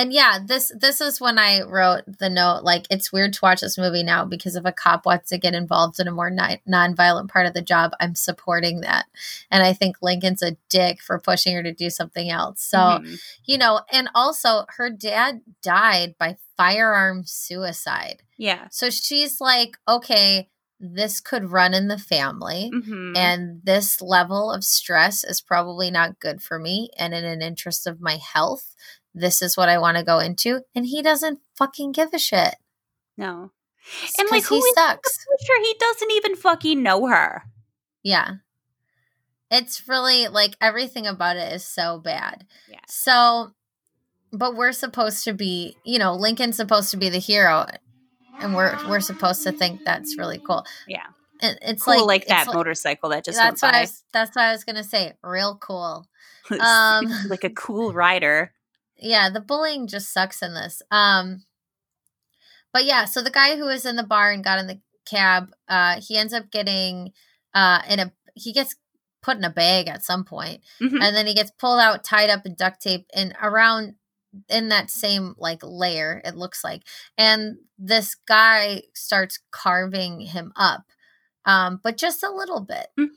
And 0.00 0.14
yeah, 0.14 0.38
this 0.42 0.72
this 0.74 1.02
is 1.02 1.20
when 1.20 1.38
I 1.38 1.60
wrote 1.60 2.04
the 2.18 2.30
note 2.30 2.64
like 2.64 2.86
it's 2.90 3.12
weird 3.12 3.34
to 3.34 3.40
watch 3.42 3.60
this 3.60 3.76
movie 3.76 4.02
now 4.02 4.24
because 4.24 4.56
if 4.56 4.64
a 4.64 4.72
cop 4.72 5.04
wants 5.04 5.28
to 5.28 5.36
get 5.36 5.52
involved 5.54 6.00
in 6.00 6.08
a 6.08 6.12
more 6.12 6.30
ni- 6.30 6.62
non-violent 6.64 7.30
part 7.30 7.44
of 7.44 7.52
the 7.52 7.60
job, 7.60 7.92
I'm 8.00 8.14
supporting 8.14 8.80
that. 8.80 9.04
And 9.50 9.62
I 9.62 9.74
think 9.74 9.96
Lincoln's 10.00 10.42
a 10.42 10.56
dick 10.70 11.02
for 11.02 11.18
pushing 11.18 11.54
her 11.54 11.62
to 11.62 11.72
do 11.72 11.90
something 11.90 12.30
else. 12.30 12.62
So, 12.62 12.78
Mhm. 12.78 13.20
you 13.44 13.58
know, 13.58 13.82
and 13.92 14.08
also 14.14 14.64
her 14.76 14.88
dad 14.88 15.42
died 15.62 16.14
by 16.18 16.38
firearm 16.56 17.24
suicide. 17.26 18.22
yeah. 18.38 18.68
So 18.70 18.88
she's 18.88 19.38
like, 19.38 19.76
okay, 19.86 20.48
this 20.82 21.20
could 21.20 21.52
run 21.52 21.74
in 21.74 21.88
the 21.88 21.98
family. 21.98 22.70
hmm 22.72 23.14
And 23.14 23.60
this 23.64 24.00
level 24.00 24.50
of 24.50 24.64
stress 24.64 25.24
is 25.24 25.42
probably 25.42 25.90
not 25.90 26.18
good 26.20 26.42
for 26.42 26.58
me. 26.58 26.88
And 26.96 27.12
in 27.12 27.24
an 27.26 27.42
interest 27.42 27.86
of 27.86 28.00
my 28.00 28.16
health, 28.16 28.74
this 29.14 29.42
is 29.42 29.56
what 29.56 29.68
I 29.68 29.78
want 29.78 29.96
to 29.96 30.04
go 30.04 30.18
into. 30.18 30.60
And 30.74 30.86
he 30.86 31.02
doesn't 31.02 31.40
fucking 31.56 31.92
give 31.92 32.12
a 32.14 32.18
shit. 32.18 32.54
no. 33.16 33.52
And 34.18 34.26
And, 34.26 34.30
like, 34.30 34.46
he 34.46 34.60
sucks. 34.74 35.18
I'm 35.30 35.46
sure 35.46 35.60
he 35.62 35.74
doesn't 35.80 36.12
even 36.12 36.36
fucking 36.36 36.82
know 36.82 37.06
her. 37.06 37.44
Yeah. 38.02 38.34
It's 39.50 39.88
really 39.88 40.28
like 40.28 40.54
everything 40.60 41.06
about 41.06 41.36
it 41.36 41.52
is 41.52 41.64
so 41.64 41.98
bad. 41.98 42.46
Yeah. 42.68 42.78
So, 42.88 43.52
but 44.32 44.54
we're 44.54 44.72
supposed 44.72 45.24
to 45.24 45.32
be, 45.32 45.76
you 45.84 45.98
know, 45.98 46.14
Lincoln's 46.14 46.56
supposed 46.56 46.90
to 46.92 46.96
be 46.98 47.08
the 47.08 47.18
hero, 47.18 47.66
and 48.38 48.54
we're 48.54 48.76
we're 48.88 49.00
supposed 49.00 49.42
to 49.44 49.50
think 49.52 49.80
that's 49.84 50.16
really 50.16 50.38
cool. 50.38 50.64
Yeah. 50.86 51.06
And 51.40 51.58
it's 51.62 51.82
Cool, 51.82 52.06
like, 52.06 52.06
like, 52.06 52.26
that 52.28 52.46
like- 52.46 52.54
motorcycle 52.54 53.08
that 53.10 53.24
just 53.24 53.38
that's 53.38 53.62
went 53.62 53.72
what 53.72 53.74
I 53.74 53.78
by. 53.78 53.82
was, 53.84 54.04
that's 54.12 54.36
what 54.36 54.44
I 54.44 54.52
was 54.52 54.62
gonna 54.64 54.84
say. 54.84 55.14
Real 55.24 55.56
cool. 55.56 56.06
um, 56.60 57.06
like 57.28 57.44
a 57.44 57.50
cool 57.50 57.92
rider. 57.92 58.52
Yeah, 59.00 59.30
the 59.30 59.40
bullying 59.40 59.86
just 59.86 60.12
sucks 60.12 60.42
in 60.42 60.54
this. 60.54 60.82
Um, 60.90 61.44
but 62.72 62.84
yeah, 62.84 63.04
so 63.04 63.22
the 63.22 63.30
guy 63.30 63.56
who 63.56 63.64
was 63.66 63.84
in 63.84 63.96
the 63.96 64.02
bar 64.02 64.30
and 64.30 64.44
got 64.44 64.58
in 64.58 64.66
the 64.66 64.80
cab, 65.04 65.50
uh, 65.68 66.00
he 66.00 66.16
ends 66.16 66.32
up 66.32 66.50
getting 66.50 67.12
uh 67.54 67.82
in 67.88 67.98
a 67.98 68.12
he 68.34 68.52
gets 68.52 68.76
put 69.22 69.36
in 69.36 69.44
a 69.44 69.50
bag 69.50 69.88
at 69.88 70.04
some 70.04 70.24
point, 70.24 70.62
Mhm. 70.80 71.02
and 71.02 71.16
then 71.16 71.26
he 71.26 71.34
gets 71.34 71.50
pulled 71.50 71.80
out, 71.80 72.04
tied 72.04 72.30
up 72.30 72.46
in 72.46 72.54
duct 72.54 72.80
tape, 72.80 73.06
and 73.14 73.34
around 73.42 73.96
in 74.48 74.68
that 74.68 74.90
same 74.90 75.34
like 75.38 75.58
layer 75.64 76.22
it 76.24 76.36
looks 76.36 76.62
like 76.62 76.82
and 77.18 77.56
this 77.76 78.14
guy 78.28 78.80
starts 78.94 79.40
carving 79.50 80.20
him 80.20 80.52
up 80.54 80.84
um 81.46 81.80
but 81.82 81.96
just 81.96 82.22
a 82.22 82.30
little 82.30 82.60
bit 82.60 82.86
Mhm. 82.96 83.08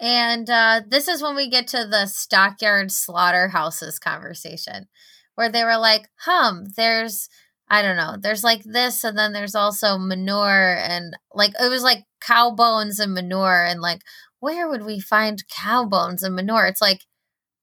and 0.00 0.48
uh 0.48 0.80
this 0.88 1.08
is 1.08 1.20
when 1.22 1.36
we 1.36 1.50
get 1.50 1.68
to 1.68 1.86
the 1.86 2.06
stockyard 2.06 2.90
slaughterhouses 2.90 3.98
conversation 3.98 4.88
where 5.34 5.48
they 5.50 5.64
were 5.64 5.78
like 5.78 6.08
hum 6.20 6.64
there's 6.76 7.28
i 7.68 7.80
don't 7.82 7.96
know 7.96 8.16
there's 8.20 8.44
like 8.44 8.62
this 8.64 9.04
and 9.04 9.16
then 9.18 9.32
there's 9.32 9.54
also 9.54 9.98
manure 9.98 10.76
and 10.78 11.16
like 11.34 11.52
it 11.60 11.68
was 11.68 11.82
like 11.82 12.04
cow 12.20 12.50
bones 12.50 12.98
and 12.98 13.14
manure 13.14 13.64
and 13.64 13.80
like 13.80 14.00
where 14.40 14.68
would 14.68 14.84
we 14.84 14.98
find 15.00 15.44
cow 15.48 15.84
bones 15.84 16.22
and 16.22 16.34
manure 16.34 16.66
it's 16.66 16.82
like 16.82 17.02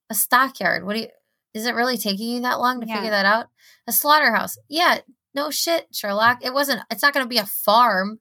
a 0.10 0.16
stockyard 0.16 0.86
what 0.86 0.94
do 0.96 1.02
you 1.02 1.08
is 1.54 1.66
it 1.66 1.74
really 1.76 1.98
taking 1.98 2.30
you 2.30 2.42
that 2.42 2.60
long 2.60 2.80
to 2.80 2.88
Yeah. 2.88 2.96
figure 2.96 3.10
that 3.12 3.26
out 3.26 3.48
a 3.88 3.92
slaughterhouse. 3.92 4.56
Yeah, 4.70 5.00
no 5.34 5.50
shit, 5.50 5.88
Sherlock. 5.92 6.46
It 6.46 6.54
wasn't. 6.54 6.82
It's 6.92 7.02
not 7.02 7.12
going 7.12 7.26
to 7.26 7.30
be 7.30 7.40
a 7.40 7.46
farm. 7.46 8.20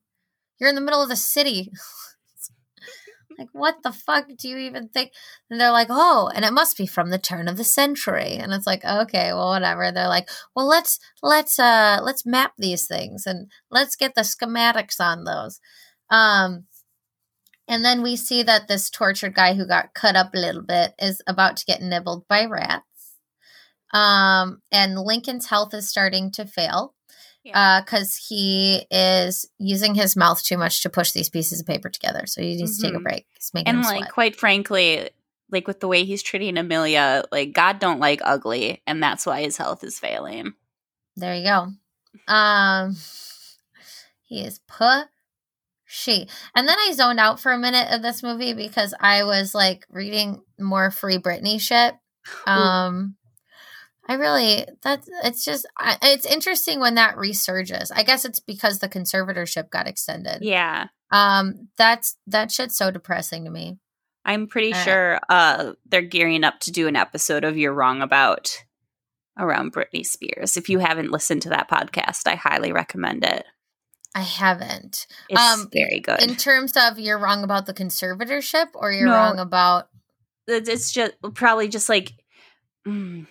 You're 0.58 0.70
in 0.70 0.74
the 0.74 0.80
middle 0.80 1.02
of 1.02 1.10
the 1.10 1.16
city. 1.16 1.70
like, 3.38 3.48
what 3.52 3.76
the 3.82 3.92
fuck 3.92 4.26
do 4.36 4.48
you 4.48 4.58
even 4.58 4.88
think? 4.88 5.12
And 5.48 5.60
they're 5.60 5.70
like, 5.70 5.88
oh, 5.90 6.30
and 6.34 6.44
it 6.44 6.52
must 6.52 6.76
be 6.76 6.86
from 6.86 7.10
the 7.10 7.18
turn 7.18 7.48
of 7.48 7.56
the 7.56 7.64
century. 7.64 8.34
And 8.34 8.52
it's 8.52 8.66
like, 8.66 8.84
okay, 8.84 9.32
well, 9.32 9.50
whatever. 9.50 9.92
They're 9.92 10.08
like, 10.08 10.28
well, 10.56 10.66
let's 10.66 10.98
let's 11.22 11.58
uh 11.58 12.00
let's 12.02 12.26
map 12.26 12.52
these 12.58 12.86
things 12.86 13.26
and 13.26 13.50
let's 13.70 13.96
get 13.96 14.14
the 14.14 14.22
schematics 14.22 15.00
on 15.00 15.24
those. 15.24 15.60
Um, 16.10 16.64
and 17.68 17.84
then 17.84 18.02
we 18.02 18.16
see 18.16 18.42
that 18.42 18.66
this 18.66 18.90
tortured 18.90 19.34
guy 19.34 19.54
who 19.54 19.66
got 19.66 19.94
cut 19.94 20.16
up 20.16 20.34
a 20.34 20.38
little 20.38 20.62
bit 20.62 20.94
is 20.98 21.22
about 21.26 21.58
to 21.58 21.66
get 21.66 21.82
nibbled 21.82 22.26
by 22.26 22.46
rats. 22.46 22.84
Um, 23.92 24.62
and 24.72 24.98
Lincoln's 24.98 25.46
health 25.46 25.74
is 25.74 25.88
starting 25.88 26.30
to 26.32 26.46
fail 26.46 26.94
because 27.44 27.54
yeah. 27.54 28.00
uh, 28.02 28.28
he 28.28 28.86
is 28.90 29.48
using 29.58 29.94
his 29.94 30.16
mouth 30.16 30.42
too 30.42 30.58
much 30.58 30.82
to 30.82 30.90
push 30.90 31.12
these 31.12 31.28
pieces 31.28 31.60
of 31.60 31.66
paper 31.66 31.88
together. 31.88 32.26
So 32.26 32.42
he 32.42 32.56
needs 32.56 32.78
mm-hmm. 32.78 32.82
to 32.82 32.82
take 32.82 32.94
a 32.94 32.96
mm-hmm. 32.96 33.04
break. 33.04 33.26
and 33.66 33.82
like, 33.82 33.98
sweat. 33.98 34.12
quite 34.12 34.36
frankly, 34.36 35.10
like 35.50 35.66
with 35.66 35.80
the 35.80 35.88
way 35.88 36.04
he's 36.04 36.22
treating 36.22 36.58
Amelia, 36.58 37.24
like 37.32 37.52
God 37.52 37.78
don't 37.78 38.00
like 38.00 38.20
ugly, 38.24 38.82
and 38.86 39.02
that's 39.02 39.24
why 39.24 39.42
his 39.42 39.56
health 39.56 39.82
is 39.84 39.98
failing. 39.98 40.52
There 41.16 41.34
you 41.34 41.44
go. 41.44 42.32
Um, 42.32 42.96
he 44.22 44.42
is 44.42 44.60
pushy. 44.70 46.30
And 46.54 46.68
then 46.68 46.78
I 46.78 46.92
zoned 46.92 47.20
out 47.20 47.40
for 47.40 47.52
a 47.52 47.58
minute 47.58 47.88
of 47.90 48.02
this 48.02 48.22
movie 48.22 48.54
because 48.54 48.94
I 49.00 49.24
was 49.24 49.54
like 49.54 49.86
reading 49.90 50.42
more 50.58 50.90
Free 50.90 51.18
Britney 51.18 51.60
shit. 51.60 51.94
Um, 52.46 53.16
I 54.08 54.14
really 54.14 54.66
that's 54.82 55.08
it's 55.22 55.44
just 55.44 55.66
it's 56.02 56.24
interesting 56.24 56.80
when 56.80 56.94
that 56.94 57.16
resurges. 57.16 57.90
I 57.94 58.02
guess 58.02 58.24
it's 58.24 58.40
because 58.40 58.78
the 58.78 58.88
conservatorship 58.88 59.68
got 59.70 59.86
extended. 59.86 60.38
Yeah. 60.40 60.86
Um 61.12 61.68
that's 61.76 62.16
that 62.26 62.50
shit's 62.50 62.76
so 62.76 62.90
depressing 62.90 63.44
to 63.44 63.50
me. 63.50 63.78
I'm 64.24 64.46
pretty 64.46 64.72
uh, 64.72 64.82
sure 64.82 65.20
uh 65.28 65.72
they're 65.86 66.02
gearing 66.02 66.42
up 66.42 66.60
to 66.60 66.72
do 66.72 66.88
an 66.88 66.96
episode 66.96 67.44
of 67.44 67.58
You're 67.58 67.74
Wrong 67.74 68.00
About 68.00 68.64
around 69.38 69.74
Britney 69.74 70.06
Spears. 70.06 70.56
If 70.56 70.70
you 70.70 70.78
haven't 70.78 71.12
listened 71.12 71.42
to 71.42 71.50
that 71.50 71.70
podcast, 71.70 72.26
I 72.26 72.34
highly 72.34 72.72
recommend 72.72 73.24
it. 73.24 73.44
I 74.14 74.22
haven't. 74.22 75.06
It's 75.28 75.40
um, 75.40 75.68
very 75.72 76.00
good. 76.00 76.22
In 76.22 76.34
terms 76.34 76.76
of 76.76 76.98
you're 76.98 77.18
wrong 77.18 77.44
about 77.44 77.66
the 77.66 77.74
conservatorship 77.74 78.68
or 78.74 78.90
you're 78.90 79.06
no, 79.06 79.12
wrong 79.12 79.38
about 79.38 79.88
it's 80.48 80.90
just 80.90 81.12
probably 81.34 81.68
just 81.68 81.90
like 81.90 82.14
mm, 82.86 83.26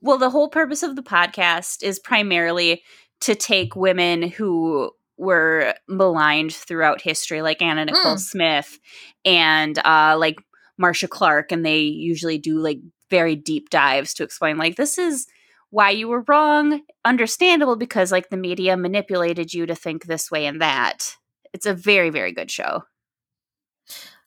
well, 0.00 0.18
the 0.18 0.30
whole 0.30 0.48
purpose 0.48 0.82
of 0.82 0.96
the 0.96 1.02
podcast 1.02 1.82
is 1.82 1.98
primarily 1.98 2.82
to 3.20 3.34
take 3.34 3.74
women 3.74 4.22
who 4.22 4.90
were 5.16 5.74
maligned 5.88 6.54
throughout 6.54 7.00
history, 7.00 7.42
like 7.42 7.60
Anna 7.60 7.84
Nicole 7.84 8.14
mm. 8.14 8.20
Smith 8.20 8.78
and 9.24 9.78
uh, 9.84 10.16
like 10.18 10.36
Marcia 10.78 11.08
Clark, 11.08 11.50
and 11.50 11.66
they 11.66 11.80
usually 11.80 12.38
do 12.38 12.58
like 12.58 12.78
very 13.10 13.34
deep 13.34 13.70
dives 13.70 14.14
to 14.14 14.22
explain 14.22 14.56
like 14.58 14.76
this 14.76 14.98
is 14.98 15.26
why 15.70 15.90
you 15.90 16.08
were 16.08 16.24
wrong. 16.28 16.82
Understandable 17.04 17.76
because 17.76 18.12
like 18.12 18.30
the 18.30 18.36
media 18.36 18.76
manipulated 18.76 19.52
you 19.52 19.66
to 19.66 19.74
think 19.74 20.04
this 20.04 20.30
way 20.30 20.46
and 20.46 20.60
that. 20.62 21.16
It's 21.52 21.66
a 21.66 21.74
very 21.74 22.10
very 22.10 22.32
good 22.32 22.50
show. 22.50 22.84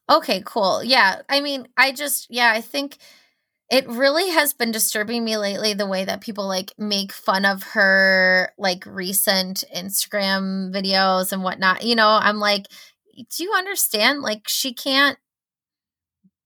Okay, 0.09 0.43
cool. 0.45 0.83
Yeah, 0.83 1.21
I 1.29 1.39
mean, 1.39 1.69
I 1.77 1.93
just 1.93 2.27
yeah, 2.29 2.51
I 2.51 2.59
think 2.59 2.97
it 3.71 3.87
really 3.87 4.29
has 4.29 4.53
been 4.53 4.71
disturbing 4.71 5.23
me 5.23 5.37
lately 5.37 5.73
the 5.73 5.87
way 5.87 6.03
that 6.03 6.19
people 6.19 6.45
like 6.45 6.73
make 6.77 7.13
fun 7.13 7.45
of 7.45 7.63
her 7.63 8.51
like 8.57 8.85
recent 8.85 9.63
Instagram 9.73 10.73
videos 10.73 11.31
and 11.31 11.41
whatnot. 11.41 11.83
You 11.83 11.95
know, 11.95 12.09
I'm 12.09 12.37
like, 12.37 12.65
do 13.15 13.43
you 13.43 13.53
understand? 13.53 14.21
Like, 14.21 14.47
she 14.47 14.73
can't 14.73 15.17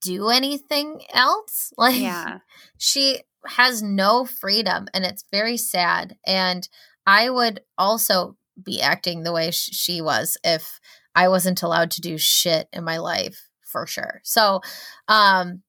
do 0.02 0.30
anything 0.30 1.02
else. 1.14 1.74
Like, 1.78 2.00
yeah. 2.00 2.40
she 2.78 3.22
has 3.48 3.82
no 3.84 4.26
freedom, 4.26 4.88
and 4.94 5.04
it's 5.04 5.26
very 5.32 5.58
sad. 5.58 6.16
And 6.26 6.68
I 7.06 7.30
would 7.30 7.62
also 7.78 8.38
be 8.64 8.82
acting 8.82 9.24
the 9.24 9.34
way 9.34 9.52
sh- 9.52 9.72
she 9.74 10.02
was 10.02 10.38
if 10.44 10.80
I 11.16 11.28
wasn't 11.28 11.64
allowed 11.64 11.92
to 11.92 12.02
do 12.02 12.18
shit 12.18 12.68
in 12.72 12.84
my 12.84 12.98
life 12.98 13.50
for 13.64 13.86
sure. 13.86 14.22
So, 14.24 14.62
um, 15.08 15.64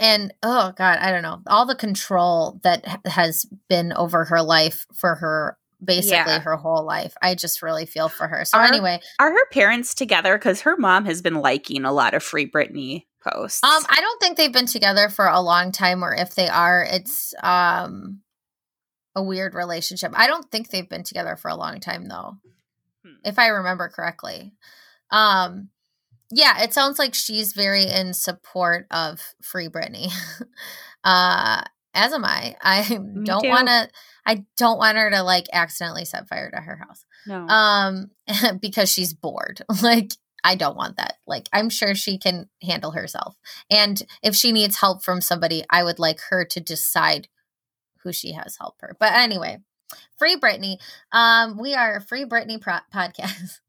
and 0.00 0.32
oh 0.42 0.72
god 0.76 0.98
i 1.00 1.10
don't 1.10 1.22
know. 1.22 1.40
All 1.46 1.66
the 1.66 1.74
control 1.74 2.60
that 2.62 2.84
has 3.06 3.46
been 3.68 3.92
over 3.92 4.24
her 4.24 4.42
life 4.42 4.86
for 4.94 5.16
her 5.16 5.58
basically 5.82 6.32
yeah. 6.32 6.40
her 6.40 6.56
whole 6.56 6.84
life. 6.84 7.14
I 7.22 7.36
just 7.36 7.62
really 7.62 7.86
feel 7.86 8.08
for 8.08 8.26
her. 8.26 8.44
So 8.44 8.58
are, 8.58 8.64
anyway 8.64 9.00
are 9.18 9.30
her 9.30 9.48
parents 9.50 9.94
together? 9.94 10.36
Because 10.36 10.62
her 10.62 10.76
mom 10.76 11.04
has 11.04 11.22
been 11.22 11.36
liking 11.36 11.84
a 11.84 11.92
lot 11.92 12.14
of 12.14 12.22
free 12.22 12.50
britney 12.50 13.04
posts. 13.22 13.62
Um 13.62 13.84
i 13.88 14.00
don't 14.00 14.20
think 14.20 14.36
they've 14.36 14.52
been 14.52 14.66
together 14.66 15.08
for 15.08 15.26
a 15.26 15.40
long 15.40 15.72
time 15.72 16.02
or 16.02 16.14
if 16.14 16.34
they 16.34 16.48
are 16.48 16.86
it's 16.88 17.34
um 17.42 18.20
a 19.14 19.22
weird 19.22 19.54
relationship. 19.54 20.12
I 20.14 20.28
don't 20.28 20.48
think 20.50 20.70
they've 20.70 20.88
been 20.88 21.02
together 21.02 21.34
for 21.34 21.48
a 21.48 21.56
long 21.56 21.80
time 21.80 22.06
though 22.06 22.36
hmm. 23.04 23.14
if 23.24 23.38
i 23.38 23.48
remember 23.48 23.88
correctly. 23.88 24.52
Um 25.10 25.70
yeah, 26.30 26.62
it 26.62 26.72
sounds 26.72 26.98
like 26.98 27.14
she's 27.14 27.52
very 27.52 27.84
in 27.84 28.12
support 28.14 28.86
of 28.90 29.20
Free 29.42 29.68
Britney. 29.68 30.12
uh, 31.04 31.62
as 31.94 32.12
am 32.12 32.24
I. 32.24 32.56
I 32.62 32.98
Me 32.98 33.24
don't 33.24 33.48
want 33.48 33.68
to. 33.68 33.88
I 34.26 34.44
don't 34.56 34.78
want 34.78 34.98
her 34.98 35.10
to 35.10 35.22
like 35.22 35.46
accidentally 35.52 36.04
set 36.04 36.28
fire 36.28 36.50
to 36.50 36.60
her 36.60 36.76
house. 36.76 37.04
No. 37.26 37.46
Um, 37.46 38.10
because 38.60 38.90
she's 38.90 39.14
bored. 39.14 39.62
like 39.82 40.12
I 40.44 40.54
don't 40.54 40.76
want 40.76 40.96
that. 40.98 41.14
Like 41.26 41.48
I'm 41.52 41.70
sure 41.70 41.94
she 41.94 42.18
can 42.18 42.48
handle 42.62 42.92
herself. 42.92 43.36
And 43.70 44.02
if 44.22 44.34
she 44.34 44.52
needs 44.52 44.76
help 44.76 45.02
from 45.02 45.20
somebody, 45.20 45.64
I 45.70 45.82
would 45.82 45.98
like 45.98 46.20
her 46.30 46.44
to 46.44 46.60
decide 46.60 47.28
who 48.02 48.12
she 48.12 48.32
has 48.32 48.56
help 48.58 48.76
her. 48.80 48.96
But 49.00 49.14
anyway, 49.14 49.58
Free 50.18 50.36
Britney. 50.36 50.76
Um, 51.10 51.58
we 51.58 51.74
are 51.74 51.96
a 51.96 52.00
Free 52.00 52.24
Britney 52.24 52.60
pro- 52.60 52.80
podcast 52.94 53.60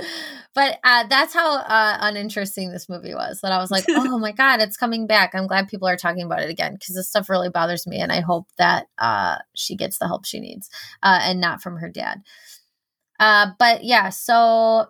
but 0.54 0.78
uh, 0.84 1.06
that's 1.08 1.34
how 1.34 1.58
uh, 1.58 1.98
uninteresting 2.00 2.72
this 2.72 2.88
movie 2.88 3.14
was. 3.14 3.40
That 3.42 3.52
I 3.52 3.58
was 3.58 3.70
like, 3.70 3.84
oh 3.90 4.18
my 4.18 4.32
god, 4.32 4.60
it's 4.60 4.76
coming 4.76 5.06
back. 5.06 5.34
I'm 5.34 5.46
glad 5.46 5.68
people 5.68 5.88
are 5.88 5.96
talking 5.96 6.22
about 6.22 6.42
it 6.42 6.50
again 6.50 6.74
because 6.74 6.94
this 6.94 7.08
stuff 7.08 7.28
really 7.28 7.50
bothers 7.50 7.86
me, 7.86 8.00
and 8.00 8.12
I 8.12 8.20
hope 8.20 8.46
that 8.58 8.86
uh, 8.98 9.36
she 9.54 9.76
gets 9.76 9.98
the 9.98 10.06
help 10.06 10.24
she 10.24 10.40
needs 10.40 10.68
uh, 11.02 11.20
and 11.22 11.40
not 11.40 11.62
from 11.62 11.76
her 11.76 11.88
dad. 11.88 12.22
Uh, 13.18 13.48
but 13.58 13.84
yeah, 13.84 14.10
so 14.10 14.86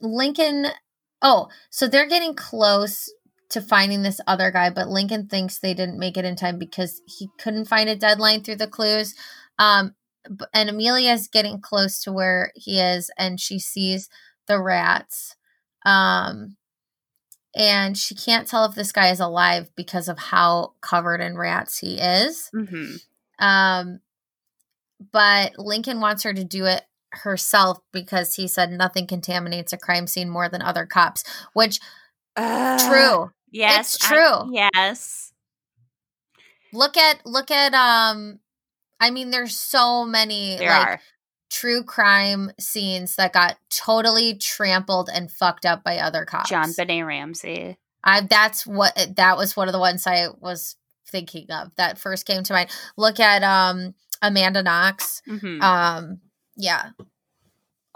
Lincoln. 0.00 0.66
Oh, 1.24 1.48
so 1.70 1.86
they're 1.86 2.08
getting 2.08 2.34
close 2.34 3.08
to 3.50 3.60
finding 3.60 4.02
this 4.02 4.20
other 4.26 4.50
guy, 4.50 4.70
but 4.70 4.88
Lincoln 4.88 5.28
thinks 5.28 5.58
they 5.58 5.74
didn't 5.74 5.98
make 5.98 6.16
it 6.16 6.24
in 6.24 6.34
time 6.34 6.58
because 6.58 7.00
he 7.06 7.28
couldn't 7.38 7.66
find 7.66 7.88
a 7.88 7.94
deadline 7.94 8.42
through 8.42 8.56
the 8.56 8.66
clues. 8.66 9.14
Um, 9.58 9.94
and 10.52 10.70
Amelia's 10.70 11.28
getting 11.28 11.60
close 11.60 12.02
to 12.02 12.12
where 12.12 12.52
he 12.54 12.80
is 12.80 13.10
and 13.18 13.40
she 13.40 13.58
sees 13.58 14.08
the 14.46 14.60
rats. 14.60 15.36
Um 15.84 16.56
and 17.54 17.98
she 17.98 18.14
can't 18.14 18.48
tell 18.48 18.64
if 18.64 18.74
this 18.74 18.92
guy 18.92 19.10
is 19.10 19.20
alive 19.20 19.70
because 19.76 20.08
of 20.08 20.18
how 20.18 20.72
covered 20.80 21.20
in 21.20 21.36
rats 21.36 21.78
he 21.78 21.98
is. 21.98 22.50
Mm-hmm. 22.54 22.96
Um 23.44 24.00
but 25.12 25.58
Lincoln 25.58 26.00
wants 26.00 26.22
her 26.22 26.32
to 26.32 26.44
do 26.44 26.64
it 26.66 26.82
herself 27.10 27.78
because 27.92 28.36
he 28.36 28.48
said 28.48 28.70
nothing 28.70 29.06
contaminates 29.06 29.72
a 29.72 29.78
crime 29.78 30.06
scene 30.06 30.28
more 30.28 30.48
than 30.48 30.62
other 30.62 30.86
cops, 30.86 31.24
which 31.52 31.80
uh, 32.36 32.78
true. 32.88 33.30
Yes. 33.50 33.96
It's 33.96 34.08
true. 34.08 34.16
I, 34.18 34.48
yes. 34.74 35.32
Look 36.72 36.96
at 36.96 37.24
look 37.26 37.50
at 37.50 37.74
um 37.74 38.40
I 39.02 39.10
mean, 39.10 39.30
there's 39.32 39.58
so 39.58 40.04
many 40.04 40.56
there 40.58 40.70
like 40.70 40.86
are. 40.86 41.00
true 41.50 41.82
crime 41.82 42.52
scenes 42.60 43.16
that 43.16 43.32
got 43.32 43.56
totally 43.68 44.34
trampled 44.34 45.10
and 45.12 45.28
fucked 45.28 45.66
up 45.66 45.82
by 45.82 45.98
other 45.98 46.24
cops. 46.24 46.52
JonBenét 46.52 47.04
Ramsey. 47.04 47.78
I 48.04 48.20
that's 48.20 48.64
what 48.64 48.96
that 49.16 49.36
was 49.36 49.56
one 49.56 49.66
of 49.66 49.72
the 49.72 49.80
ones 49.80 50.06
I 50.06 50.28
was 50.40 50.76
thinking 51.08 51.50
of 51.50 51.72
that 51.76 51.98
first 51.98 52.26
came 52.26 52.44
to 52.44 52.52
mind. 52.52 52.70
Look 52.96 53.18
at 53.18 53.42
um 53.42 53.94
Amanda 54.22 54.62
Knox. 54.62 55.20
Mm-hmm. 55.28 55.60
Um 55.60 56.20
yeah. 56.56 56.90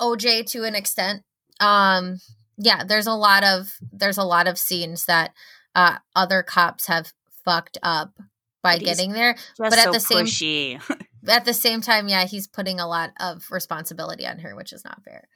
OJ 0.00 0.44
to 0.50 0.64
an 0.64 0.74
extent. 0.74 1.22
Um 1.61 2.18
yeah, 2.59 2.82
there's 2.82 3.07
a 3.07 3.14
lot 3.14 3.44
of 3.44 3.78
there's 3.92 4.18
a 4.18 4.24
lot 4.24 4.48
of 4.48 4.59
scenes 4.59 5.04
that 5.04 5.32
uh 5.76 5.98
other 6.16 6.42
cops 6.42 6.88
have 6.88 7.12
fucked 7.44 7.78
up 7.80 8.11
by 8.66 8.78
getting 8.78 9.12
there. 9.12 9.36
But 9.58 9.72
at 9.74 9.84
so 9.84 9.92
the 9.92 10.00
same 10.00 10.26
pushy. 10.26 10.80
at 11.28 11.44
the 11.44 11.54
same 11.54 11.80
time, 11.80 12.08
yeah, 12.08 12.24
he's 12.24 12.46
putting 12.46 12.80
a 12.80 12.88
lot 12.88 13.10
of 13.20 13.44
responsibility 13.50 14.26
on 14.26 14.38
her, 14.40 14.54
which 14.54 14.72
is 14.72 14.84
not 14.84 15.02
fair. 15.04 15.28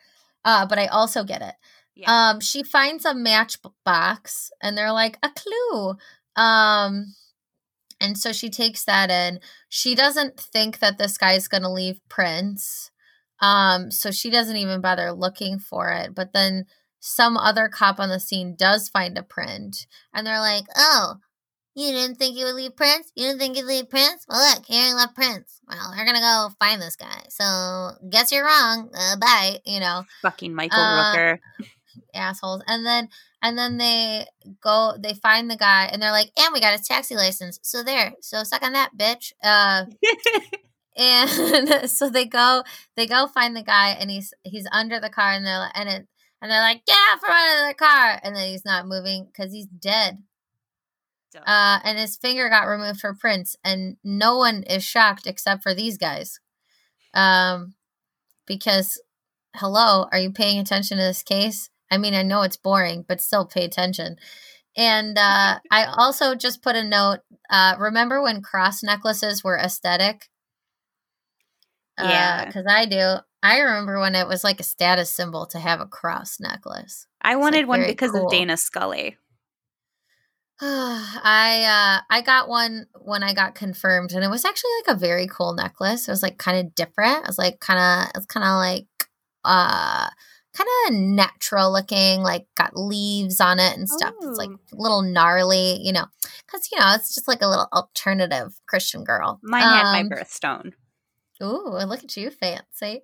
Uh, 0.45 0.67
but 0.67 0.79
I 0.79 0.87
also 0.87 1.25
get 1.25 1.43
it. 1.43 1.55
Yeah. 1.95 2.31
Um, 2.31 2.41
she 2.41 2.63
finds 2.63 3.05
a 3.05 3.15
matchbox 3.15 4.51
and 4.63 4.77
they're 4.77 4.93
like, 4.93 5.19
a 5.23 5.31
clue. 5.31 5.97
Um, 6.37 7.15
And 8.01 8.17
so 8.17 8.33
she 8.33 8.49
takes 8.49 8.85
that 8.85 9.11
in. 9.11 9.41
She 9.69 9.95
doesn't 9.95 10.41
think 10.41 10.79
that 10.79 10.97
this 10.97 11.19
guy's 11.19 11.49
going 11.49 11.63
to 11.63 11.69
leave 11.69 12.01
prints. 12.09 12.91
Um, 13.41 13.91
so 13.91 14.11
she 14.11 14.31
doesn't 14.31 14.57
even 14.57 14.81
bother 14.81 15.13
looking 15.13 15.59
for 15.59 15.91
it. 15.91 16.15
But 16.15 16.33
then 16.33 16.65
some 16.99 17.37
other 17.37 17.69
cop 17.69 18.01
on 18.01 18.09
the 18.09 18.21
scene 18.21 18.55
does 18.57 18.89
find 18.89 19.19
a 19.19 19.23
print. 19.23 19.87
And 20.15 20.27
they're 20.27 20.41
like, 20.41 20.65
oh, 20.77 21.17
you 21.75 21.93
didn't 21.93 22.17
think 22.17 22.37
you 22.37 22.47
would 22.47 22.55
leave 22.55 22.77
prints? 22.77 23.13
You 23.15 23.27
didn't 23.27 23.39
think 23.39 23.57
you'd 23.57 23.67
leave 23.67 23.89
prints? 23.89 24.27
Well, 24.29 24.41
look, 24.55 24.67
here 24.67 24.89
you 24.89 24.95
left 24.95 25.15
prints. 25.15 25.61
Well, 25.69 25.93
they're 25.95 26.05
gonna 26.05 26.21
go 26.21 26.49
find 26.59 26.83
this 26.83 26.97
guy. 26.97 27.23
So, 27.29 27.93
guess 28.09 28.33
you're 28.33 28.45
wrong. 28.45 28.91
Uh, 28.95 29.17
bye. 29.17 29.61
You 29.65 29.81
know, 29.81 30.05
fucking 30.23 30.55
Michael 30.55 30.81
uh, 30.81 31.15
Rooker, 31.15 31.39
assholes. 32.15 32.63
And 32.67 32.85
then, 32.85 33.09
and 33.43 33.57
then 33.57 33.79
they 33.79 34.27
go, 34.61 34.95
they 34.99 35.15
find 35.15 35.51
the 35.51 35.57
guy, 35.57 35.89
and 35.93 36.03
they're 36.03 36.11
like, 36.11 36.31
"And 36.39 36.53
we 36.53 36.61
got 36.61 36.77
his 36.77 36.87
taxi 36.87 37.15
license." 37.15 37.61
So 37.63 37.83
there. 37.83 38.15
So 38.21 38.43
suck 38.43 38.63
on 38.63 38.73
that, 38.73 38.91
bitch. 38.97 39.33
Uh, 39.43 39.87
and 40.97 41.89
so 41.91 42.11
they 42.11 42.27
go, 42.27 42.65
they 42.97 43.07
go 43.07 43.27
find 43.29 43.57
the 43.57 43.63
guy, 43.63 43.91
and 43.91 44.11
he's 44.11 44.35
he's 44.43 44.67
under 44.73 44.99
the 44.99 45.11
car, 45.11 45.33
and 45.33 45.47
they're 45.47 45.71
and 45.75 45.89
it, 45.89 46.07
and 46.43 46.51
they're 46.51 46.61
like, 46.61 46.85
"Get 46.85 46.99
out 47.13 47.21
from 47.21 47.31
under 47.31 47.69
the 47.69 47.75
car!" 47.75 48.21
And 48.23 48.35
then 48.35 48.49
he's 48.49 48.65
not 48.65 48.89
moving 48.89 49.27
because 49.27 49.53
he's 49.53 49.67
dead. 49.67 50.19
Uh, 51.35 51.79
and 51.85 51.99
his 51.99 52.17
finger 52.17 52.49
got 52.49 52.67
removed 52.67 53.01
for 53.01 53.15
prints, 53.15 53.57
and 53.65 53.97
no 54.03 54.37
one 54.37 54.63
is 54.65 54.85
shocked 54.85 55.27
except 55.27 55.63
for 55.63 55.75
these 55.75 55.97
guys. 55.97 56.41
Um, 57.15 57.75
because, 58.47 59.01
hello, 59.55 60.09
are 60.13 60.19
you 60.19 60.31
paying 60.31 60.59
attention 60.59 60.99
to 60.99 61.05
this 61.05 61.23
case? 61.23 61.71
I 61.91 61.99
mean, 61.99 62.15
I 62.15 62.23
know 62.23 62.43
it's 62.43 62.57
boring, 62.57 63.05
but 63.07 63.21
still 63.21 63.47
pay 63.47 63.65
attention. 63.65 64.17
And 64.77 65.19
uh, 65.19 65.59
I 65.71 65.85
also 65.85 66.35
just 66.35 66.63
put 66.63 66.77
a 66.77 66.85
note. 66.85 67.21
Uh, 67.49 67.77
remember 67.79 68.23
when 68.23 68.43
cross 68.43 68.83
necklaces 68.83 69.43
were 69.43 69.59
aesthetic? 69.59 70.29
Uh, 71.99 72.09
yeah, 72.09 72.45
because 72.47 72.67
I 72.69 72.87
do. 72.87 73.17
I 73.43 73.59
remember 73.59 73.99
when 73.99 74.15
it 74.15 74.29
was 74.29 74.45
like 74.45 74.61
a 74.61 74.65
status 74.65 75.11
symbol 75.11 75.47
to 75.47 75.59
have 75.59 75.81
a 75.81 75.87
cross 75.87 76.39
necklace. 76.41 77.07
I 77.23 77.37
wanted 77.37 77.61
like 77.61 77.69
one 77.69 77.87
because 77.87 78.13
cool. 78.13 78.27
of 78.27 78.33
Dana 78.33 78.57
Scully. 78.57 79.17
I 80.63 82.01
uh 82.01 82.05
I 82.11 82.21
got 82.21 82.49
one 82.49 82.87
when 83.01 83.23
I 83.23 83.33
got 83.33 83.55
confirmed 83.55 84.13
and 84.13 84.23
it 84.23 84.29
was 84.29 84.45
actually 84.45 84.71
like 84.87 84.97
a 84.97 85.01
very 85.01 85.27
cool 85.27 85.55
necklace. 85.55 86.07
It 86.07 86.11
was 86.11 86.23
like 86.23 86.39
kind 86.39 86.59
of 86.59 86.75
different. 86.75 87.25
It 87.25 87.27
was 87.27 87.39
like 87.39 87.61
kind 87.61 87.79
of 87.79 88.13
it's 88.15 88.27
kind 88.27 88.45
of 88.45 88.57
like 88.57 88.87
uh 89.45 90.11
kind 90.55 90.69
of 90.89 90.95
natural 90.95 91.73
looking, 91.73 92.23
like 92.23 92.47
got 92.57 92.77
leaves 92.77 93.41
on 93.41 93.59
it 93.59 93.77
and 93.77 93.89
stuff. 93.89 94.13
It's 94.21 94.39
like 94.39 94.51
a 94.51 94.77
little 94.77 95.03
gnarly, 95.03 95.81
you 95.81 95.93
know, 95.93 96.07
because 96.47 96.69
you 96.71 96.79
know 96.79 96.93
it's 96.95 97.15
just 97.15 97.29
like 97.29 97.41
a 97.41 97.47
little 97.47 97.69
alternative 97.73 98.53
Christian 98.67 99.05
girl. 99.05 99.41
Mine 99.43 99.63
um, 99.63 99.69
had 99.73 99.93
my 99.93 100.01
um, 100.01 100.11
birthstone. 100.11 100.73
Ooh, 101.43 101.79
look 101.87 102.05
at 102.05 102.17
you, 102.17 102.31
fancy. 102.31 103.03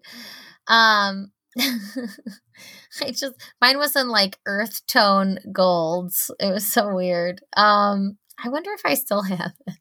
Um, 0.67 1.33
I 3.01 3.11
just 3.13 3.35
mine 3.61 3.79
was 3.79 3.97
in 3.97 4.09
like 4.09 4.39
earth 4.47 4.87
tone 4.87 5.39
golds. 5.53 6.31
It 6.41 6.53
was 6.53 6.71
so 6.71 6.95
weird. 6.95 7.41
Um, 7.57 8.19
I 8.43 8.49
wonder 8.51 8.71
if 8.73 8.83
I 8.85 8.95
still 8.95 9.23
have 9.23 9.53
it. 9.67 9.75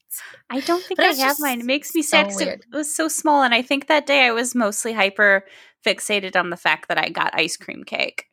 I 0.49 0.61
don't 0.61 0.84
think 0.84 0.97
but 0.97 1.05
I 1.05 1.13
have 1.13 1.38
mine. 1.39 1.59
It 1.59 1.65
makes 1.65 1.93
me 1.93 2.01
so 2.01 2.30
sad 2.30 2.47
it 2.47 2.65
was 2.71 2.93
so 2.93 3.07
small, 3.07 3.43
and 3.43 3.53
I 3.53 3.61
think 3.61 3.88
that 3.88 4.05
day 4.05 4.26
I 4.26 4.32
was 4.32 4.55
mostly 4.55 4.93
hyper 4.93 5.45
fixated 5.86 6.36
on 6.36 6.49
the 6.49 6.57
fact 6.57 6.88
that 6.88 6.97
I 6.97 7.09
got 7.09 7.38
ice 7.38 7.57
cream 7.57 7.84
cake. 7.84 8.26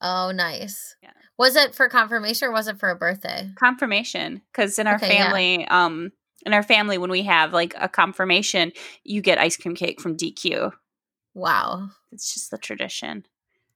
Oh, 0.00 0.30
nice. 0.30 0.96
Yeah. 1.02 1.10
Was 1.38 1.56
it 1.56 1.74
for 1.74 1.88
confirmation 1.88 2.48
or 2.48 2.52
was 2.52 2.68
it 2.68 2.78
for 2.78 2.90
a 2.90 2.96
birthday? 2.96 3.50
Confirmation, 3.56 4.42
because 4.52 4.78
in 4.78 4.86
our 4.86 4.96
okay, 4.96 5.08
family, 5.08 5.60
yeah. 5.60 5.84
um, 5.84 6.10
in 6.44 6.52
our 6.52 6.62
family, 6.62 6.98
when 6.98 7.10
we 7.10 7.22
have 7.22 7.52
like 7.52 7.74
a 7.78 7.88
confirmation, 7.88 8.72
you 9.04 9.22
get 9.22 9.38
ice 9.38 9.56
cream 9.56 9.74
cake 9.74 10.00
from 10.00 10.16
DQ. 10.16 10.72
Wow. 11.34 11.90
It's 12.12 12.32
just 12.34 12.50
the 12.50 12.58
tradition. 12.58 13.24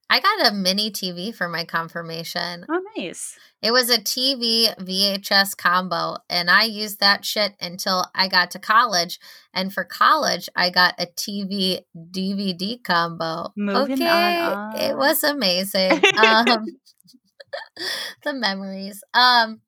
I 0.09 0.19
got 0.19 0.51
a 0.51 0.53
mini 0.53 0.91
TV 0.91 1.33
for 1.33 1.47
my 1.47 1.65
confirmation. 1.65 2.65
Oh, 2.69 2.81
nice. 2.95 3.35
It 3.61 3.71
was 3.71 3.89
a 3.89 3.97
TV 3.97 4.75
VHS 4.77 5.57
combo, 5.57 6.17
and 6.29 6.51
I 6.51 6.65
used 6.65 6.99
that 6.99 7.25
shit 7.25 7.53
until 7.59 8.05
I 8.13 8.27
got 8.27 8.51
to 8.51 8.59
college. 8.59 9.19
And 9.53 9.73
for 9.73 9.83
college, 9.83 10.49
I 10.55 10.69
got 10.69 10.93
a 10.99 11.07
TV 11.07 11.79
DVD 11.97 12.83
combo. 12.83 13.53
Moving 13.55 14.03
okay, 14.03 14.39
on, 14.39 14.75
it 14.75 14.95
was 14.95 15.23
amazing. 15.23 15.91
um, 16.23 16.45
the 18.23 18.33
memories. 18.33 19.03
Um, 19.13 19.61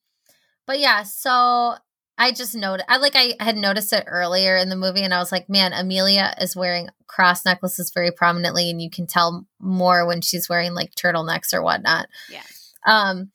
but 0.67 0.79
yeah, 0.79 1.03
so 1.03 1.75
I 2.17 2.31
just 2.31 2.55
noted 2.55 2.85
I 2.87 2.97
like 2.97 3.15
I 3.15 3.35
had 3.39 3.57
noticed 3.57 3.91
it 3.93 4.05
earlier 4.07 4.55
in 4.55 4.69
the 4.69 4.75
movie 4.75 5.01
and 5.01 5.13
I 5.13 5.19
was 5.19 5.31
like, 5.31 5.49
man, 5.49 5.73
Amelia 5.73 6.33
is 6.39 6.55
wearing 6.55 6.89
cross 7.07 7.45
necklaces 7.45 7.91
very 7.93 8.11
prominently 8.11 8.69
and 8.69 8.81
you 8.81 8.89
can 8.89 9.05
tell 9.07 9.45
more 9.59 10.05
when 10.05 10.21
she's 10.21 10.47
wearing 10.49 10.73
like 10.73 10.95
turtlenecks 10.95 11.53
or 11.53 11.61
whatnot. 11.61 12.07
Yeah. 12.29 12.43
Um 12.85 13.31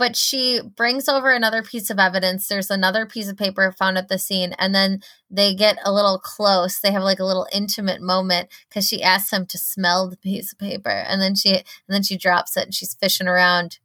but 0.00 0.16
she 0.16 0.62
brings 0.76 1.10
over 1.10 1.30
another 1.30 1.62
piece 1.62 1.90
of 1.90 1.98
evidence. 1.98 2.48
There's 2.48 2.70
another 2.70 3.04
piece 3.04 3.28
of 3.28 3.36
paper 3.36 3.70
found 3.70 3.98
at 3.98 4.08
the 4.08 4.18
scene, 4.18 4.54
and 4.58 4.74
then 4.74 5.02
they 5.30 5.54
get 5.54 5.76
a 5.84 5.92
little 5.92 6.18
close. 6.18 6.80
They 6.80 6.90
have 6.90 7.02
like 7.02 7.18
a 7.18 7.24
little 7.26 7.46
intimate 7.52 8.00
moment 8.00 8.48
because 8.66 8.88
she 8.88 9.02
asks 9.02 9.30
him 9.30 9.44
to 9.44 9.58
smell 9.58 10.08
the 10.08 10.16
piece 10.16 10.54
of 10.54 10.58
paper, 10.58 10.88
and 10.88 11.20
then 11.20 11.34
she 11.34 11.50
and 11.50 11.64
then 11.86 12.02
she 12.02 12.16
drops 12.16 12.56
it 12.56 12.64
and 12.64 12.74
she's 12.74 12.94
fishing 12.94 13.28
around, 13.28 13.78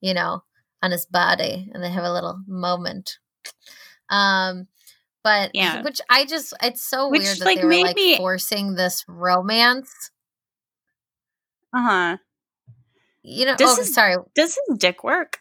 you 0.00 0.12
know, 0.12 0.42
on 0.82 0.90
his 0.90 1.06
body, 1.06 1.70
and 1.72 1.84
they 1.84 1.90
have 1.90 2.02
a 2.02 2.12
little 2.12 2.42
moment. 2.48 3.18
Um, 4.10 4.66
but 5.22 5.50
yeah, 5.54 5.82
which 5.82 6.00
I 6.10 6.24
just 6.24 6.52
it's 6.62 6.82
so 6.82 7.08
which, 7.08 7.22
weird 7.22 7.38
that 7.38 7.44
like, 7.44 7.58
they 7.60 7.64
were 7.64 7.74
like 7.74 7.96
me... 7.96 8.16
forcing 8.16 8.74
this 8.74 9.04
romance. 9.08 10.10
Uh 11.72 11.82
huh. 11.82 12.16
You 13.22 13.46
know, 13.46 13.56
does 13.56 13.78
oh, 13.78 13.82
his, 13.82 13.94
sorry. 13.94 14.16
Does 14.34 14.58
his 14.66 14.78
dick 14.78 15.04
work? 15.04 15.40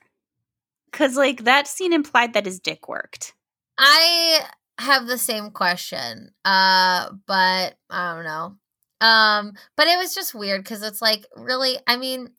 Because 0.91 1.15
like 1.15 1.43
that 1.45 1.67
scene 1.67 1.93
implied 1.93 2.33
that 2.33 2.45
his 2.45 2.59
dick 2.59 2.87
worked. 2.87 3.33
I 3.77 4.41
have 4.77 5.07
the 5.07 5.17
same 5.17 5.51
question, 5.51 6.31
uh, 6.43 7.09
but 7.25 7.75
I 7.89 8.15
don't 8.15 8.25
know. 8.25 8.55
Um, 9.01 9.53
but 9.77 9.87
it 9.87 9.97
was 9.97 10.13
just 10.13 10.35
weird 10.35 10.63
because 10.63 10.83
it's 10.83 11.01
like 11.01 11.25
really. 11.37 11.77
I 11.87 11.95
mean, 11.95 12.31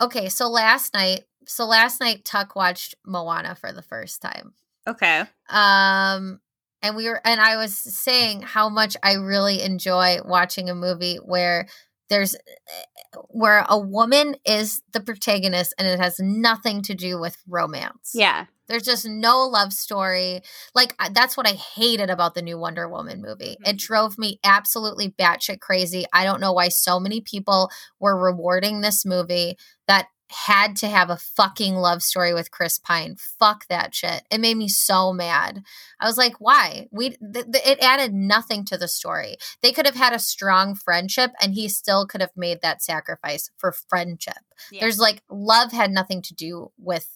okay, 0.00 0.28
so 0.28 0.48
last 0.48 0.94
night, 0.94 1.24
so 1.46 1.66
last 1.66 2.00
night 2.00 2.24
Tuck 2.24 2.54
watched 2.54 2.94
Moana 3.04 3.56
for 3.56 3.72
the 3.72 3.82
first 3.82 4.22
time. 4.22 4.54
Okay. 4.88 5.24
Um 5.48 6.40
and 6.82 6.96
we 6.96 7.08
were 7.08 7.20
and 7.24 7.40
I 7.40 7.56
was 7.56 7.76
saying 7.76 8.42
how 8.42 8.68
much 8.68 8.96
I 9.02 9.14
really 9.14 9.62
enjoy 9.62 10.18
watching 10.24 10.68
a 10.68 10.74
movie 10.74 11.16
where 11.16 11.66
there's 12.08 12.34
eh, 12.34 13.18
where 13.28 13.64
a 13.68 13.78
woman 13.78 14.36
is 14.44 14.82
the 14.92 15.00
protagonist 15.00 15.74
and 15.78 15.86
it 15.88 15.98
has 15.98 16.18
nothing 16.18 16.82
to 16.82 16.94
do 16.94 17.18
with 17.18 17.36
romance. 17.48 18.12
Yeah. 18.14 18.46
There's 18.68 18.84
just 18.84 19.06
no 19.06 19.46
love 19.46 19.72
story. 19.72 20.40
Like 20.74 20.94
that's 21.12 21.36
what 21.36 21.46
I 21.46 21.52
hated 21.52 22.10
about 22.10 22.34
the 22.34 22.42
new 22.42 22.58
Wonder 22.58 22.88
Woman 22.88 23.20
movie. 23.20 23.56
Mm-hmm. 23.60 23.70
It 23.70 23.78
drove 23.78 24.18
me 24.18 24.40
absolutely 24.44 25.10
batshit 25.10 25.60
crazy. 25.60 26.04
I 26.12 26.24
don't 26.24 26.40
know 26.40 26.52
why 26.52 26.68
so 26.68 26.98
many 26.98 27.20
people 27.20 27.70
were 28.00 28.16
rewarding 28.16 28.80
this 28.80 29.04
movie 29.04 29.56
that 29.88 30.08
had 30.32 30.76
to 30.76 30.88
have 30.88 31.10
a 31.10 31.16
fucking 31.16 31.74
love 31.74 32.02
story 32.02 32.34
with 32.34 32.50
Chris 32.50 32.78
Pine. 32.78 33.16
Fuck 33.18 33.66
that 33.68 33.94
shit. 33.94 34.22
It 34.30 34.40
made 34.40 34.56
me 34.56 34.68
so 34.68 35.12
mad. 35.12 35.62
I 36.00 36.06
was 36.06 36.16
like, 36.16 36.40
why? 36.40 36.88
We 36.90 37.10
th- 37.10 37.46
th- 37.52 37.66
it 37.66 37.78
added 37.80 38.12
nothing 38.12 38.64
to 38.66 38.78
the 38.78 38.88
story. 38.88 39.36
They 39.62 39.72
could 39.72 39.86
have 39.86 39.94
had 39.94 40.12
a 40.12 40.18
strong 40.18 40.74
friendship 40.74 41.32
and 41.40 41.54
he 41.54 41.68
still 41.68 42.06
could 42.06 42.20
have 42.20 42.36
made 42.36 42.62
that 42.62 42.82
sacrifice 42.82 43.50
for 43.56 43.72
friendship. 43.72 44.38
Yeah. 44.70 44.80
There's 44.80 44.98
like 44.98 45.22
love 45.30 45.72
had 45.72 45.90
nothing 45.90 46.22
to 46.22 46.34
do 46.34 46.72
with 46.78 47.08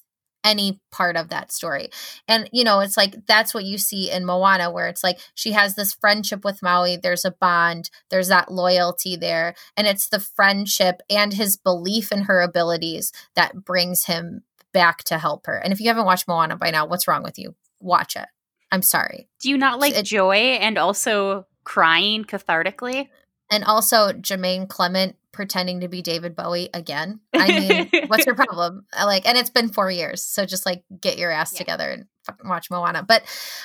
any 0.47 0.80
part 0.90 1.16
of 1.16 1.28
that 1.28 1.53
story. 1.53 1.90
And, 2.28 2.49
you 2.53 2.64
know, 2.64 2.80
it's 2.80 2.97
like 2.97 3.26
that's 3.26 3.53
what 3.53 3.64
you 3.64 3.76
see 3.76 4.11
in 4.11 4.24
Moana, 4.24 4.70
where 4.70 4.86
it's 4.86 5.03
like 5.05 5.18
she 5.34 5.53
has 5.53 5.74
this 5.74 5.92
friendship 5.92 6.44
with 6.44 6.62
Maui. 6.62 6.97
There's 6.97 7.24
a 7.24 7.32
bond, 7.32 7.90
there's 8.11 8.28
that 8.28 8.51
loyalty 8.51 9.16
there. 9.16 9.55
And 9.76 9.86
it's 9.86 10.09
the 10.09 10.20
friendship 10.20 11.03
and 11.11 11.34
his 11.34 11.57
belief 11.57 12.12
in 12.12 12.22
her 12.22 12.40
abilities 12.40 13.12
that 13.34 13.64
brings 13.64 14.05
him 14.05 14.42
back 14.72 15.03
to 15.05 15.18
help 15.18 15.47
her. 15.47 15.57
And 15.57 15.72
if 15.72 15.80
you 15.80 15.88
haven't 15.88 16.07
watched 16.07 16.28
Moana 16.28 16.57
by 16.57 16.70
now, 16.70 16.86
what's 16.86 17.09
wrong 17.09 17.22
with 17.22 17.38
you? 17.38 17.55
Watch 17.80 18.16
it. 18.16 18.28
I'm 18.70 18.82
sorry. 18.82 19.28
Do 19.40 19.51
you 19.51 19.59
not 19.59 19.80
like 19.80 19.94
it, 19.94 20.05
joy 20.05 20.34
and 20.34 20.78
also 20.78 21.47
crying 21.64 22.24
cathartically? 22.24 23.09
And 23.51 23.64
also 23.64 24.12
Jermaine 24.12 24.68
Clement 24.68 25.16
pretending 25.32 25.80
to 25.80 25.88
be 25.88 26.01
David 26.01 26.34
Bowie 26.34 26.70
again. 26.72 27.20
I 27.34 27.47
mean, 27.90 28.09
what's 28.09 28.26
your 28.26 28.34
problem? 28.47 28.86
Like, 28.97 29.26
and 29.28 29.36
it's 29.36 29.51
been 29.51 29.68
four 29.68 29.90
years, 29.90 30.22
so 30.22 30.47
just 30.47 30.64
like 30.64 30.82
get 31.01 31.18
your 31.18 31.30
ass 31.30 31.53
yeah. 31.53 31.59
together 31.59 31.90
and 31.90 32.07
fucking 32.24 32.49
watch 32.49 32.70
Moana. 32.70 33.03
But 33.03 33.22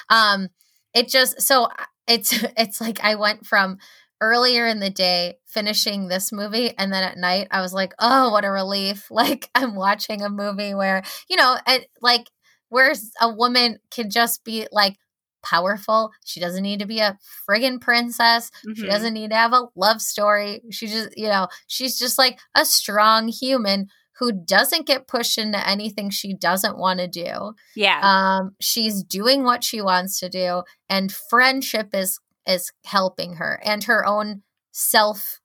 um, 0.10 0.50
it 0.94 1.08
just 1.08 1.42
so 1.42 1.70
it's 2.08 2.44
it's 2.58 2.82
like 2.82 3.04
I 3.04 3.16
went 3.16 3.46
from 3.46 3.78
earlier 4.20 4.68
in 4.68 4.80
the 4.80 4.90
day 4.90 5.38
finishing 5.48 6.08
this 6.08 6.32
movie 6.32 6.78
and 6.78 6.94
then 6.94 7.04
at 7.04 7.18
night 7.18 7.48
I 7.50 7.62
was 7.62 7.74
like, 7.74 7.94
oh, 7.98 8.30
what 8.30 8.46
a 8.46 8.52
relief! 8.52 9.08
Like 9.12 9.50
I'm 9.56 9.76
watching 9.76 10.22
a 10.22 10.30
movie 10.30 10.74
where 10.74 11.04
you 11.30 11.38
know, 11.38 11.58
it, 11.68 11.88
like 12.02 12.30
where 12.70 12.94
a 13.20 13.34
woman 13.34 13.80
can 13.92 14.10
just 14.10 14.44
be 14.44 14.68
like 14.72 14.98
powerful. 15.44 16.12
She 16.26 16.39
doesn't 16.39 16.64
need 16.64 16.80
to 16.80 16.86
be 16.86 17.00
a 17.00 17.18
friggin' 17.50 17.82
princess. 17.82 18.52
She 18.76 18.86
Mhm. 18.86 18.88
doesn't 18.88 19.14
need 19.14 19.30
to 19.32 19.36
have 19.36 19.54
a 19.54 19.68
love 19.76 20.02
story. 20.02 20.62
She 20.72 20.88
just, 20.88 21.18
you 21.18 21.28
know, 21.30 21.48
she's 21.68 21.98
just 21.98 22.18
like 22.18 22.39
a 22.56 22.66
strong 22.66 23.28
human 23.30 23.88
who 24.20 24.32
doesn't 24.32 24.86
get 24.86 25.08
pushed 25.08 25.38
into 25.39 25.68
anything 25.68 26.10
she 26.12 26.34
doesn't 26.36 26.78
want 26.78 27.00
to 27.00 27.08
do. 27.08 27.54
Yeah. 27.76 28.00
Um, 28.04 28.56
she's 28.60 29.04
doing 29.04 29.44
what 29.44 29.64
she 29.64 29.82
wants 29.82 30.20
to 30.20 30.30
do, 30.30 30.64
and 30.89 31.12
friendship 31.12 31.89
is 31.94 32.20
is 32.48 32.72
helping 32.86 33.36
her 33.36 33.60
and 33.64 33.84
her 33.86 34.06
own 34.06 34.42
self, 34.72 35.39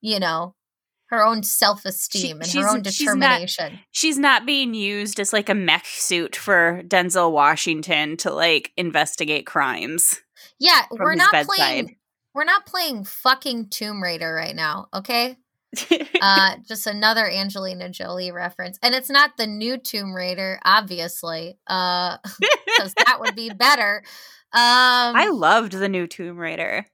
you 0.00 0.18
know, 0.20 0.54
her 1.10 1.24
own 1.24 1.42
self 1.42 1.84
esteem 1.84 2.40
and 2.40 2.50
her 2.52 2.68
own 2.68 2.82
she's 2.84 3.04
not- 3.06 3.14
determination. 3.14 3.78
She's 3.90 4.18
not 4.18 4.46
being 4.46 4.74
used 4.74 5.20
as 5.20 5.32
like 5.32 5.48
a 5.48 5.54
mech 5.54 5.84
suit 5.86 6.34
for 6.36 6.82
Denzel 6.86 7.32
Washington 7.32 8.16
to 8.18 8.32
like 8.32 8.72
investigate 8.76 9.46
crimes. 9.46 10.20
yeah, 10.58 10.82
we're 10.90 11.14
not 11.16 11.32
bedside. 11.32 11.54
playing. 11.56 11.96
We're 12.32 12.44
not 12.44 12.64
playing 12.64 13.04
fucking 13.04 13.70
Tomb 13.70 14.00
Raider 14.02 14.32
right 14.32 14.54
now, 14.54 14.86
okay? 14.94 15.36
uh 16.20 16.56
just 16.66 16.88
another 16.88 17.30
angelina 17.30 17.88
jolie 17.88 18.32
reference 18.32 18.76
and 18.82 18.92
it's 18.92 19.08
not 19.08 19.36
the 19.36 19.46
new 19.46 19.78
tomb 19.78 20.12
raider 20.12 20.58
obviously 20.64 21.56
uh 21.68 22.16
because 22.66 22.92
that 22.94 23.18
would 23.20 23.36
be 23.36 23.50
better 23.50 24.02
um 24.52 25.14
I 25.14 25.28
loved 25.32 25.70
the 25.70 25.88
new 25.88 26.08
Tomb 26.08 26.38
Raider. 26.38 26.86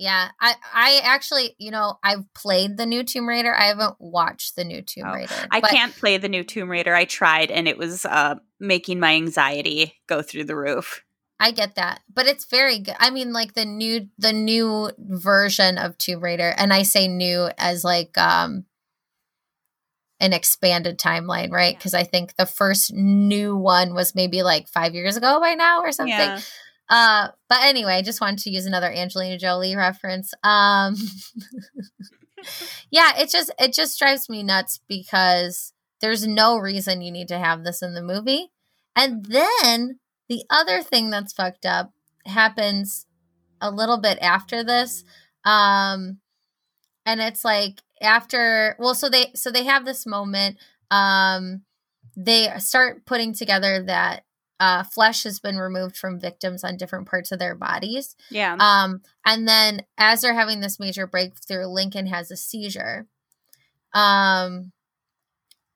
Yeah 0.00 0.30
i 0.40 0.54
i 0.72 1.00
actually 1.04 1.54
you 1.58 1.70
know 1.70 1.98
i've 2.02 2.24
played 2.34 2.76
the 2.78 2.86
new 2.86 3.04
tomb 3.04 3.28
raider 3.28 3.54
i 3.54 3.64
haven't 3.66 3.94
watched 4.00 4.56
the 4.56 4.64
new 4.64 4.80
tomb 4.80 5.04
Oh, 5.06 5.12
raider 5.14 5.34
I 5.50 5.60
can't 5.60 5.94
play 5.94 6.16
the 6.16 6.28
new 6.28 6.42
Tomb 6.42 6.70
Raider. 6.70 6.94
I 6.94 7.04
tried 7.04 7.50
and 7.50 7.68
it 7.68 7.76
was 7.76 8.06
uh 8.06 8.36
making 8.58 8.98
my 8.98 9.14
anxiety 9.14 9.94
go 10.06 10.22
through 10.22 10.44
the 10.44 10.56
roof. 10.56 11.04
i 11.38 11.50
get 11.50 11.74
that 11.74 12.00
but 12.12 12.26
it's 12.26 12.46
very 12.46 12.78
good 12.78 12.96
i 12.98 13.10
mean 13.10 13.32
like 13.34 13.52
the 13.52 13.64
new 13.66 14.08
the 14.18 14.32
new 14.32 14.90
version 14.98 15.76
of 15.76 15.96
tomb 15.98 16.20
raider 16.24 16.54
and 16.56 16.72
i 16.72 16.82
say 16.82 17.06
new 17.06 17.48
as 17.58 17.84
like 17.84 18.16
um 18.16 18.64
an 20.18 20.32
expanded 20.32 20.98
timeline 20.98 21.50
right 21.50 21.72
Yeah. 21.74 21.78
because 21.78 21.94
i 21.94 22.04
think 22.04 22.36
the 22.36 22.46
first 22.46 22.92
new 22.92 23.56
one 23.56 23.94
was 23.94 24.14
maybe 24.14 24.42
like 24.42 24.68
five 24.68 24.94
years 24.94 25.16
ago 25.16 25.40
by 25.40 25.54
now 25.54 25.80
or 25.82 25.92
something 25.92 26.10
Yeah. 26.16 26.40
Uh, 26.90 27.28
but 27.48 27.58
anyway, 27.62 27.94
I 27.94 28.02
just 28.02 28.20
wanted 28.20 28.40
to 28.40 28.50
use 28.50 28.66
another 28.66 28.90
Angelina 28.90 29.38
Jolie 29.38 29.76
reference. 29.76 30.34
Um, 30.42 30.96
yeah, 32.90 33.12
it 33.16 33.30
just 33.30 33.52
it 33.58 33.72
just 33.72 33.98
drives 33.98 34.28
me 34.28 34.42
nuts 34.42 34.80
because 34.88 35.72
there's 36.00 36.26
no 36.26 36.56
reason 36.56 37.00
you 37.00 37.12
need 37.12 37.28
to 37.28 37.38
have 37.38 37.62
this 37.62 37.80
in 37.80 37.94
the 37.94 38.02
movie. 38.02 38.50
And 38.96 39.24
then 39.26 40.00
the 40.28 40.44
other 40.50 40.82
thing 40.82 41.10
that's 41.10 41.32
fucked 41.32 41.64
up 41.64 41.92
happens 42.26 43.06
a 43.60 43.70
little 43.70 44.00
bit 44.00 44.18
after 44.20 44.64
this. 44.64 45.04
Um, 45.44 46.18
and 47.06 47.20
it's 47.20 47.44
like 47.44 47.82
after 48.02 48.76
well, 48.80 48.94
so 48.94 49.08
they 49.08 49.30
so 49.34 49.50
they 49.50 49.64
have 49.64 49.84
this 49.84 50.06
moment. 50.06 50.56
Um, 50.90 51.62
they 52.16 52.48
start 52.58 53.06
putting 53.06 53.32
together 53.32 53.84
that 53.84 54.24
uh, 54.60 54.84
flesh 54.84 55.24
has 55.24 55.40
been 55.40 55.56
removed 55.56 55.96
from 55.96 56.20
victims 56.20 56.62
on 56.62 56.76
different 56.76 57.08
parts 57.08 57.32
of 57.32 57.38
their 57.38 57.54
bodies. 57.54 58.14
Yeah. 58.30 58.56
Um, 58.60 59.00
and 59.24 59.48
then 59.48 59.86
as 59.98 60.20
they're 60.20 60.34
having 60.34 60.60
this 60.60 60.78
major 60.78 61.06
breakthrough, 61.06 61.66
Lincoln 61.66 62.06
has 62.06 62.30
a 62.30 62.36
seizure. 62.36 63.06
Um, 63.94 64.72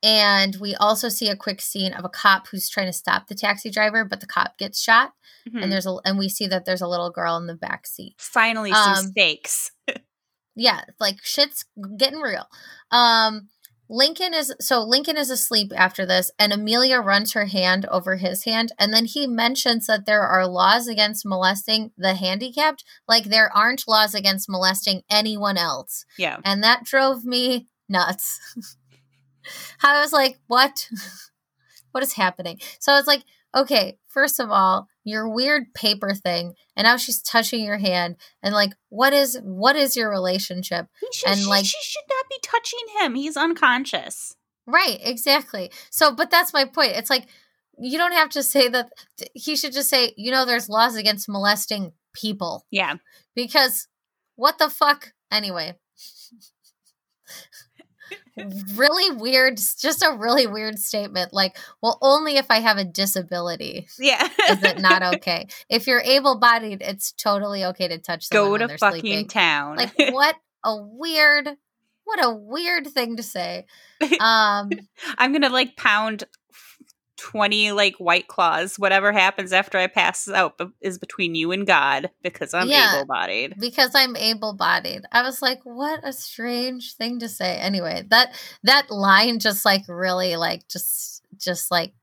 and 0.03 0.57
we 0.61 0.74
also 0.74 1.09
see 1.09 1.30
a 1.30 1.37
quick 1.37 1.62
scene 1.62 1.95
of 1.95 2.05
a 2.05 2.11
cop 2.11 2.49
who's 2.49 2.68
trying 2.68 2.89
to 2.89 2.93
stop 2.93 3.26
the 3.26 3.35
taxi 3.35 3.70
driver, 3.70 4.05
but 4.05 4.20
the 4.20 4.26
cop 4.26 4.59
gets 4.59 4.80
shot. 4.80 5.14
Mhm. 5.49 5.62
And 5.62 5.72
there's 5.72 5.87
a 5.87 5.97
and 6.05 6.18
we 6.18 6.28
see 6.28 6.47
that 6.47 6.66
there's 6.66 6.82
a 6.82 6.87
little 6.89 7.11
girl 7.11 7.37
in 7.39 7.47
the 7.47 7.55
back 7.55 7.87
seat. 7.87 8.14
finally 8.18 8.72
some 8.72 8.99
um, 8.99 9.07
stakes. 9.07 9.72
Yeah, 10.57 10.82
like 11.01 11.16
shit's 11.24 11.64
getting 11.97 12.20
real. 12.20 12.47
Um, 12.93 13.49
Lincoln 13.89 14.32
is 14.32 14.53
so 14.61 14.82
Lincoln 14.82 15.16
is 15.16 15.30
asleep 15.30 15.72
after 15.76 16.07
this, 16.07 16.30
and 16.39 16.53
Amelia 16.53 17.01
runs 17.01 17.32
her 17.32 17.45
hand 17.47 17.87
over 17.91 18.16
his 18.16 18.45
hand, 18.45 18.72
and 18.78 18.93
then 18.93 19.05
he 19.05 19.26
mentions 19.26 19.87
that 19.87 20.07
there 20.07 20.22
are 20.22 20.47
laws 20.47 20.89
against 20.89 21.26
molesting 21.26 21.91
the 21.97 22.14
handicapped, 22.14 22.82
like 23.07 23.24
there 23.24 23.55
aren't 23.55 23.87
laws 23.87 24.14
against 24.14 24.49
molesting 24.49 25.03
anyone 25.11 25.59
else, 25.59 26.05
Yeah. 26.16 26.39
and 26.45 26.62
that 26.64 26.85
drove 26.85 27.24
me 27.24 27.68
nuts. 27.89 28.41
I 29.82 30.01
was 30.01 30.12
like, 30.12 30.39
"What? 30.47 30.89
what 31.93 32.03
is 32.03 32.14
happening?" 32.14 32.61
So 32.80 32.93
I 32.93 32.97
was 32.97 33.07
like, 33.07 33.22
okay, 33.55 33.99
first 34.09 34.41
of 34.41 34.51
all, 34.51 34.89
your 35.05 35.29
weird 35.29 35.73
paper 35.75 36.15
thing, 36.15 36.55
and 36.77 36.85
now 36.87 36.97
she's 36.97 37.23
touching 37.23 37.63
your 37.65 37.79
hand, 37.79 38.17
and 38.43 38.55
like, 38.55 38.73
what 38.89 39.13
is 39.13 39.39
what 39.43 39.77
is 39.77 39.97
your 39.97 40.11
relationship? 40.11 40.87
Should, 41.13 41.29
And, 41.29 41.39
she, 41.41 41.47
like- 41.47 41.65
she 41.67 41.79
should 41.83 42.05
not 42.09 42.27
be 42.29 42.39
touching 42.43 42.87
him. 43.01 43.15
He's 43.15 43.37
unconscious. 43.37 44.35
Right, 44.67 44.99
exactly. 45.03 45.71
So, 45.91 46.15
but 46.15 46.31
that's 46.31 46.53
my 46.55 46.65
point. 46.65 46.93
It's 46.93 47.11
like 47.11 47.27
you 47.79 47.99
don't 47.99 48.13
have 48.13 48.31
to 48.31 48.43
say 48.43 48.69
that 48.69 48.93
he 49.35 49.57
should 49.57 49.73
just 49.73 49.91
say, 49.91 50.15
you 50.17 50.31
know, 50.31 50.45
there's 50.47 50.69
laws 50.69 50.97
against 50.97 51.29
molesting 51.29 51.93
people 52.15 52.65
Yeah. 52.71 52.95
because 53.35 53.89
what 54.37 54.59
the 54.59 54.71
fuck? 54.71 55.13
Anyway, 55.31 55.75
really 58.75 59.17
weird, 59.17 59.57
just 59.57 60.03
a 60.03 60.17
really 60.19 60.47
weird 60.47 60.79
statement. 60.79 61.33
Like, 61.33 61.57
well, 61.83 61.99
only 62.03 62.37
if 62.37 62.47
I 62.51 62.61
have 62.61 62.79
a 62.79 62.85
disability 62.85 63.87
Yeah. 63.99 64.29
is 64.51 64.63
it 64.63 64.81
not 64.81 65.03
okay. 65.17 65.47
if 65.69 65.87
you're 65.87 66.01
able 66.01 66.39
bodied, 66.39 66.83
it's 66.83 67.13
totally 67.13 67.65
okay 67.67 67.89
to 67.89 67.99
touch 67.99 68.29
Go 68.31 68.57
to 68.59 68.69
fucking 68.79 69.01
sleeping. 69.01 69.29
town. 69.29 69.77
Like, 69.77 69.95
what 70.13 70.37
a 70.65 70.77
weird, 70.77 71.49
what 72.05 72.25
a 72.25 72.31
weird 72.31 72.87
thing 72.89 73.17
to 73.17 73.23
say. 73.23 73.67
Um, 74.21 74.71
I'm 75.17 75.33
gonna 75.33 75.49
like 75.49 75.77
pound 75.77 76.25
twenty 77.31 77.72
like 77.72 77.97
white 77.97 78.29
claws. 78.29 78.77
Whatever 78.79 79.12
happens 79.12 79.53
after 79.53 79.79
I 79.79 79.87
pass 79.87 80.29
out 80.29 80.59
is 80.83 80.99
between 80.99 81.35
you 81.35 81.53
and 81.53 81.66
God 81.66 82.11
because 82.22 82.53
I'm 82.53 82.68
Yeah. 82.68 82.97
able 82.97 83.07
bodied. 83.07 83.55
because 83.59 83.93
I'm 83.95 84.16
able-bodied. 84.16 85.03
I 85.11 85.22
was 85.22 85.41
like, 85.41 85.61
what 85.64 86.01
a 86.03 86.12
strange 86.12 86.95
thing 86.97 87.20
to 87.20 87.29
say. 87.29 87.57
Anyway, 87.57 88.05
that 88.11 88.35
that 88.62 88.91
line 88.91 89.39
just 89.39 89.64
like 89.64 89.83
really 89.89 90.37
like 90.37 90.68
just 90.68 91.22
just 91.39 91.70
like 91.70 91.95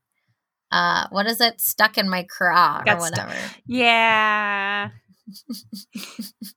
uh 0.72 1.06
what 1.10 1.26
is 1.26 1.40
it? 1.40 1.60
Stuck 1.60 1.98
in 1.98 2.08
my 2.08 2.24
craw 2.24 2.82
or 2.84 2.92
stu- 2.92 2.98
whatever. 2.98 3.34
Yeah. 3.66 4.88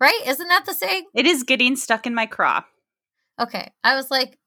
right? 0.00 0.20
Isn't 0.26 0.48
that 0.48 0.66
the 0.66 0.74
saying? 0.74 1.04
It 1.14 1.26
is 1.26 1.42
getting 1.44 1.76
stuck 1.76 2.06
in 2.06 2.14
my 2.14 2.26
craw. 2.26 2.64
Okay. 3.40 3.70
I 3.84 3.94
was 3.94 4.10
like 4.10 4.38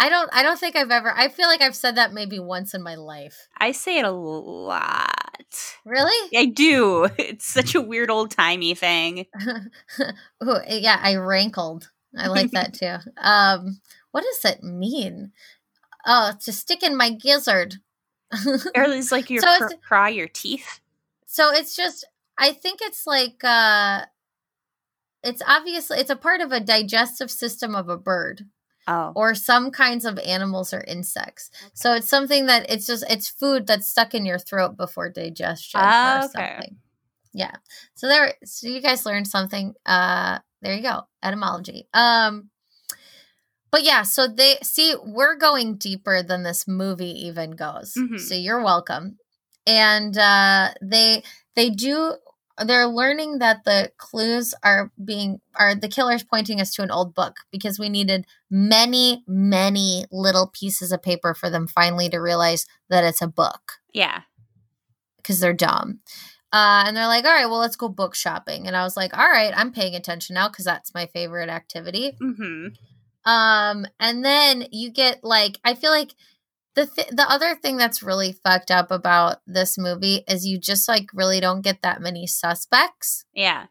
I 0.00 0.08
don't 0.08 0.30
I 0.32 0.42
don't 0.42 0.58
think 0.58 0.76
I've 0.76 0.90
ever 0.90 1.12
I 1.14 1.28
feel 1.28 1.48
like 1.48 1.60
I've 1.60 1.74
said 1.74 1.96
that 1.96 2.12
maybe 2.12 2.38
once 2.38 2.72
in 2.74 2.82
my 2.82 2.94
life. 2.94 3.48
I 3.58 3.72
say 3.72 3.98
it 3.98 4.04
a 4.04 4.10
lot. 4.12 5.74
Really? 5.84 6.38
I 6.38 6.46
do. 6.46 7.08
It's 7.18 7.46
such 7.46 7.74
a 7.74 7.80
weird 7.80 8.10
old 8.10 8.30
timey 8.30 8.74
thing. 8.74 9.26
Ooh, 10.44 10.56
yeah, 10.68 11.00
I 11.02 11.16
rankled. 11.16 11.90
I 12.16 12.28
like 12.28 12.52
that 12.52 12.74
too. 12.74 12.96
Um 13.20 13.80
what 14.12 14.22
does 14.24 14.40
that 14.42 14.62
mean? 14.62 15.32
Oh, 16.06 16.32
to 16.44 16.52
stick 16.52 16.82
in 16.82 16.96
my 16.96 17.10
gizzard. 17.10 17.76
Or 18.76 18.84
is 18.84 19.10
like 19.12 19.30
your 19.30 19.42
So 19.42 19.56
cr- 19.58 19.64
it's- 19.64 19.80
craw, 19.86 20.06
your 20.06 20.28
teeth. 20.28 20.80
So 21.26 21.50
it's 21.52 21.74
just 21.76 22.04
I 22.38 22.52
think 22.52 22.80
it's 22.82 23.06
like 23.06 23.42
uh 23.42 24.02
it's 25.24 25.42
obviously 25.46 25.98
it's 25.98 26.10
a 26.10 26.16
part 26.16 26.40
of 26.40 26.52
a 26.52 26.60
digestive 26.60 27.30
system 27.32 27.74
of 27.74 27.88
a 27.88 27.96
bird 27.98 28.46
Oh. 28.88 29.12
or 29.14 29.34
some 29.34 29.70
kinds 29.70 30.06
of 30.06 30.18
animals 30.18 30.72
or 30.72 30.82
insects. 30.82 31.50
So 31.74 31.92
it's 31.92 32.08
something 32.08 32.46
that 32.46 32.70
it's 32.70 32.86
just 32.86 33.04
it's 33.10 33.28
food 33.28 33.66
that's 33.66 33.86
stuck 33.88 34.14
in 34.14 34.24
your 34.24 34.38
throat 34.38 34.76
before 34.78 35.10
digestion 35.10 35.80
Ah, 35.82 36.16
or 36.16 36.24
okay. 36.24 36.28
something. 36.32 36.76
Yeah. 37.34 37.56
So 37.94 38.08
there 38.08 38.34
so 38.44 38.66
you 38.68 38.80
guys 38.80 39.04
learned 39.04 39.28
something. 39.28 39.74
Uh 39.84 40.38
there 40.62 40.74
you 40.74 40.82
go. 40.82 41.02
Etymology. 41.22 41.86
Um 41.92 42.50
but 43.70 43.82
yeah, 43.82 44.02
so 44.02 44.26
they 44.26 44.56
see 44.62 44.94
we're 45.04 45.36
going 45.36 45.76
deeper 45.76 46.22
than 46.22 46.42
this 46.42 46.66
movie 46.66 47.26
even 47.26 47.50
goes. 47.52 47.92
Mhm. 47.96 48.18
So 48.18 48.34
you're 48.34 48.62
welcome. 48.64 49.18
And 49.66 50.16
uh 50.16 50.70
they 50.82 51.22
they 51.54 51.68
do 51.70 52.14
they're 52.64 52.86
learning 52.86 53.38
that 53.38 53.64
the 53.64 53.92
clues 53.96 54.54
are 54.62 54.90
being 55.02 55.40
are 55.54 55.74
the 55.74 55.88
killers 55.88 56.22
pointing 56.22 56.60
us 56.60 56.72
to 56.74 56.82
an 56.82 56.90
old 56.90 57.14
book 57.14 57.40
because 57.50 57.78
we 57.78 57.88
needed 57.88 58.26
many 58.50 59.22
many 59.26 60.06
little 60.10 60.48
pieces 60.48 60.92
of 60.92 61.02
paper 61.02 61.34
for 61.34 61.50
them 61.50 61.66
finally 61.66 62.08
to 62.08 62.18
realize 62.18 62.66
that 62.88 63.04
it's 63.04 63.22
a 63.22 63.26
book 63.26 63.74
yeah. 63.92 64.22
because 65.16 65.40
they're 65.40 65.52
dumb. 65.52 66.00
Uh, 66.50 66.84
and 66.86 66.96
they're 66.96 67.06
like, 67.06 67.26
all 67.26 67.32
right, 67.32 67.46
well, 67.46 67.58
let's 67.58 67.76
go 67.76 67.88
book 67.88 68.14
shopping. 68.14 68.66
And 68.66 68.74
I 68.74 68.82
was 68.82 68.96
like, 68.96 69.16
all 69.16 69.28
right, 69.28 69.52
I'm 69.54 69.70
paying 69.70 69.94
attention 69.94 70.34
now 70.34 70.48
because 70.48 70.64
that's 70.64 70.94
my 70.94 71.06
favorite 71.06 71.50
activity. 71.50 72.16
Mm-hmm. 72.20 72.68
Um, 73.30 73.86
and 74.00 74.24
then 74.24 74.66
you 74.72 74.90
get 74.90 75.22
like, 75.22 75.58
I 75.62 75.74
feel 75.74 75.90
like 75.90 76.14
the 76.78 76.86
th- 76.86 77.08
the 77.08 77.28
other 77.28 77.56
thing 77.56 77.76
that's 77.76 78.02
really 78.02 78.32
fucked 78.32 78.70
up 78.70 78.90
about 78.90 79.38
this 79.46 79.76
movie 79.76 80.22
is 80.28 80.46
you 80.46 80.58
just 80.58 80.88
like 80.88 81.08
really 81.12 81.40
don't 81.40 81.62
get 81.62 81.82
that 81.82 82.00
many 82.00 82.26
suspects. 82.26 83.24
Yeah. 83.34 83.66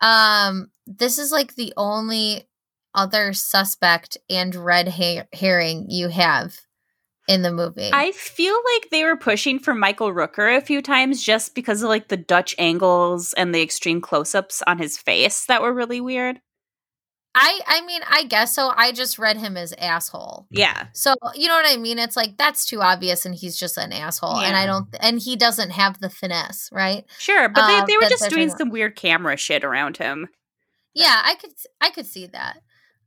Um, 0.00 0.70
this 0.86 1.18
is 1.18 1.30
like 1.30 1.54
the 1.54 1.72
only 1.76 2.48
other 2.94 3.32
suspect 3.32 4.18
and 4.28 4.54
red 4.54 4.88
ha- 4.88 5.28
herring 5.32 5.86
you 5.88 6.08
have 6.08 6.56
in 7.28 7.42
the 7.42 7.52
movie. 7.52 7.90
I 7.92 8.10
feel 8.10 8.58
like 8.74 8.90
they 8.90 9.04
were 9.04 9.16
pushing 9.16 9.60
for 9.60 9.74
Michael 9.74 10.12
Rooker 10.12 10.56
a 10.56 10.60
few 10.60 10.82
times 10.82 11.22
just 11.22 11.54
because 11.54 11.82
of 11.82 11.88
like 11.88 12.08
the 12.08 12.16
Dutch 12.16 12.56
angles 12.58 13.32
and 13.34 13.54
the 13.54 13.62
extreme 13.62 14.00
close-ups 14.00 14.62
on 14.66 14.78
his 14.78 14.98
face 14.98 15.46
that 15.46 15.62
were 15.62 15.72
really 15.72 16.00
weird. 16.00 16.40
I 17.34 17.60
I 17.66 17.80
mean, 17.86 18.02
I 18.08 18.24
guess 18.24 18.54
so. 18.54 18.72
I 18.76 18.92
just 18.92 19.18
read 19.18 19.36
him 19.38 19.56
as 19.56 19.72
asshole. 19.78 20.46
Yeah. 20.50 20.86
So, 20.92 21.14
you 21.34 21.48
know 21.48 21.54
what 21.54 21.66
I 21.66 21.76
mean? 21.76 21.98
It's 21.98 22.16
like 22.16 22.36
that's 22.36 22.66
too 22.66 22.82
obvious 22.82 23.24
and 23.24 23.34
he's 23.34 23.56
just 23.58 23.78
an 23.78 23.92
asshole 23.92 24.38
and 24.38 24.56
I 24.56 24.66
don't 24.66 24.88
and 25.00 25.18
he 25.18 25.36
doesn't 25.36 25.70
have 25.70 26.00
the 26.00 26.10
finesse, 26.10 26.68
right? 26.72 27.04
Sure, 27.18 27.48
but 27.48 27.64
Um, 27.64 27.70
they, 27.86 27.92
they 27.92 27.96
were 27.96 28.08
just 28.08 28.28
doing 28.28 28.50
some 28.50 28.70
weird 28.70 28.96
camera 28.96 29.36
shit 29.36 29.64
around 29.64 29.96
him. 29.96 30.28
Yeah, 30.94 31.22
I 31.24 31.34
could 31.36 31.52
I 31.80 31.90
could 31.90 32.06
see 32.06 32.26
that. 32.26 32.58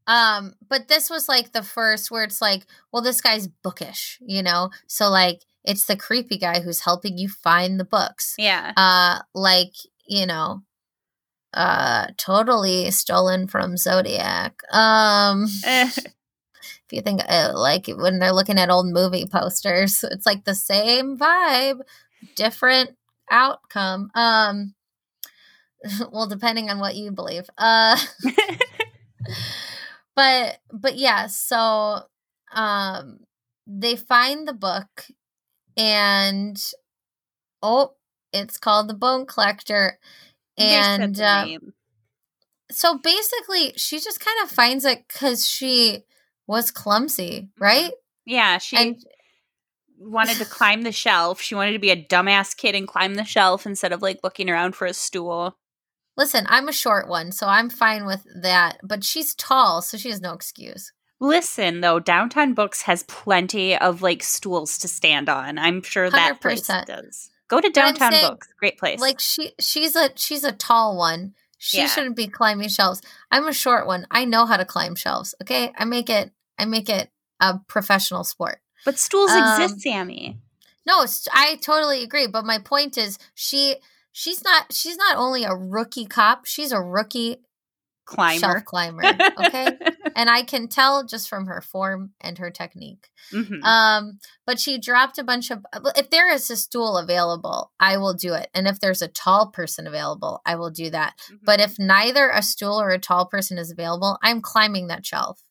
Um, 0.08 0.54
but 0.70 0.88
this 0.88 1.10
was 1.10 1.28
like 1.30 1.52
the 1.52 1.64
first 1.64 2.12
where 2.12 2.24
it's 2.24 2.42
like, 2.42 2.66
well, 2.92 3.02
this 3.02 3.22
guy's 3.22 3.48
bookish, 3.48 4.20
you 4.22 4.42
know? 4.44 4.70
So 4.88 5.10
like 5.10 5.42
it's 5.64 5.86
the 5.86 5.96
creepy 5.96 6.38
guy 6.38 6.62
who's 6.62 6.82
helping 6.82 7.18
you 7.18 7.30
find 7.30 7.80
the 7.80 7.86
books. 7.86 8.34
Yeah. 8.38 8.72
Uh 8.76 9.20
like, 9.36 9.74
you 10.08 10.26
know, 10.26 10.62
uh 11.56 12.08
totally 12.18 12.92
stolen 12.92 13.48
from 13.48 13.78
Zodiac. 13.78 14.62
Um 14.72 15.48
Eh, 15.66 15.90
if 15.96 16.92
you 16.92 17.02
think 17.02 17.22
uh, 17.28 17.54
like 17.56 17.88
when 17.88 18.20
they're 18.20 18.34
looking 18.34 18.60
at 18.60 18.70
old 18.70 18.88
movie 18.88 19.26
posters, 19.26 20.04
it's 20.04 20.26
like 20.26 20.46
the 20.46 20.56
same 20.56 21.18
vibe, 21.18 21.80
different 22.36 22.92
outcome. 23.32 24.12
Um 24.16 24.76
well, 26.12 26.28
depending 26.28 26.70
on 26.70 26.80
what 26.80 26.96
you 26.96 27.12
believe. 27.12 27.50
Uh 27.58 27.98
but 30.16 30.60
but 30.72 30.98
yeah 30.98 31.28
so 31.28 32.02
um 32.54 33.20
they 33.68 33.96
find 33.96 34.48
the 34.48 34.54
book 34.54 35.08
and 35.78 36.72
oh 37.62 37.94
it's 38.32 38.58
called 38.58 38.88
the 38.88 38.94
bone 38.94 39.26
collector 39.26 40.00
and 40.58 41.20
uh, 41.20 41.46
so 42.72 42.98
basically 42.98 43.74
she 43.76 44.00
just 44.00 44.20
kind 44.20 44.38
of 44.44 44.50
finds 44.50 44.86
it 44.86 45.06
because 45.08 45.48
she 45.48 46.04
was 46.48 46.72
clumsy 46.72 47.50
right 47.60 47.92
yeah, 48.26 48.58
she 48.58 48.76
and 48.76 49.06
wanted 50.00 50.38
to 50.38 50.46
climb 50.46 50.82
the 50.82 50.92
shelf. 50.92 51.40
She 51.42 51.56
wanted 51.56 51.74
to 51.74 51.80
be 51.80 51.92
a 51.92 52.06
dumbass 52.06 52.58
kid 52.58 52.74
and 52.76 52.88
climb 52.88 53.14
the 53.16 53.24
shelf 53.24 53.66
instead 53.66 53.92
of 53.92 54.02
like 54.02 54.20
looking 54.24 54.50
around 54.50 54.76
for 54.76 54.88
a 54.88 54.94
stool. 54.94 55.58
listen 56.18 56.46
i'm 56.48 56.68
a 56.68 56.74
short 56.74 57.08
one 57.08 57.32
so 57.32 57.48
i'm 57.48 57.70
fine 57.70 58.06
with 58.06 58.26
that 58.42 58.78
but 58.84 59.04
she's 59.04 59.36
tall 59.36 59.82
so 59.82 59.98
she 59.98 60.10
has 60.10 60.22
no 60.22 60.34
excuse 60.34 60.92
Listen, 61.22 61.80
though, 61.80 62.00
Downtown 62.00 62.54
Books 62.54 62.82
has 62.84 63.04
plenty 63.04 63.78
of 63.78 64.02
like 64.02 64.22
stools 64.22 64.78
to 64.80 64.88
stand 64.90 65.30
on. 65.30 65.58
I'm 65.58 65.82
sure 65.82 66.10
that 66.10 66.42
100%. 66.42 66.86
does. 66.86 67.30
Go 67.48 67.62
to 67.62 67.70
Downtown 67.70 68.12
saying, 68.12 68.28
Books. 68.30 68.48
Great 68.60 68.78
place. 68.78 69.00
like 69.00 69.20
she 69.20 69.54
she's 69.60 69.96
a 69.96 70.10
she's 70.16 70.44
a 70.44 70.52
tall 70.52 70.98
one 70.98 71.34
she 71.58 71.78
Yeah. 71.78 71.88
shouldn't 71.88 72.16
be 72.16 72.28
climbing 72.28 72.70
shelves 72.70 73.02
i'm 73.32 73.48
a 73.48 73.54
short 73.54 73.88
one 73.88 74.06
i 74.12 74.26
know 74.26 74.46
how 74.46 74.58
to 74.58 74.66
climb 74.66 74.96
shelves 74.96 75.34
okay 75.42 75.72
i 75.78 75.86
make 75.86 76.10
it 76.10 76.32
i 76.60 76.66
make 76.66 76.90
it 76.90 77.10
a 77.40 77.60
professional 77.68 78.24
sport 78.24 78.60
but 78.84 78.98
stools 79.00 79.32
um, 79.32 79.38
exist, 79.44 79.82
Sammy. 79.82 80.38
no 80.86 81.06
i 81.34 81.56
totally 81.62 82.04
agree 82.04 82.28
but 82.28 82.46
my 82.46 82.58
point 82.60 82.98
is 82.98 83.18
she 83.36 83.76
she's 84.12 84.44
not 84.44 84.74
she's 84.74 84.98
not 84.98 85.16
only 85.18 85.44
a 85.44 85.54
rookie 85.56 86.06
cop 86.06 86.46
she's 86.46 86.72
a 86.72 86.82
rookie 86.82 87.38
Climber. 88.06 88.40
shelf 88.40 88.66
climber 88.66 89.04
okay 89.40 89.78
and 90.20 90.30
i 90.30 90.42
can 90.44 90.68
tell 90.68 91.06
just 91.06 91.28
from 91.30 91.46
her 91.48 91.62
form 91.62 92.12
and 92.22 92.38
her 92.38 92.50
technique 92.52 93.10
Mhm. 93.34 93.64
um, 93.64 94.20
but 94.46 94.60
she 94.60 94.78
dropped 94.78 95.18
a 95.18 95.24
bunch 95.24 95.50
of. 95.50 95.66
If 95.96 96.12
there 96.12 96.32
is 96.32 96.48
a 96.52 96.56
stool 96.56 96.96
available, 96.96 97.72
I 97.80 97.98
will 97.98 98.14
do 98.14 98.36
it. 98.36 98.50
And 98.54 98.68
if 98.68 98.80
there's 98.80 99.02
a 99.02 99.08
tall 99.08 99.48
person 99.50 99.88
available, 99.88 100.42
I 100.46 100.56
will 100.58 100.70
do 100.70 100.92
that. 100.92 101.16
Mhm. 101.32 101.40
But 101.44 101.60
if 101.60 101.80
neither 101.80 102.30
a 102.30 102.44
stool 102.44 102.80
or 102.80 102.92
a 102.92 103.00
tall 103.00 103.26
person 103.26 103.58
is 103.58 103.72
available, 103.72 104.20
I'm 104.22 104.42
climbing 104.42 104.88
that 104.90 105.08
shelf. 105.08 105.42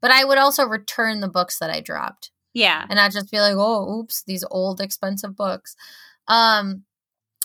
But 0.00 0.10
I 0.10 0.24
would 0.24 0.38
also 0.38 0.64
return 0.64 1.20
the 1.20 1.28
books 1.28 1.58
that 1.58 1.68
I 1.68 1.80
dropped 1.80 2.30
yeah. 2.54 2.86
and 2.88 2.96
not 2.96 3.12
just 3.12 3.30
be 3.30 3.40
like, 3.40 3.56
oh, 3.56 3.98
oops, 4.00 4.22
these 4.26 4.44
old 4.50 4.80
expensive 4.80 5.36
books. 5.36 5.76
Um, 6.26 6.84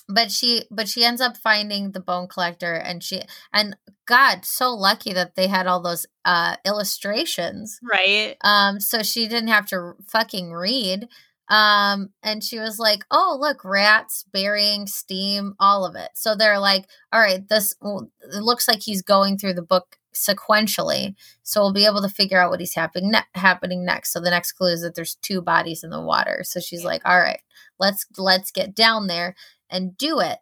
but 0.08 0.32
she, 0.32 0.66
but 0.70 0.88
she 0.88 1.04
ends 1.04 1.22
up 1.22 1.38
finding 1.38 1.92
the 1.92 2.00
bone 2.00 2.28
collector, 2.28 2.74
and 2.74 3.04
she, 3.04 3.22
and 3.54 3.76
God, 4.06 4.46
so 4.46 4.74
lucky 4.74 5.14
that 5.14 5.36
they 5.36 5.48
had 5.48 5.68
all 5.68 5.82
those 5.82 6.06
uh 6.24 6.56
illustrations. 6.66 7.80
Right. 7.84 8.38
um 8.42 8.80
so 8.80 9.04
she 9.04 9.28
didn't 9.28 9.50
have 9.50 9.68
to 9.68 9.94
fucking 10.08 10.52
read. 10.52 11.08
Um 11.50 12.10
and 12.24 12.44
she 12.44 12.60
was 12.60 12.80
like 12.80 13.04
oh 13.12 13.38
look 13.40 13.64
rats 13.64 14.26
burying 14.32 14.88
steam 14.88 15.54
all 15.60 15.86
of 15.86 15.96
it. 15.96 16.10
So 16.14 16.36
they're 16.36 16.60
like 16.60 16.86
all 17.12 17.20
right 17.22 17.48
this 17.48 17.76
well, 17.82 18.10
it 18.22 18.42
looks 18.42 18.68
like 18.68 18.82
he's 18.82 19.02
going 19.02 19.38
through 19.38 19.54
the 19.54 19.62
book 19.62 19.98
sequentially 20.16 21.14
so 21.44 21.62
we'll 21.62 21.74
be 21.74 21.86
able 21.86 22.02
to 22.02 22.08
figure 22.08 22.40
out 22.40 22.50
what 22.50 22.62
he's 22.62 22.74
happening 22.74 23.12
ne- 23.12 23.40
happening 23.40 23.84
next. 23.84 24.14
So 24.14 24.20
the 24.20 24.30
next 24.30 24.54
clue 24.54 24.72
is 24.72 24.82
that 24.82 24.96
there's 24.96 25.16
two 25.16 25.42
bodies 25.42 25.84
in 25.84 25.90
the 25.90 26.02
water. 26.02 26.42
So 26.44 26.60
she's 26.60 26.84
like 26.84 27.02
all 27.06 27.20
right 27.20 27.42
let's 27.80 28.06
let's 28.18 28.52
get 28.52 28.76
down 28.76 29.08
there 29.08 29.36
and 29.70 29.98
do 29.98 30.20
it 30.20 30.38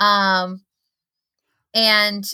um 0.00 0.62
and 1.74 2.32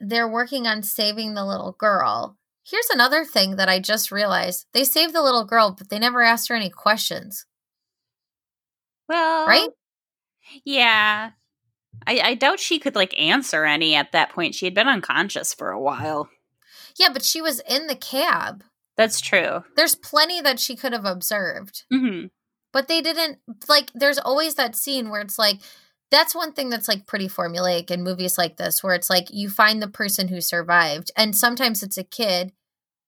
they're 0.00 0.28
working 0.28 0.66
on 0.66 0.82
saving 0.82 1.34
the 1.34 1.44
little 1.44 1.72
girl. 1.72 2.36
Here's 2.64 2.90
another 2.90 3.24
thing 3.24 3.56
that 3.56 3.68
I 3.68 3.80
just 3.80 4.12
realized. 4.12 4.66
They 4.72 4.84
saved 4.84 5.14
the 5.14 5.22
little 5.22 5.44
girl, 5.44 5.74
but 5.76 5.88
they 5.88 5.98
never 5.98 6.22
asked 6.22 6.48
her 6.48 6.54
any 6.54 6.70
questions, 6.70 7.46
Well, 9.08 9.46
right? 9.46 9.70
Yeah. 10.64 11.30
I, 12.06 12.20
I 12.20 12.34
doubt 12.34 12.60
she 12.60 12.78
could 12.78 12.94
like 12.94 13.18
answer 13.18 13.64
any 13.64 13.94
at 13.94 14.12
that 14.12 14.30
point. 14.30 14.54
She 14.54 14.66
had 14.66 14.74
been 14.74 14.88
unconscious 14.88 15.54
for 15.54 15.70
a 15.70 15.80
while. 15.80 16.28
Yeah, 16.98 17.08
but 17.12 17.24
she 17.24 17.40
was 17.40 17.60
in 17.68 17.86
the 17.86 17.96
cab. 17.96 18.64
That's 18.96 19.20
true. 19.20 19.64
There's 19.76 19.94
plenty 19.94 20.40
that 20.40 20.60
she 20.60 20.76
could 20.76 20.92
have 20.92 21.04
observed, 21.04 21.84
hmm 21.90 22.26
but 22.72 22.88
they 22.88 23.00
didn't. 23.00 23.38
Like, 23.68 23.90
there's 23.94 24.18
always 24.18 24.54
that 24.56 24.76
scene 24.76 25.10
where 25.10 25.20
it's 25.20 25.38
like, 25.38 25.60
that's 26.10 26.34
one 26.34 26.52
thing 26.52 26.70
that's 26.70 26.88
like 26.88 27.06
pretty 27.06 27.28
formulaic 27.28 27.90
in 27.90 28.02
movies 28.02 28.38
like 28.38 28.56
this, 28.56 28.82
where 28.82 28.94
it's 28.94 29.10
like 29.10 29.26
you 29.30 29.50
find 29.50 29.82
the 29.82 29.88
person 29.88 30.28
who 30.28 30.40
survived, 30.40 31.10
and 31.16 31.36
sometimes 31.36 31.82
it's 31.82 31.98
a 31.98 32.04
kid. 32.04 32.52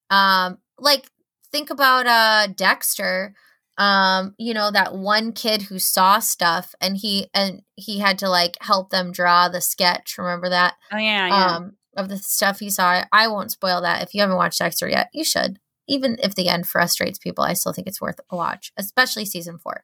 Um, 0.09 0.57
like 0.77 1.09
think 1.51 1.69
about 1.69 2.05
uh 2.07 2.47
Dexter. 2.55 3.33
Um, 3.77 4.35
you 4.37 4.53
know 4.53 4.69
that 4.69 4.93
one 4.93 5.31
kid 5.31 5.63
who 5.63 5.79
saw 5.79 6.19
stuff, 6.19 6.75
and 6.79 6.95
he 6.97 7.27
and 7.33 7.61
he 7.75 7.99
had 7.99 8.19
to 8.19 8.29
like 8.29 8.57
help 8.61 8.91
them 8.91 9.11
draw 9.11 9.49
the 9.49 9.61
sketch. 9.61 10.15
Remember 10.17 10.49
that? 10.49 10.75
Oh 10.91 10.97
yeah, 10.97 11.27
yeah. 11.27 11.55
um 11.55 11.77
of 11.97 12.09
the 12.09 12.17
stuff 12.17 12.59
he 12.59 12.69
saw. 12.69 13.03
I 13.11 13.27
won't 13.27 13.51
spoil 13.51 13.81
that. 13.81 14.03
If 14.03 14.13
you 14.13 14.21
haven't 14.21 14.37
watched 14.37 14.59
Dexter 14.59 14.87
yet, 14.87 15.09
you 15.13 15.23
should. 15.23 15.59
Even 15.87 16.17
if 16.21 16.35
the 16.35 16.47
end 16.47 16.67
frustrates 16.67 17.19
people, 17.19 17.43
I 17.43 17.53
still 17.53 17.73
think 17.73 17.87
it's 17.87 18.01
worth 18.01 18.19
a 18.29 18.35
watch, 18.35 18.71
especially 18.77 19.25
season 19.25 19.57
four. 19.57 19.83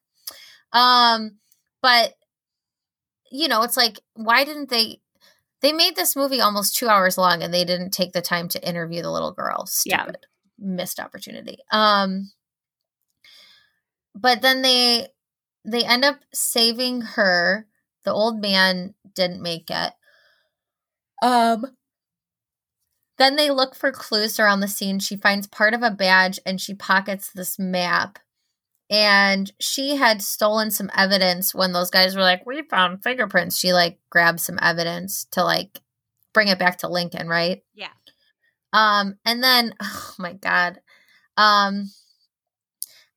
Um, 0.71 1.37
but 1.81 2.13
you 3.31 3.47
know, 3.47 3.63
it's 3.63 3.77
like, 3.77 3.99
why 4.13 4.43
didn't 4.43 4.69
they? 4.69 5.01
They 5.61 5.73
made 5.73 5.95
this 5.95 6.15
movie 6.15 6.39
almost 6.39 6.75
two 6.75 6.87
hours 6.87 7.17
long, 7.17 7.41
and 7.41 7.53
they 7.53 7.65
didn't 7.65 7.91
take 7.91 8.13
the 8.13 8.21
time 8.21 8.47
to 8.49 8.67
interview 8.67 9.01
the 9.01 9.11
little 9.11 9.31
girl. 9.31 9.67
Yeah. 9.85 10.03
Stupid, 10.03 10.25
missed 10.59 10.99
opportunity. 10.99 11.57
Um, 11.71 12.31
but 14.15 14.41
then 14.41 14.61
they 14.61 15.07
they 15.65 15.83
end 15.83 16.05
up 16.05 16.19
saving 16.33 17.01
her. 17.01 17.67
The 18.03 18.13
old 18.13 18.39
man 18.39 18.93
didn't 19.15 19.41
make 19.41 19.69
it. 19.69 19.93
Um, 21.21 21.65
then 23.17 23.35
they 23.35 23.49
look 23.49 23.75
for 23.75 23.91
clues 23.91 24.39
around 24.39 24.59
the 24.59 24.67
scene. 24.67 24.99
She 24.99 25.17
finds 25.17 25.47
part 25.47 25.73
of 25.73 25.81
a 25.81 25.91
badge 25.91 26.39
and 26.45 26.61
she 26.61 26.73
pockets 26.73 27.31
this 27.31 27.57
map. 27.57 28.19
And 28.89 29.51
she 29.59 29.97
had 29.97 30.21
stolen 30.21 30.71
some 30.71 30.89
evidence 30.95 31.53
when 31.53 31.73
those 31.73 31.89
guys 31.89 32.15
were 32.15 32.21
like, 32.21 32.45
We 32.45 32.61
found 32.61 33.03
fingerprints. 33.03 33.57
She 33.57 33.73
like 33.73 33.99
grabbed 34.09 34.39
some 34.39 34.59
evidence 34.61 35.25
to 35.31 35.43
like 35.43 35.81
bring 36.33 36.47
it 36.47 36.59
back 36.59 36.77
to 36.79 36.87
Lincoln, 36.87 37.27
right? 37.27 37.63
Yeah. 37.73 37.89
Um, 38.71 39.15
and 39.25 39.43
then 39.43 39.73
oh 39.81 40.13
my 40.19 40.33
god. 40.33 40.79
Um 41.35 41.89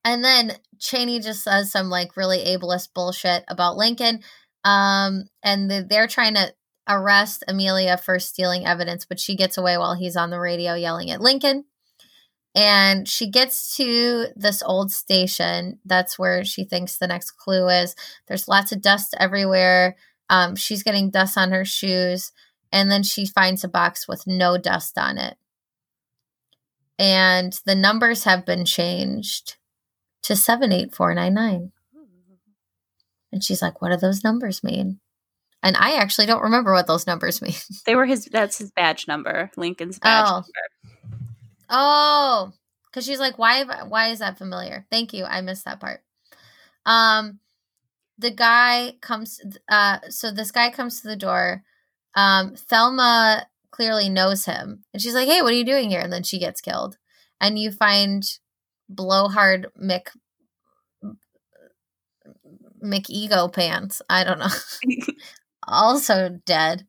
and 0.03 0.23
then 0.23 0.53
Cheney 0.79 1.19
just 1.19 1.43
says 1.43 1.71
some 1.71 1.89
like 1.89 2.17
really 2.17 2.39
ableist 2.39 2.89
bullshit 2.93 3.43
about 3.47 3.77
Lincoln. 3.77 4.21
Um, 4.63 5.25
and 5.43 5.69
the, 5.69 5.85
they're 5.87 6.07
trying 6.07 6.35
to 6.35 6.53
arrest 6.91 7.43
Amelia 7.47 7.97
for 7.97 8.19
stealing 8.19 8.65
evidence, 8.65 9.05
but 9.05 9.19
she 9.19 9.35
gets 9.35 9.57
away 9.57 9.77
while 9.77 9.95
he's 9.95 10.15
on 10.17 10.29
the 10.29 10.39
radio 10.39 10.73
yelling 10.75 11.11
at 11.11 11.21
Lincoln. 11.21 11.65
and 12.53 13.07
she 13.07 13.29
gets 13.29 13.77
to 13.77 14.27
this 14.35 14.61
old 14.63 14.91
station. 14.91 15.79
That's 15.85 16.19
where 16.19 16.43
she 16.43 16.65
thinks 16.65 16.97
the 16.97 17.07
next 17.07 17.31
clue 17.31 17.69
is. 17.69 17.95
There's 18.27 18.47
lots 18.47 18.71
of 18.73 18.81
dust 18.81 19.15
everywhere. 19.19 19.95
Um, 20.29 20.55
she's 20.55 20.83
getting 20.83 21.09
dust 21.11 21.37
on 21.37 21.51
her 21.51 21.63
shoes, 21.65 22.31
and 22.71 22.91
then 22.91 23.03
she 23.03 23.25
finds 23.25 23.63
a 23.63 23.69
box 23.69 24.07
with 24.07 24.27
no 24.27 24.57
dust 24.57 24.97
on 24.97 25.17
it. 25.17 25.37
And 26.99 27.59
the 27.65 27.75
numbers 27.75 28.25
have 28.25 28.45
been 28.45 28.65
changed 28.65 29.55
to 30.23 30.35
78499. 30.35 31.71
And 33.31 33.43
she's 33.43 33.61
like, 33.61 33.81
What 33.81 33.89
do 33.91 33.97
those 33.97 34.23
numbers 34.23 34.63
mean? 34.63 34.99
And 35.63 35.77
I 35.77 35.97
actually 35.97 36.25
don't 36.25 36.41
remember 36.43 36.73
what 36.73 36.87
those 36.87 37.05
numbers 37.07 37.41
mean. 37.41 37.53
They 37.85 37.95
were 37.95 38.05
his 38.05 38.25
that's 38.25 38.57
his 38.57 38.71
badge 38.71 39.07
number, 39.07 39.51
Lincoln's 39.57 39.99
badge 39.99 40.25
Oh. 40.27 40.33
number. 40.33 40.47
Oh, 41.69 42.51
because 42.89 43.05
she's 43.05 43.19
like, 43.19 43.37
why? 43.37 43.63
Why 43.87 44.09
is 44.09 44.19
that 44.19 44.37
familiar? 44.37 44.85
Thank 44.91 45.13
you. 45.13 45.23
I 45.25 45.41
missed 45.41 45.65
that 45.65 45.79
part. 45.79 46.01
Um, 46.85 47.39
the 48.17 48.31
guy 48.31 48.95
comes. 49.01 49.39
Uh, 49.69 49.99
so 50.09 50.31
this 50.31 50.51
guy 50.51 50.69
comes 50.71 51.01
to 51.01 51.07
the 51.07 51.15
door. 51.15 51.63
Um, 52.15 52.55
Thelma 52.55 53.47
clearly 53.71 54.09
knows 54.09 54.43
him, 54.45 54.83
and 54.93 55.01
she's 55.01 55.13
like, 55.13 55.29
"Hey, 55.29 55.41
what 55.41 55.53
are 55.53 55.55
you 55.55 55.63
doing 55.63 55.89
here?" 55.89 56.01
And 56.01 56.11
then 56.11 56.23
she 56.23 56.39
gets 56.39 56.59
killed, 56.59 56.97
and 57.39 57.57
you 57.57 57.71
find 57.71 58.23
blowhard 58.89 59.67
Mick 59.81 60.07
McEgo 62.83 63.51
pants. 63.53 64.01
I 64.09 64.23
don't 64.23 64.39
know. 64.39 64.47
also 65.67 66.39
dead. 66.45 66.85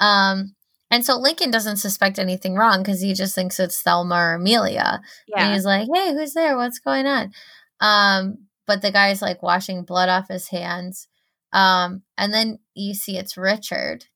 Um, 0.00 0.54
and 0.90 1.04
so 1.04 1.16
Lincoln 1.16 1.50
doesn't 1.50 1.76
suspect 1.76 2.18
anything 2.18 2.56
wrong 2.56 2.82
because 2.82 3.00
he 3.00 3.14
just 3.14 3.34
thinks 3.34 3.60
it's 3.60 3.80
Thelma 3.80 4.16
or 4.16 4.34
Amelia. 4.34 5.00
And 5.28 5.46
Yeah. 5.46 5.52
he's 5.54 5.64
like, 5.64 5.88
hey, 5.94 6.12
who's 6.12 6.34
there? 6.34 6.56
What's 6.56 6.80
going 6.80 7.06
on? 7.06 7.32
Um, 7.80 8.46
but 8.66 8.82
the 8.82 8.90
guy's 8.90 9.22
like 9.22 9.42
washing 9.42 9.84
blood 9.84 10.08
off 10.08 10.28
his 10.28 10.48
hands. 10.48 11.06
Um, 11.52 12.02
and 12.18 12.32
then 12.32 12.58
you 12.74 12.94
see 12.94 13.16
it's 13.16 13.36
Richard. 13.36 14.06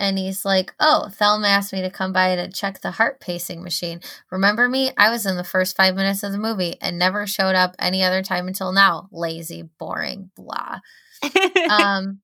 And 0.00 0.16
he's 0.16 0.44
like, 0.44 0.72
oh, 0.78 1.08
Thelma 1.12 1.48
asked 1.48 1.72
me 1.72 1.82
to 1.82 1.90
come 1.90 2.12
by 2.12 2.36
to 2.36 2.50
check 2.50 2.80
the 2.80 2.92
heart 2.92 3.20
pacing 3.20 3.64
machine. 3.64 4.00
Remember 4.30 4.68
me? 4.68 4.92
I 4.96 5.10
was 5.10 5.26
in 5.26 5.36
the 5.36 5.42
first 5.44 5.76
five 5.76 5.96
minutes 5.96 6.22
of 6.22 6.30
the 6.30 6.38
movie 6.38 6.76
and 6.80 6.98
never 6.98 7.26
showed 7.26 7.56
up 7.56 7.74
any 7.80 8.04
other 8.04 8.22
time 8.22 8.46
until 8.46 8.72
now. 8.72 9.08
Lazy, 9.10 9.68
boring, 9.78 10.30
blah 10.36 10.78
um 11.70 12.20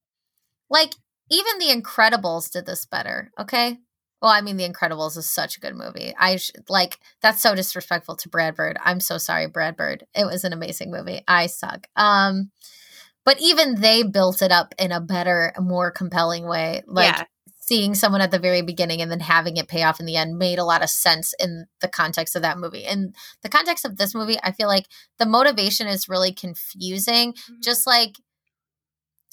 like 0.70 0.94
even 1.30 1.58
the 1.58 1.74
incredibles 1.74 2.50
did 2.50 2.66
this 2.66 2.86
better 2.86 3.30
okay 3.38 3.78
well 4.22 4.30
i 4.30 4.40
mean 4.40 4.56
the 4.56 4.68
incredibles 4.68 5.16
is 5.16 5.28
such 5.28 5.56
a 5.56 5.60
good 5.60 5.74
movie 5.74 6.14
i 6.18 6.36
sh- 6.36 6.52
like 6.68 6.98
that's 7.22 7.42
so 7.42 7.54
disrespectful 7.54 8.16
to 8.16 8.28
brad 8.28 8.54
bird 8.54 8.76
i'm 8.84 9.00
so 9.00 9.18
sorry 9.18 9.46
brad 9.46 9.76
bird 9.76 10.04
it 10.14 10.24
was 10.24 10.44
an 10.44 10.52
amazing 10.52 10.90
movie 10.90 11.22
i 11.28 11.46
suck 11.46 11.86
um 11.96 12.50
but 13.24 13.40
even 13.40 13.80
they 13.80 14.02
built 14.02 14.42
it 14.42 14.52
up 14.52 14.74
in 14.78 14.92
a 14.92 15.00
better 15.00 15.52
more 15.58 15.90
compelling 15.90 16.46
way 16.46 16.82
like 16.86 17.16
yeah. 17.16 17.24
seeing 17.58 17.94
someone 17.94 18.20
at 18.20 18.30
the 18.30 18.38
very 18.38 18.62
beginning 18.62 19.00
and 19.00 19.10
then 19.10 19.20
having 19.20 19.56
it 19.56 19.68
pay 19.68 19.82
off 19.82 19.98
in 19.98 20.06
the 20.06 20.16
end 20.16 20.38
made 20.38 20.58
a 20.58 20.64
lot 20.64 20.82
of 20.82 20.90
sense 20.90 21.34
in 21.40 21.66
the 21.80 21.88
context 21.88 22.36
of 22.36 22.42
that 22.42 22.58
movie. 22.58 22.84
In 22.84 23.14
the 23.42 23.48
context 23.48 23.84
of 23.84 23.96
this 23.96 24.14
movie, 24.14 24.38
I 24.42 24.52
feel 24.52 24.68
like 24.68 24.86
the 25.18 25.26
motivation 25.26 25.86
is 25.86 26.08
really 26.08 26.32
confusing. 26.32 27.32
Mm-hmm. 27.32 27.60
Just 27.62 27.86
like 27.86 28.16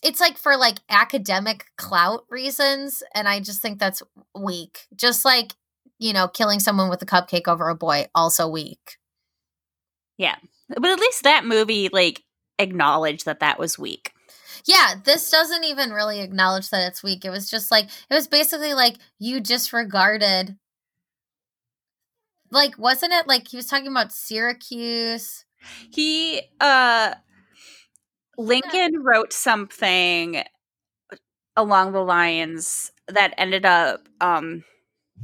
it's 0.01 0.19
like 0.19 0.37
for 0.37 0.57
like 0.57 0.79
academic 0.89 1.65
clout 1.77 2.25
reasons, 2.29 3.03
and 3.13 3.27
I 3.27 3.39
just 3.39 3.61
think 3.61 3.79
that's 3.79 4.01
weak. 4.35 4.87
Just 4.95 5.25
like 5.25 5.53
you 6.01 6.13
know, 6.13 6.27
killing 6.27 6.59
someone 6.59 6.89
with 6.89 7.01
a 7.03 7.05
cupcake 7.05 7.47
over 7.47 7.69
a 7.69 7.75
boy, 7.75 8.07
also 8.15 8.47
weak. 8.47 8.97
Yeah. 10.17 10.35
But 10.67 10.89
at 10.89 10.99
least 10.99 11.23
that 11.23 11.45
movie 11.45 11.89
like 11.89 12.23
acknowledged 12.57 13.25
that 13.25 13.39
that 13.41 13.59
was 13.59 13.77
weak. 13.77 14.11
Yeah, 14.65 14.95
this 15.03 15.29
doesn't 15.29 15.63
even 15.63 15.91
really 15.91 16.21
acknowledge 16.21 16.69
that 16.69 16.87
it's 16.87 17.03
weak. 17.03 17.23
It 17.23 17.29
was 17.29 17.49
just 17.49 17.69
like 17.69 17.85
it 17.85 18.13
was 18.13 18.27
basically 18.27 18.73
like 18.73 18.97
you 19.19 19.39
disregarded 19.39 20.57
like 22.51 22.77
wasn't 22.77 23.13
it 23.13 23.27
like 23.27 23.47
he 23.47 23.57
was 23.57 23.67
talking 23.67 23.87
about 23.87 24.11
Syracuse? 24.11 25.45
He 25.93 26.41
uh 26.59 27.13
Lincoln 28.37 29.03
wrote 29.03 29.33
something 29.33 30.43
along 31.55 31.91
the 31.91 32.03
lines 32.03 32.91
that 33.07 33.33
ended 33.37 33.65
up 33.65 34.07
um 34.19 34.63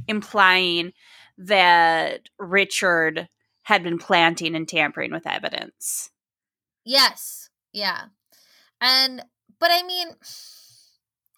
implying 0.06 0.92
that 1.38 2.28
Richard 2.38 3.28
had 3.62 3.82
been 3.82 3.98
planting 3.98 4.54
and 4.54 4.68
tampering 4.68 5.12
with 5.12 5.26
evidence. 5.26 6.10
Yes. 6.84 7.50
Yeah. 7.72 8.06
And 8.80 9.22
but 9.58 9.70
I 9.70 9.82
mean 9.82 10.08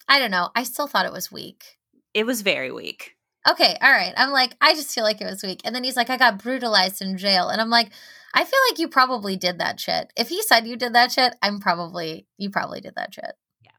I 0.09 0.19
don't 0.19 0.31
know. 0.31 0.51
I 0.55 0.65
still 0.65 0.87
thought 0.87 1.07
it 1.07 1.13
was 1.13 1.31
weak. 1.31 1.79
It 2.15 2.27
was 2.27 2.43
very 2.43 2.73
weak. 2.73 3.17
Okay, 3.49 3.77
all 3.81 3.93
right. 3.93 4.13
I'm 4.17 4.33
like, 4.33 4.55
I 4.61 4.75
just 4.75 4.95
feel 4.95 5.05
like 5.05 5.21
it 5.21 5.25
was 5.25 5.43
weak. 5.43 5.61
And 5.65 5.75
then 5.75 5.85
he's 5.85 5.97
like, 5.97 6.11
I 6.11 6.17
got 6.19 6.43
brutalized 6.43 7.01
in 7.01 7.17
jail. 7.17 7.49
And 7.49 7.61
I'm 7.61 7.71
like, 7.71 7.91
I 8.33 8.45
feel 8.45 8.59
like 8.71 8.79
you 8.79 8.89
probably 8.89 9.37
did 9.37 9.59
that 9.59 9.81
shit. 9.81 10.13
If 10.17 10.29
he 10.29 10.43
said 10.43 10.67
you 10.67 10.77
did 10.77 10.95
that 10.95 11.13
shit, 11.13 11.35
I'm 11.43 11.61
probably, 11.61 12.27
you 12.39 12.51
probably 12.51 12.81
did 12.81 12.95
that 12.97 13.15
shit. 13.15 13.33
Yeah. 13.63 13.71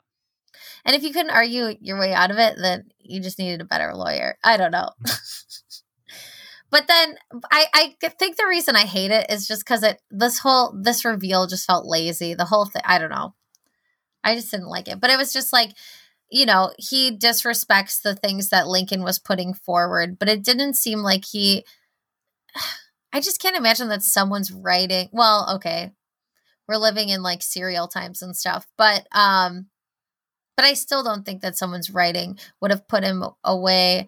And 0.86 0.95
if 0.95 1.04
you 1.04 1.14
couldn't 1.14 1.32
argue 1.32 1.76
your 1.80 1.99
way 1.99 2.14
out 2.14 2.32
of 2.32 2.38
it, 2.38 2.56
then 2.58 2.91
you 2.99 3.22
just 3.22 3.39
needed 3.39 3.62
a 3.62 3.66
better 3.66 3.93
lawyer. 3.93 4.38
I 4.43 4.58
don't 4.58 4.72
know. 4.72 4.89
Mm-hmm. 5.06 5.16
but 6.70 6.88
then 6.88 7.16
I, 7.49 7.66
I 7.74 7.95
think 8.10 8.36
the 8.36 8.47
reason 8.47 8.76
I 8.76 8.86
hate 8.86 9.12
it 9.12 9.32
is 9.32 9.47
just 9.47 9.64
because 9.64 9.84
it, 9.84 10.02
this 10.10 10.39
whole, 10.39 10.76
this 10.78 11.06
reveal 11.06 11.47
just 11.47 11.66
felt 11.66 11.86
lazy. 11.86 12.34
The 12.34 12.45
whole 12.45 12.66
thing, 12.66 12.82
I 12.86 12.99
don't 12.99 13.10
know. 13.10 13.36
I 14.24 14.36
just 14.36 14.52
didn't 14.52 14.68
like 14.68 14.88
it. 14.88 14.99
But 14.99 15.12
it 15.12 15.18
was 15.18 15.34
just 15.34 15.54
like, 15.54 15.72
you 16.30 16.45
know, 16.45 16.72
he 16.78 17.16
disrespects 17.16 18.02
the 18.02 18.16
things 18.16 18.49
that 18.49 18.68
Lincoln 18.68 19.03
was 19.03 19.19
putting 19.19 19.53
forward, 19.53 20.18
but 20.18 20.30
it 20.30 20.44
didn't 20.44 20.76
seem 20.76 20.99
like 20.99 21.26
he. 21.26 21.65
I 23.13 23.19
just 23.19 23.41
can't 23.41 23.57
imagine 23.57 23.89
that 23.89 24.03
someone's 24.03 24.51
writing. 24.51 25.09
Well, 25.11 25.55
okay, 25.55 25.91
we're 26.67 26.77
living 26.77 27.09
in 27.09 27.21
like 27.21 27.41
serial 27.41 27.88
times 27.88 28.21
and 28.21 28.35
stuff, 28.35 28.65
but 28.77 29.07
um, 29.11 29.67
but 30.55 30.65
I 30.65 30.73
still 30.73 31.03
don't 31.03 31.25
think 31.25 31.41
that 31.41 31.57
someone's 31.57 31.89
writing 31.89 32.38
would 32.61 32.71
have 32.71 32.88
put 32.88 33.03
him 33.03 33.23
away 33.43 34.07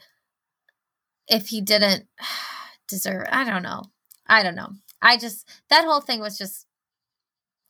if 1.27 1.47
he 1.47 1.61
didn't 1.61 2.07
deserve. 2.87 3.27
I 3.29 3.43
don't 3.49 3.63
know. 3.63 3.83
I 4.27 4.43
don't 4.43 4.55
know. 4.55 4.69
I 5.01 5.17
just 5.17 5.47
that 5.69 5.83
whole 5.85 6.01
thing 6.01 6.19
was 6.19 6.37
just. 6.37 6.65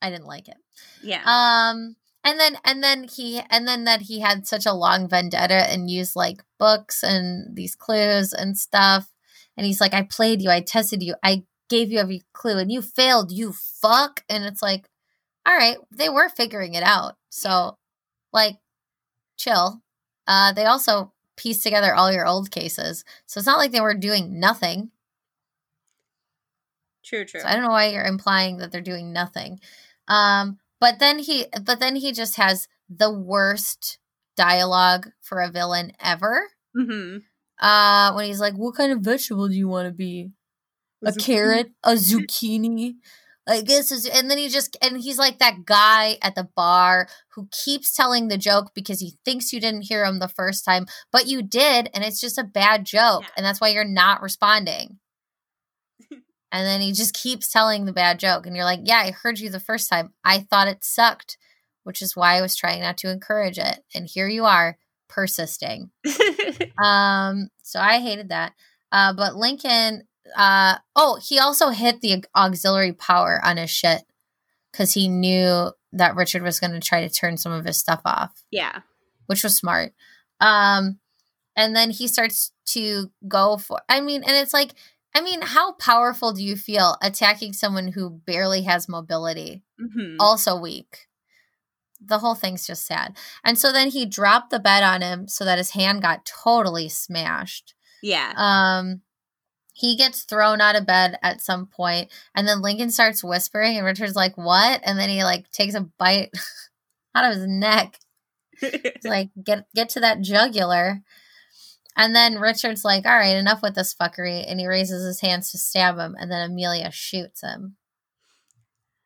I 0.02 0.10
didn't 0.10 0.28
like 0.28 0.50
it. 0.50 0.58
Yeah. 1.02 1.22
Um 1.26 1.96
and 2.26 2.40
then 2.40 2.58
and 2.66 2.84
then 2.84 3.06
he 3.06 3.42
and 3.50 3.68
then 3.68 3.86
that 3.86 4.02
he 4.02 4.20
had 4.20 4.46
such 4.48 4.66
a 4.66 4.74
long 4.74 5.08
vendetta 5.08 5.72
and 5.72 5.90
used 5.90 6.16
like 6.16 6.44
books 6.60 7.04
and 7.04 7.56
these 7.56 7.76
clues 7.76 8.34
and 8.34 8.58
stuff. 8.58 9.10
And 9.58 9.66
he's 9.66 9.82
like, 9.82 9.94
I 9.94 10.04
played 10.04 10.42
you, 10.42 10.50
I 10.50 10.62
tested 10.62 11.04
you, 11.04 11.16
I 11.24 11.44
gave 11.70 11.92
you 11.92 12.00
every 12.00 12.24
clue, 12.34 12.58
and 12.58 12.72
you 12.72 12.82
failed, 12.82 13.32
you 13.32 13.54
fuck. 13.54 14.24
And 14.30 14.44
it's 14.46 14.62
like, 14.62 14.90
all 15.46 15.56
right, 15.56 15.78
they 15.92 16.10
were 16.10 16.30
figuring 16.30 16.74
it 16.76 16.84
out. 16.84 17.16
So 17.30 17.78
like 18.34 18.58
chill. 19.38 19.82
Uh 20.28 20.54
they 20.54 20.66
also 20.66 21.14
pieced 21.38 21.64
together 21.64 21.96
all 21.96 22.12
your 22.12 22.28
old 22.28 22.52
cases. 22.52 23.04
So 23.26 23.40
it's 23.40 23.48
not 23.48 23.58
like 23.60 23.72
they 23.72 23.82
were 23.82 23.96
doing 23.96 24.40
nothing. 24.40 24.92
true, 27.04 27.26
true. 27.26 27.42
So 27.42 27.48
I 27.48 27.54
don't 27.54 27.64
know 27.64 27.70
why 27.70 27.88
you're 27.88 28.06
implying 28.06 28.58
that 28.58 28.72
they're 28.72 28.82
doing 28.82 29.14
nothing. 29.14 29.60
Um, 30.08 30.60
but 30.80 31.00
then 31.00 31.20
he, 31.20 31.46
but 31.64 31.80
then 31.80 31.96
he 31.96 32.12
just 32.12 32.36
has 32.36 32.68
the 32.90 33.12
worst 33.12 33.98
dialogue 34.36 35.10
for 35.22 35.42
a 35.42 35.50
villain 35.50 35.94
ever. 36.00 36.50
hmm 36.76 37.18
Uh, 37.60 38.12
when 38.14 38.26
he's 38.26 38.40
like, 38.40 38.56
"What 38.56 38.76
kind 38.76 38.92
of 38.92 39.00
vegetable 39.02 39.48
do 39.48 39.56
you 39.56 39.68
want 39.68 39.88
to 39.88 39.94
be? 39.94 40.32
A 41.06 41.14
carrot? 41.14 41.72
A 41.84 41.94
zucchini?" 41.94 42.96
I 43.48 43.62
guess, 43.62 43.92
is, 43.92 44.06
and 44.06 44.32
then 44.32 44.38
he 44.38 44.48
just, 44.48 44.78
and 44.82 45.02
he's 45.02 45.18
like 45.20 45.40
that 45.40 45.66
guy 45.66 46.18
at 46.22 46.34
the 46.36 46.48
bar 46.56 47.08
who 47.36 47.50
keeps 47.52 47.94
telling 47.94 48.30
the 48.30 48.38
joke 48.38 48.72
because 48.74 49.02
he 49.02 49.18
thinks 49.26 49.52
you 49.52 49.60
didn't 49.60 49.82
hear 49.84 50.06
him 50.06 50.20
the 50.20 50.30
first 50.30 50.64
time, 50.64 50.86
but 51.12 51.28
you 51.28 51.42
did, 51.42 51.90
and 51.94 52.06
it's 52.06 52.22
just 52.22 52.38
a 52.38 52.44
bad 52.46 52.86
joke, 52.86 53.24
Yeah. 53.24 53.30
and 53.36 53.46
that's 53.46 53.60
why 53.60 53.68
you're 53.70 53.84
not 53.84 54.22
responding. 54.22 55.00
and 56.10 56.66
then 56.68 56.82
he 56.82 56.94
just 56.94 57.14
keeps 57.14 57.52
telling 57.52 57.86
the 57.86 57.94
bad 57.94 58.20
joke, 58.20 58.46
and 58.46 58.56
you're 58.56 58.66
like, 58.66 58.82
"Yeah, 58.84 58.98
I 59.00 59.12
heard 59.12 59.40
you 59.40 59.50
the 59.50 59.60
first 59.60 59.90
time. 59.90 60.14
I 60.24 60.40
thought 60.40 60.68
it 60.70 60.84
sucked, 60.84 61.38
which 61.84 62.02
is 62.02 62.16
why 62.16 62.38
I 62.38 62.42
was 62.42 62.56
trying 62.56 62.82
not 62.82 62.98
to 63.00 63.12
encourage 63.12 63.58
it, 63.60 63.80
and 63.94 64.08
here 64.08 64.28
you 64.30 64.46
are 64.46 64.78
persisting." 65.14 65.92
Um, 66.84 67.50
so 67.62 67.80
I 67.80 68.00
hated 68.00 68.30
that. 68.30 68.54
Uh, 68.92 69.14
but 69.14 69.36
Lincoln, 69.36 70.04
uh, 70.36 70.78
oh, 70.96 71.20
he 71.22 71.40
also 71.40 71.70
hit 71.70 72.02
the 72.02 72.24
auxiliary 72.36 72.94
power 72.94 73.40
on 73.44 73.58
his 73.58 73.70
shit 73.70 74.04
because 74.72 74.94
he 74.94 75.08
knew 75.08 75.72
that 75.94 76.16
Richard 76.16 76.42
was 76.44 76.60
going 76.60 76.74
to 76.74 76.80
try 76.80 77.08
to 77.08 77.14
turn 77.14 77.38
some 77.38 77.52
of 77.52 77.66
his 77.66 77.78
stuff 77.78 78.02
off, 78.06 78.44
yeah. 78.52 78.80
which 79.28 79.44
was 79.44 79.56
smart. 79.56 79.94
Um, 80.40 81.00
and 81.56 81.76
then 81.76 81.92
he 81.92 82.08
starts 82.08 82.52
to 82.68 83.12
go 83.28 83.58
for, 83.58 83.80
I 83.88 84.02
mean, 84.02 84.24
and 84.24 84.36
it's 84.36 84.54
like, 84.54 84.72
I 85.16 85.22
mean, 85.22 85.42
how 85.42 85.74
powerful 85.74 86.34
do 86.34 86.44
you 86.44 86.56
feel 86.56 86.98
attacking 87.02 87.54
someone 87.54 87.90
who 87.90 88.10
barely 88.10 88.64
has 88.64 88.90
mobility? 88.90 89.64
Mhm. 89.80 90.16
Also 90.20 90.60
weak. 90.60 91.08
The 92.06 92.20
whole 92.20 92.36
thing's 92.36 92.68
just 92.68 92.86
sad. 92.86 93.16
And 93.44 93.58
so 93.58 93.72
then 93.72 93.90
he 93.90 94.06
dropped 94.06 94.50
the 94.50 94.60
bed 94.60 94.84
on 94.84 95.02
him 95.02 95.28
so 95.28 95.46
that 95.46 95.58
his 95.58 95.72
hand 95.72 96.02
got 96.02 96.26
totally 96.26 96.90
smashed. 96.90 97.74
Yeah. 98.02 98.34
Um 98.36 99.02
he 99.76 99.96
gets 99.96 100.22
thrown 100.22 100.62
out 100.62 100.76
of 100.76 100.86
bed 100.86 101.18
at 101.24 101.42
some 101.42 101.66
point 101.66 102.12
and 102.36 102.48
then 102.48 102.62
Lincoln 102.62 102.92
starts 102.92 103.24
whispering 103.24 103.78
and 103.78 103.86
Richard's 103.86 104.16
like, 104.16 104.38
"What?" 104.38 104.82
And 104.84 105.00
then 105.00 105.10
he 105.10 105.24
like 105.24 105.50
takes 105.52 105.74
a 105.74 105.90
bite 105.98 106.32
out 107.16 107.26
of 107.26 107.36
his 107.36 107.48
neck. 107.48 108.00
Like, 109.04 109.30
"Get 109.44 109.66
get 109.74 109.90
to 109.90 110.00
that 110.02 110.22
jugular." 110.22 111.02
And 111.96 112.16
then 112.16 112.40
Richard's 112.40 112.86
like, 112.86 113.06
"All 113.06 113.18
right, 113.18 113.36
enough 113.36 113.62
with 113.62 113.76
this 113.76 113.94
fuckery." 113.94 114.46
And 114.48 114.60
he 114.60 114.68
raises 114.68 115.06
his 115.06 115.22
hands 115.22 115.52
to 115.52 115.58
stab 115.58 115.98
him 115.98 116.16
and 116.20 116.32
then 116.32 116.52
Amelia 116.52 116.92
shoots 116.92 117.42
him. 117.42 117.78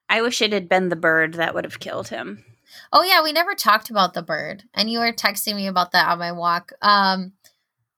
I 0.09 0.21
wish 0.21 0.41
it 0.41 0.53
had 0.53 0.69
been 0.69 0.89
the 0.89 0.95
bird 0.95 1.33
that 1.33 1.53
would 1.53 1.65
have 1.65 1.79
killed 1.79 2.09
him. 2.09 2.45
Oh 2.91 3.03
yeah, 3.03 3.23
we 3.23 3.31
never 3.31 3.53
talked 3.53 3.89
about 3.89 4.13
the 4.13 4.21
bird. 4.21 4.63
And 4.73 4.89
you 4.89 4.99
were 4.99 5.13
texting 5.13 5.55
me 5.55 5.67
about 5.67 5.91
that 5.91 6.09
on 6.09 6.19
my 6.19 6.31
walk. 6.31 6.71
Um 6.81 7.33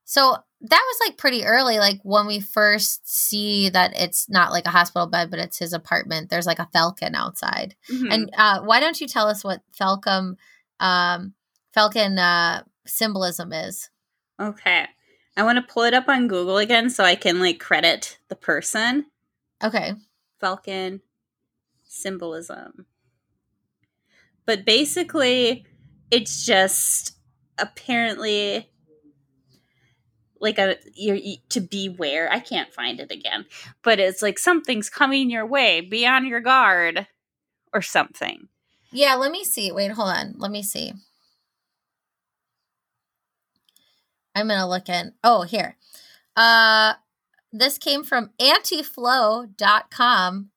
so 0.06 0.36
that 0.62 0.86
was 0.92 1.08
like 1.08 1.18
pretty 1.18 1.46
early 1.46 1.78
like 1.78 2.00
when 2.04 2.28
we 2.28 2.40
first 2.40 3.08
see 3.08 3.70
that 3.70 3.94
it's 3.96 4.28
not 4.30 4.52
like 4.52 4.66
a 4.66 4.72
hospital 4.72 5.08
bed 5.08 5.30
but 5.30 5.40
it's 5.40 5.60
his 5.60 5.74
apartment. 5.74 6.30
There's 6.30 6.48
like 6.48 6.60
a 6.60 6.70
falcon 6.74 7.16
outside. 7.16 7.76
Mhm. 7.92 8.14
And 8.14 8.34
uh 8.38 8.62
why 8.62 8.80
don't 8.80 9.00
you 9.00 9.08
tell 9.08 9.28
us 9.28 9.44
what 9.44 9.62
falcon 9.72 10.38
um 10.80 11.34
falcon 11.74 12.18
uh 12.20 12.64
symbolism 12.86 13.54
is? 13.54 13.90
okay. 14.40 14.88
I 15.38 15.44
want 15.44 15.56
to 15.56 15.74
pull 15.74 15.84
it 15.84 15.94
up 15.94 16.10
on 16.10 16.28
Google 16.28 16.58
again 16.58 16.90
so 16.90 17.04
I 17.06 17.16
can 17.16 17.40
like 17.40 17.60
credit 17.60 18.18
the 18.28 18.36
person. 18.36 19.06
Okay. 19.64 19.94
Falcon 20.42 21.02
symbolism. 21.86 22.86
But 24.50 24.66
basically, 24.66 25.64
it's 26.10 26.44
just 26.44 27.16
apparently 27.60 28.68
like 30.42 30.58
a 30.58 30.78
you're 30.96 31.18
you, 31.18 31.38
to 31.50 31.62
beware. 31.62 32.32
I 32.32 32.40
can't 32.40 32.74
find 32.74 33.00
it 33.00 33.12
again, 33.12 33.46
but 33.84 34.00
it's 34.00 34.24
like 34.24 34.40
something's 34.40 34.90
coming 34.90 35.30
your 35.30 35.46
way. 35.46 35.82
Be 35.82 36.08
on 36.08 36.26
your 36.26 36.40
guard, 36.40 37.06
or 37.74 37.84
something. 37.84 38.48
Yeah, 38.92 39.14
let 39.14 39.32
me 39.32 39.44
see. 39.44 39.72
Wait, 39.72 39.92
hold 39.92 40.10
on. 40.10 40.34
Let 40.40 40.50
me 40.50 40.64
see. 40.64 40.94
I'm 44.34 44.48
gonna 44.48 44.68
look 44.68 44.90
in. 44.90 45.14
Oh, 45.24 45.44
here. 45.44 45.78
Uh 46.36 46.96
this 47.54 47.78
came 47.78 48.04
from 48.04 48.32
antiflow.com 48.42 50.50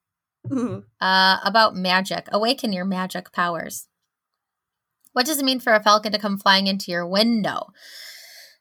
Ooh. 0.51 0.83
uh 0.99 1.37
about 1.43 1.75
magic. 1.75 2.27
Awaken 2.31 2.73
your 2.73 2.85
magic 2.85 3.31
powers. 3.31 3.87
What 5.13 5.25
does 5.25 5.39
it 5.39 5.45
mean 5.45 5.59
for 5.59 5.73
a 5.73 5.83
falcon 5.83 6.11
to 6.11 6.19
come 6.19 6.37
flying 6.37 6.67
into 6.67 6.91
your 6.91 7.07
window? 7.07 7.67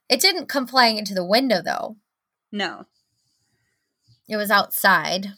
It 0.09 0.21
didn't 0.21 0.49
come 0.49 0.67
flying 0.67 0.99
into 0.99 1.15
the 1.15 1.25
window 1.25 1.63
though. 1.65 1.97
No. 2.51 2.87
It 4.29 4.37
was 4.37 4.51
outside. 4.51 5.29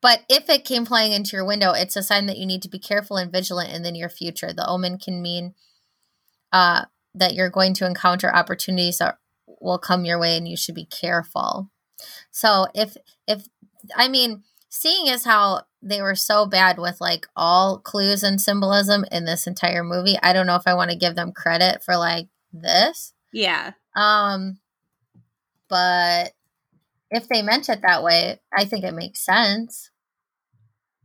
But 0.00 0.24
if 0.28 0.48
it 0.48 0.64
came 0.64 0.86
flying 0.86 1.12
into 1.12 1.36
your 1.36 1.44
window, 1.44 1.72
it's 1.72 1.96
a 1.96 2.02
sign 2.02 2.26
that 2.26 2.38
you 2.38 2.46
need 2.46 2.62
to 2.62 2.68
be 2.68 2.78
careful 2.78 3.16
and 3.16 3.32
vigilant 3.32 3.72
in 3.72 3.82
the 3.82 3.90
near 3.90 4.08
future. 4.08 4.52
The 4.52 4.68
omen 4.68 4.98
can 4.98 5.20
mean 5.22 5.54
uh, 6.52 6.84
that 7.14 7.34
you're 7.34 7.50
going 7.50 7.74
to 7.74 7.86
encounter 7.86 8.34
opportunities 8.34 8.98
that 8.98 9.18
will 9.60 9.78
come 9.78 10.04
your 10.04 10.18
way 10.18 10.36
and 10.36 10.46
you 10.46 10.56
should 10.56 10.74
be 10.74 10.86
careful. 10.86 11.70
So 12.30 12.66
if 12.74 12.96
if 13.26 13.46
I 13.96 14.08
mean, 14.08 14.44
seeing 14.68 15.08
as 15.08 15.24
how 15.24 15.62
they 15.82 16.02
were 16.02 16.14
so 16.14 16.46
bad 16.46 16.78
with 16.78 17.00
like 17.00 17.26
all 17.36 17.78
clues 17.78 18.22
and 18.22 18.40
symbolism 18.40 19.04
in 19.10 19.24
this 19.24 19.46
entire 19.46 19.84
movie, 19.84 20.16
I 20.22 20.32
don't 20.32 20.46
know 20.46 20.56
if 20.56 20.66
I 20.66 20.74
want 20.74 20.90
to 20.90 20.96
give 20.96 21.14
them 21.14 21.32
credit 21.32 21.82
for 21.82 21.96
like 21.96 22.28
this. 22.52 23.14
Yeah. 23.32 23.72
Um, 23.94 24.58
but 25.68 26.32
if 27.10 27.28
they 27.28 27.42
meant 27.42 27.68
it 27.68 27.82
that 27.82 28.02
way, 28.02 28.40
I 28.56 28.64
think 28.64 28.84
it 28.84 28.94
makes 28.94 29.24
sense. 29.24 29.90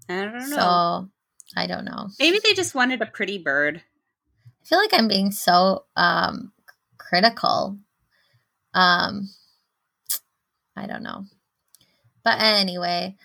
I 0.10 0.24
don't 0.24 0.50
know. 0.50 0.56
So 0.56 1.10
I 1.56 1.68
don't 1.68 1.86
know. 1.86 2.10
Maybe 2.20 2.40
they 2.44 2.54
just 2.54 2.76
wanted 2.76 3.02
a 3.02 3.06
pretty 3.06 3.38
bird. 3.38 3.82
I 4.62 4.66
feel 4.68 4.78
like 4.78 4.94
I'm 4.94 5.08
being 5.08 5.32
so 5.32 5.86
um 5.96 6.54
critical. 6.98 7.78
Um 8.74 9.30
I 10.76 10.88
don't 10.88 11.04
know. 11.04 11.26
But 12.24 12.40
anyway, 12.40 13.16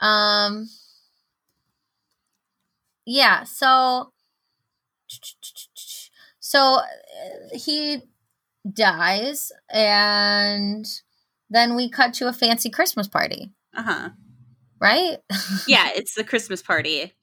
um 0.00 0.68
yeah, 3.04 3.44
so 3.44 4.12
so 6.40 6.58
uh, 6.78 6.82
he 7.54 8.02
dies 8.72 9.52
and 9.70 10.84
then 11.50 11.76
we 11.76 11.88
cut 11.88 12.12
to 12.14 12.28
a 12.28 12.32
fancy 12.32 12.68
Christmas 12.70 13.06
party, 13.06 13.52
Uh 13.76 13.82
huh. 13.82 14.08
right? 14.80 15.18
Yeah, 15.68 15.90
it's 15.94 16.14
the 16.14 16.24
Christmas 16.24 16.62
party. 16.62 17.14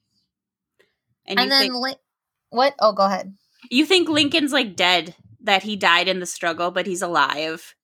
And, 1.26 1.38
and 1.40 1.50
then 1.50 1.70
think 1.72 1.98
what? 2.50 2.74
Oh, 2.78 2.92
go 2.92 3.04
ahead. 3.04 3.34
you 3.70 3.84
think 3.84 4.08
Lincoln's 4.08 4.52
like 4.52 4.76
dead, 4.76 5.14
that 5.42 5.62
he 5.62 5.76
died 5.76 6.08
in 6.08 6.20
the 6.20 6.26
struggle, 6.26 6.70
but 6.70 6.86
he's 6.86 7.02
alive. 7.02 7.74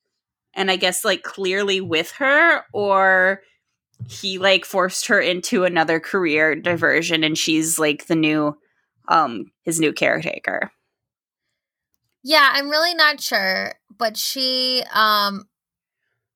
And 0.55 0.71
I 0.71 0.77
guess 0.77 1.05
like 1.05 1.23
clearly 1.23 1.81
with 1.81 2.12
her, 2.12 2.62
or 2.73 3.43
he 4.09 4.39
like 4.39 4.64
forced 4.64 5.06
her 5.06 5.20
into 5.20 5.64
another 5.64 6.01
career 6.01 6.55
diversion 6.55 7.24
and 7.24 7.36
she's 7.36 7.78
like 7.78 8.06
the 8.06 8.16
new 8.16 8.56
um 9.09 9.51
his 9.62 9.81
new 9.81 9.93
caretaker. 9.93 10.70
Yeah, 12.22 12.51
I'm 12.52 12.68
really 12.68 12.94
not 12.94 13.20
sure, 13.20 13.74
but 13.97 14.16
she 14.16 14.82
um 14.93 15.47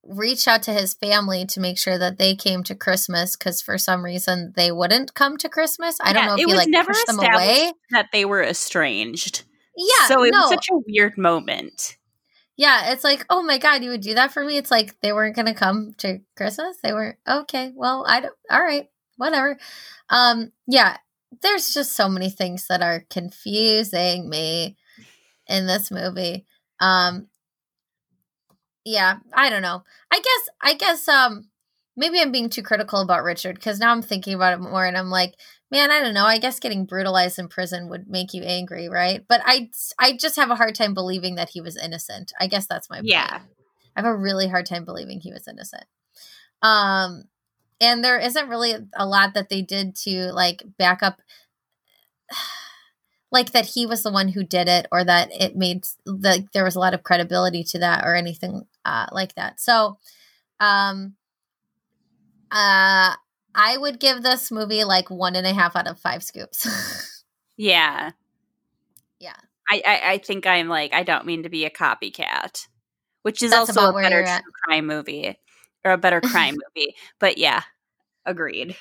reached 0.07 0.47
out 0.47 0.61
to 0.63 0.71
his 0.71 0.93
family 0.93 1.45
to 1.45 1.59
make 1.59 1.77
sure 1.77 1.97
that 1.97 2.17
they 2.17 2.35
came 2.35 2.63
to 2.63 2.75
Christmas 2.75 3.35
because 3.35 3.61
for 3.61 3.77
some 3.77 4.03
reason 4.05 4.53
they 4.55 4.71
wouldn't 4.71 5.13
come 5.13 5.37
to 5.37 5.49
Christmas. 5.49 5.97
I 6.01 6.13
don't 6.13 6.25
know 6.25 6.33
if 6.33 6.39
it 6.39 6.41
he 6.41 6.45
was 6.45 6.55
like 6.57 6.69
never 6.69 6.91
pushed 6.93 7.07
them 7.07 7.19
away. 7.19 7.71
that 7.91 8.07
they 8.11 8.25
were 8.25 8.43
estranged. 8.43 9.43
Yeah, 9.75 10.07
so 10.07 10.23
it 10.23 10.31
no, 10.31 10.41
was 10.41 10.49
such 10.49 10.69
a 10.71 10.77
weird 10.87 11.17
moment. 11.17 11.97
Yeah, 12.57 12.91
it's 12.91 13.03
like, 13.03 13.25
oh 13.29 13.43
my 13.43 13.57
god, 13.57 13.83
you 13.83 13.89
would 13.89 14.01
do 14.01 14.13
that 14.15 14.31
for 14.31 14.43
me. 14.43 14.57
It's 14.57 14.71
like 14.71 14.99
they 15.01 15.11
weren't 15.13 15.35
gonna 15.35 15.53
come 15.53 15.93
to 15.99 16.19
Christmas. 16.37 16.77
They 16.81 16.93
weren't 16.93 17.17
okay. 17.27 17.71
Well, 17.75 18.05
I 18.07 18.21
don't. 18.21 18.35
All 18.49 18.63
right, 18.63 18.89
whatever. 19.17 19.57
Um, 20.09 20.51
yeah, 20.67 20.97
there's 21.41 21.73
just 21.73 21.95
so 21.95 22.07
many 22.09 22.29
things 22.29 22.67
that 22.67 22.81
are 22.81 23.05
confusing 23.09 24.29
me 24.29 24.77
in 25.47 25.67
this 25.67 25.91
movie. 25.91 26.45
Um, 26.79 27.27
yeah, 28.85 29.17
I 29.33 29.49
don't 29.49 29.61
know. 29.61 29.83
I 30.11 30.17
guess, 30.17 30.49
I 30.61 30.73
guess, 30.75 31.07
um, 31.07 31.49
maybe 31.97 32.19
I'm 32.19 32.31
being 32.31 32.49
too 32.49 32.61
critical 32.63 33.01
about 33.01 33.23
Richard 33.23 33.55
because 33.55 33.79
now 33.79 33.91
I'm 33.91 34.01
thinking 34.01 34.35
about 34.35 34.53
it 34.53 34.61
more, 34.61 34.85
and 34.85 34.97
I'm 34.97 35.09
like, 35.09 35.33
man, 35.71 35.91
I 35.91 35.99
don't 36.01 36.13
know. 36.13 36.25
I 36.25 36.37
guess 36.37 36.59
getting 36.59 36.85
brutalized 36.85 37.39
in 37.39 37.47
prison 37.47 37.89
would 37.89 38.07
make 38.07 38.33
you 38.33 38.43
angry, 38.43 38.87
right? 38.89 39.25
But 39.27 39.41
I, 39.45 39.69
I 39.99 40.15
just 40.15 40.35
have 40.35 40.49
a 40.51 40.55
hard 40.55 40.75
time 40.75 40.93
believing 40.93 41.35
that 41.35 41.49
he 41.49 41.61
was 41.61 41.75
innocent. 41.75 42.33
I 42.39 42.47
guess 42.47 42.67
that's 42.67 42.89
my 42.89 42.97
point. 42.97 43.07
Yeah. 43.07 43.39
I 43.95 44.01
have 44.01 44.05
a 44.05 44.15
really 44.15 44.47
hard 44.47 44.65
time 44.65 44.85
believing 44.85 45.19
he 45.19 45.31
was 45.31 45.47
innocent. 45.47 45.85
Um, 46.61 47.23
and 47.81 48.03
there 48.03 48.19
isn't 48.19 48.49
really 48.49 48.73
a 48.95 49.05
lot 49.05 49.33
that 49.33 49.49
they 49.49 49.61
did 49.61 49.95
to 50.03 50.31
like 50.31 50.63
back 50.77 51.03
up, 51.03 51.21
like 53.31 53.51
that 53.51 53.65
he 53.65 53.85
was 53.85 54.03
the 54.03 54.11
one 54.11 54.29
who 54.29 54.43
did 54.43 54.67
it, 54.67 54.87
or 54.91 55.03
that 55.03 55.29
it 55.31 55.55
made 55.55 55.85
like 56.05 56.51
there 56.53 56.63
was 56.63 56.75
a 56.75 56.79
lot 56.79 56.93
of 56.93 57.03
credibility 57.03 57.63
to 57.63 57.79
that, 57.79 58.05
or 58.05 58.15
anything 58.15 58.65
uh, 58.85 59.07
like 59.11 59.35
that. 59.35 59.59
So, 59.59 59.97
um, 60.59 61.15
uh, 62.51 63.15
I 63.55 63.77
would 63.77 63.99
give 63.99 64.21
this 64.21 64.51
movie 64.51 64.83
like 64.83 65.09
one 65.09 65.35
and 65.35 65.47
a 65.47 65.53
half 65.53 65.75
out 65.75 65.87
of 65.87 65.99
five 65.99 66.23
scoops. 66.23 66.67
Yeah. 67.57 68.11
Yeah. 69.19 69.35
I, 69.69 69.81
I, 69.85 70.11
I 70.13 70.17
think 70.19 70.45
I'm 70.45 70.67
like, 70.67 70.93
I 70.93 71.03
don't 71.03 71.25
mean 71.25 71.43
to 71.43 71.49
be 71.49 71.65
a 71.65 71.69
copycat, 71.69 72.67
which 73.23 73.41
is 73.41 73.51
That's 73.51 73.69
also 73.69 73.89
a 73.89 73.93
better 73.93 74.23
true 74.23 74.51
crime 74.63 74.85
movie 74.85 75.39
or 75.83 75.91
a 75.91 75.97
better 75.97 76.21
crime 76.21 76.55
movie. 76.75 76.95
But 77.19 77.37
yeah, 77.37 77.63
agreed. 78.25 78.75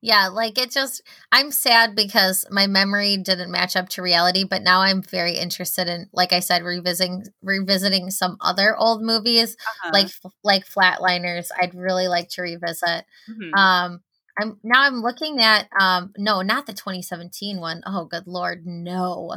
Yeah, 0.00 0.28
like 0.28 0.58
it 0.58 0.70
just 0.70 1.02
I'm 1.32 1.50
sad 1.50 1.96
because 1.96 2.44
my 2.52 2.68
memory 2.68 3.16
didn't 3.16 3.50
match 3.50 3.74
up 3.74 3.88
to 3.90 4.02
reality, 4.02 4.44
but 4.44 4.62
now 4.62 4.80
I'm 4.80 5.02
very 5.02 5.32
interested 5.36 5.88
in 5.88 6.08
like 6.12 6.32
I 6.32 6.38
said 6.38 6.62
revisiting 6.62 7.24
revisiting 7.42 8.10
some 8.12 8.36
other 8.40 8.76
old 8.76 9.02
movies 9.02 9.56
Uh-huh. 9.60 9.90
like 9.92 10.08
like 10.44 10.64
Flatliners. 10.68 11.48
I'd 11.60 11.74
really 11.74 12.06
like 12.06 12.28
to 12.30 12.42
revisit. 12.42 13.06
Mhm. 13.28 13.56
Um 13.58 14.00
I'm 14.40 14.58
now 14.62 14.82
I'm 14.82 15.00
looking 15.02 15.40
at 15.40 15.68
um 15.78 16.12
no, 16.16 16.42
not 16.42 16.66
the 16.66 16.72
2017 16.72 17.60
one. 17.60 17.82
Oh 17.86 18.04
good 18.06 18.26
lord, 18.26 18.66
no. 18.66 19.34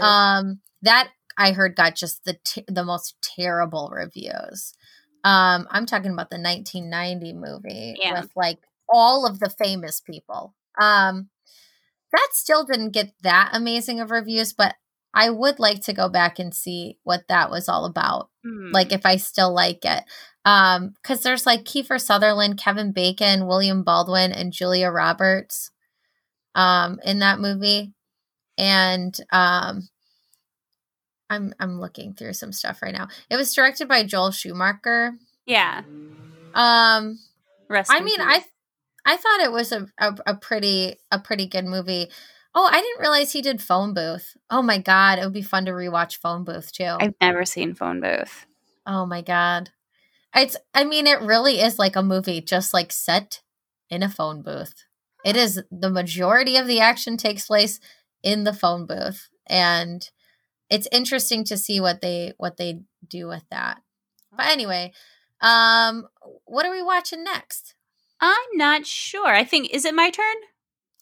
Um 0.00 0.60
that 0.82 1.10
I 1.36 1.52
heard 1.52 1.76
got 1.76 1.94
just 1.94 2.24
the 2.24 2.36
t- 2.44 2.64
the 2.68 2.84
most 2.84 3.16
terrible 3.22 3.90
reviews. 3.92 4.74
Um, 5.24 5.66
I'm 5.70 5.86
talking 5.86 6.12
about 6.12 6.30
the 6.30 6.38
1990 6.38 7.32
movie 7.32 7.96
Yeah. 8.00 8.20
with 8.20 8.30
like 8.36 8.58
all 8.88 9.26
of 9.26 9.38
the 9.40 9.50
famous 9.50 10.00
people. 10.00 10.54
Um, 10.80 11.28
that 12.12 12.28
still 12.32 12.64
didn't 12.64 12.92
get 12.92 13.12
that 13.22 13.50
amazing 13.52 14.00
of 14.00 14.10
reviews, 14.10 14.52
but 14.52 14.74
I 15.14 15.30
would 15.30 15.58
like 15.58 15.82
to 15.84 15.92
go 15.92 16.08
back 16.08 16.38
and 16.38 16.54
see 16.54 16.98
what 17.04 17.24
that 17.28 17.50
was 17.50 17.68
all 17.68 17.84
about. 17.84 18.30
Hmm. 18.48 18.70
Like 18.72 18.92
if 18.92 19.04
I 19.04 19.16
still 19.16 19.52
like 19.52 19.84
it. 19.84 20.04
Um, 20.44 20.94
because 21.02 21.22
there's 21.22 21.44
like 21.44 21.64
Kiefer 21.64 22.00
Sutherland, 22.00 22.58
Kevin 22.58 22.92
Bacon, 22.92 23.46
William 23.46 23.82
Baldwin, 23.82 24.32
and 24.32 24.52
Julia 24.52 24.88
Roberts 24.90 25.70
um 26.54 26.98
in 27.04 27.18
that 27.18 27.40
movie. 27.40 27.92
And 28.56 29.16
um 29.30 29.88
I'm 31.30 31.52
I'm 31.60 31.78
looking 31.80 32.14
through 32.14 32.32
some 32.32 32.52
stuff 32.52 32.80
right 32.82 32.94
now. 32.94 33.08
It 33.28 33.36
was 33.36 33.52
directed 33.52 33.88
by 33.88 34.04
Joel 34.04 34.30
Schumacher. 34.30 35.14
yeah. 35.46 35.82
Um 36.54 37.18
Rest 37.68 37.90
I 37.92 38.00
mean, 38.00 38.16
peace. 38.16 38.26
I 38.26 38.44
I 39.04 39.16
thought 39.16 39.40
it 39.40 39.52
was 39.52 39.72
a, 39.72 39.86
a 39.98 40.16
a 40.26 40.34
pretty 40.36 40.96
a 41.10 41.18
pretty 41.18 41.46
good 41.46 41.66
movie. 41.66 42.08
Oh, 42.60 42.68
I 42.68 42.80
didn't 42.80 42.98
realize 42.98 43.30
he 43.30 43.40
did 43.40 43.62
Phone 43.62 43.94
Booth. 43.94 44.36
Oh 44.50 44.62
my 44.62 44.78
god, 44.78 45.20
it 45.20 45.22
would 45.22 45.32
be 45.32 45.42
fun 45.42 45.64
to 45.66 45.70
rewatch 45.70 46.16
Phone 46.16 46.42
Booth 46.42 46.72
too. 46.72 46.96
I've 46.98 47.14
never 47.20 47.44
seen 47.44 47.72
Phone 47.72 48.00
Booth. 48.00 48.46
oh 48.84 49.06
my 49.06 49.22
god, 49.22 49.70
it's. 50.34 50.56
I 50.74 50.82
mean, 50.82 51.06
it 51.06 51.20
really 51.20 51.60
is 51.60 51.78
like 51.78 51.94
a 51.94 52.02
movie, 52.02 52.40
just 52.40 52.74
like 52.74 52.90
set 52.90 53.42
in 53.88 54.02
a 54.02 54.08
phone 54.08 54.42
booth. 54.42 54.74
It 55.24 55.36
is 55.36 55.62
the 55.70 55.88
majority 55.88 56.56
of 56.56 56.66
the 56.66 56.80
action 56.80 57.16
takes 57.16 57.46
place 57.46 57.78
in 58.24 58.42
the 58.42 58.52
phone 58.52 58.86
booth, 58.86 59.28
and 59.46 60.10
it's 60.68 60.88
interesting 60.90 61.44
to 61.44 61.56
see 61.56 61.78
what 61.78 62.00
they 62.00 62.32
what 62.38 62.56
they 62.56 62.80
do 63.08 63.28
with 63.28 63.44
that. 63.52 63.82
But 64.36 64.46
anyway, 64.46 64.94
um, 65.40 66.08
what 66.44 66.66
are 66.66 66.72
we 66.72 66.82
watching 66.82 67.22
next? 67.22 67.76
I'm 68.20 68.50
not 68.54 68.84
sure. 68.84 69.28
I 69.28 69.44
think 69.44 69.72
is 69.72 69.84
it 69.84 69.94
my 69.94 70.10
turn? 70.10 70.34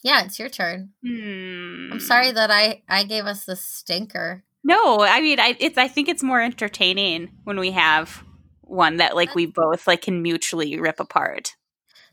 Yeah, 0.07 0.23
it's 0.25 0.39
your 0.39 0.49
turn. 0.49 0.91
Hmm. 1.05 1.89
I'm 1.95 1.99
sorry 1.99 2.31
that 2.31 2.49
I 2.49 2.85
I 2.89 3.03
gave 3.03 3.25
us 3.25 3.45
the 3.45 3.57
stinker. 3.57 4.45
No, 4.63 5.01
I 5.01 5.21
mean, 5.21 5.41
I 5.41 5.57
it's 5.59 5.77
I 5.77 5.89
think 5.89 6.09
it's 6.09 6.23
more 6.23 6.41
entertaining 6.41 7.33
when 7.43 7.59
we 7.59 7.73
have 7.73 8.23
one 8.61 8.99
that 8.99 9.17
like 9.17 9.35
we 9.35 9.47
both 9.47 9.89
like 9.89 10.03
can 10.03 10.23
mutually 10.23 10.79
rip 10.79 11.01
apart. 11.01 11.57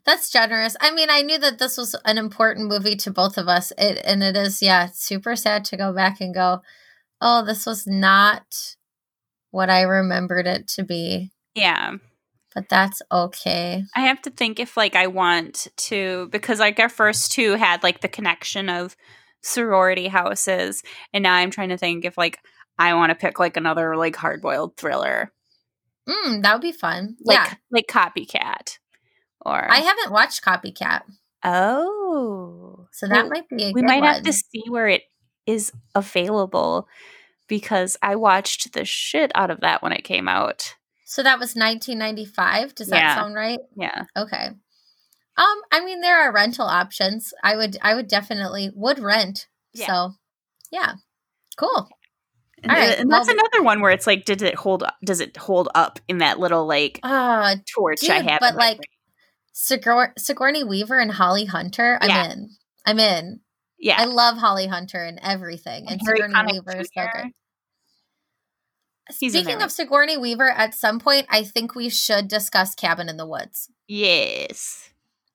That's 0.07 0.31
generous. 0.31 0.75
I 0.81 0.91
mean, 0.91 1.11
I 1.11 1.21
knew 1.21 1.37
that 1.37 1.59
this 1.59 1.77
was 1.77 1.95
an 2.03 2.17
important 2.17 2.67
movie 2.67 2.95
to 2.95 3.11
both 3.11 3.37
of 3.37 3.47
us. 3.47 3.71
It 3.77 4.01
and 4.03 4.23
it 4.23 4.35
is, 4.35 4.59
yeah, 4.59 4.87
super 4.91 5.35
sad 5.35 5.63
to 5.65 5.77
go 5.77 5.93
back 5.93 6.19
and 6.19 6.33
go, 6.33 6.63
oh, 7.21 7.45
this 7.45 7.67
was 7.67 7.85
not 7.85 8.75
what 9.51 9.69
I 9.69 9.83
remembered 9.83 10.47
it 10.47 10.67
to 10.69 10.83
be. 10.83 11.31
Yeah. 11.53 11.97
But 12.53 12.69
that's 12.69 13.01
okay. 13.11 13.83
I 13.95 14.01
have 14.01 14.21
to 14.23 14.29
think 14.29 14.59
if 14.59 14.77
like 14.77 14.95
I 14.95 15.07
want 15.07 15.67
to 15.77 16.29
because 16.31 16.59
like 16.59 16.79
our 16.79 16.89
first 16.89 17.31
two 17.31 17.53
had 17.53 17.83
like 17.83 18.01
the 18.01 18.07
connection 18.07 18.69
of 18.69 18.95
sorority 19.41 20.07
houses 20.07 20.83
and 21.13 21.23
now 21.23 21.33
I'm 21.33 21.51
trying 21.51 21.69
to 21.69 21.77
think 21.77 22.05
if 22.05 22.17
like 22.17 22.39
I 22.77 22.93
want 22.93 23.09
to 23.09 23.15
pick 23.15 23.39
like 23.39 23.57
another 23.57 23.95
like 23.95 24.15
hard-boiled 24.15 24.77
thriller. 24.77 25.31
Mm, 26.07 26.43
that 26.43 26.53
would 26.53 26.61
be 26.61 26.71
fun. 26.71 27.17
Like 27.23 27.37
yeah. 27.37 27.53
like 27.71 27.87
Copycat 27.87 28.77
or 29.41 29.69
I 29.69 29.79
haven't 29.79 30.11
watched 30.11 30.43
Copycat, 30.43 31.01
Oh. 31.43 32.87
so 32.91 33.07
that 33.07 33.23
Well, 33.23 33.29
might 33.29 33.49
be 33.49 33.65
a 33.65 33.71
we 33.73 33.81
might 33.81 34.03
have 34.03 34.23
to 34.23 34.33
see 34.33 34.63
where 34.69 34.87
it 34.87 35.03
is 35.45 35.71
available 35.93 36.87
because 37.47 37.97
I 38.01 38.15
watched 38.15 38.73
the 38.73 38.85
shit 38.85 39.31
out 39.35 39.51
of 39.51 39.59
that 39.61 39.83
when 39.83 39.91
it 39.91 40.03
came 40.03 40.27
out. 40.27 40.75
So 41.13 41.21
that 41.21 41.37
was 41.37 41.55
1995. 41.55 42.73
Does 42.73 42.87
that 42.87 42.97
Yeah. 42.97 43.15
sound 43.15 43.35
right? 43.35 43.59
Yeah. 43.75 44.05
Okay. 44.17 44.47
Um, 45.37 45.61
I 45.71 45.85
mean, 45.85 46.01
there 46.01 46.19
are 46.19 46.31
rental 46.33 46.65
options. 46.65 47.33
I 47.43 47.55
would, 47.55 47.77
I 47.83 47.93
would 47.93 48.07
definitely 48.07 48.71
would 48.73 48.97
rent. 48.97 49.45
Yeah. 49.73 49.85
So, 49.87 50.11
yeah, 50.71 50.93
cool. 51.55 51.87
And, 52.63 52.71
All 52.71 52.77
right, 52.79 52.97
and 52.97 53.11
that's 53.11 53.27
well- 53.27 53.35
another 53.37 53.61
one 53.63 53.81
where 53.81 53.91
it's 53.91 54.07
like, 54.07 54.25
did 54.25 54.41
it 54.41 54.55
hold 54.55 54.81
up? 54.81 54.95
Does 55.05 55.19
it 55.21 55.37
hold 55.37 55.69
up 55.75 55.99
in 56.07 56.17
that 56.19 56.39
little 56.39 56.65
like 56.65 56.99
Uh, 57.03 57.57
torch 57.75 58.09
I 58.09 58.21
have? 58.21 58.39
but, 58.39 58.55
like. 58.55 58.79
Sigour- 59.53 60.13
Sigourney 60.17 60.63
Weaver 60.63 60.99
and 60.99 61.11
Holly 61.11 61.45
Hunter. 61.45 61.99
I'm 62.01 62.09
Yeah. 62.09 62.31
in. 62.31 62.49
I'm 62.87 62.99
in. 62.99 63.41
yeah, 63.77 64.01
I 64.01 64.05
love 64.05 64.37
Holly 64.37 64.65
Hunter 64.65 65.03
and 65.03 65.19
everything. 65.21 65.87
And 65.89 66.01
Harry 66.05 66.21
Sigourney 66.21 66.53
Weaver 66.53 66.77
is 66.81 66.89
so 66.95 67.05
good. 67.13 67.31
He's 69.19 69.33
in 69.35 69.43
Speaking 69.43 69.61
of 69.61 69.71
Sigourney 69.71 70.17
Weaver, 70.17 70.49
at 70.49 70.73
some 70.73 70.99
point, 70.99 71.27
I 71.29 71.43
think 71.43 71.75
we 71.75 71.89
should 71.89 72.27
discuss 72.27 72.75
Cabin 72.75 73.09
in 73.09 73.17
the 73.17 73.27
Woods. 73.27 73.69
yes, 73.87 74.89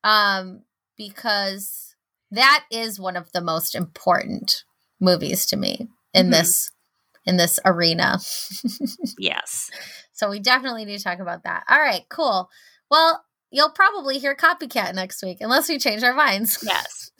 Um, 0.05 0.63
because 0.97 1.95
that 2.31 2.65
is 2.71 2.99
one 3.01 3.17
of 3.17 3.33
the 3.33 3.41
most 3.41 3.75
important 3.75 4.65
movies 5.01 5.47
to 5.47 5.57
me 5.57 5.89
in 6.13 6.27
Mhm. 6.27 6.31
this 6.31 6.71
in 7.25 7.37
this 7.37 7.61
arena. 7.65 8.19
yes, 9.19 9.71
so 10.13 10.31
we 10.31 10.39
definitely 10.41 10.85
need 10.85 10.97
to 10.99 11.05
talk 11.05 11.19
about 11.19 11.45
that. 11.45 11.65
All 11.69 11.79
right, 11.81 12.05
cool. 12.09 12.49
Well, 12.91 13.23
you'll 13.51 13.71
probably 13.71 14.19
hear 14.19 14.35
Copycat 14.35 14.95
next 14.95 15.23
week 15.23 15.39
unless 15.41 15.69
we 15.69 15.79
change 15.79 16.03
our 16.03 16.15
minds. 16.15 16.59
yes. 16.67 17.11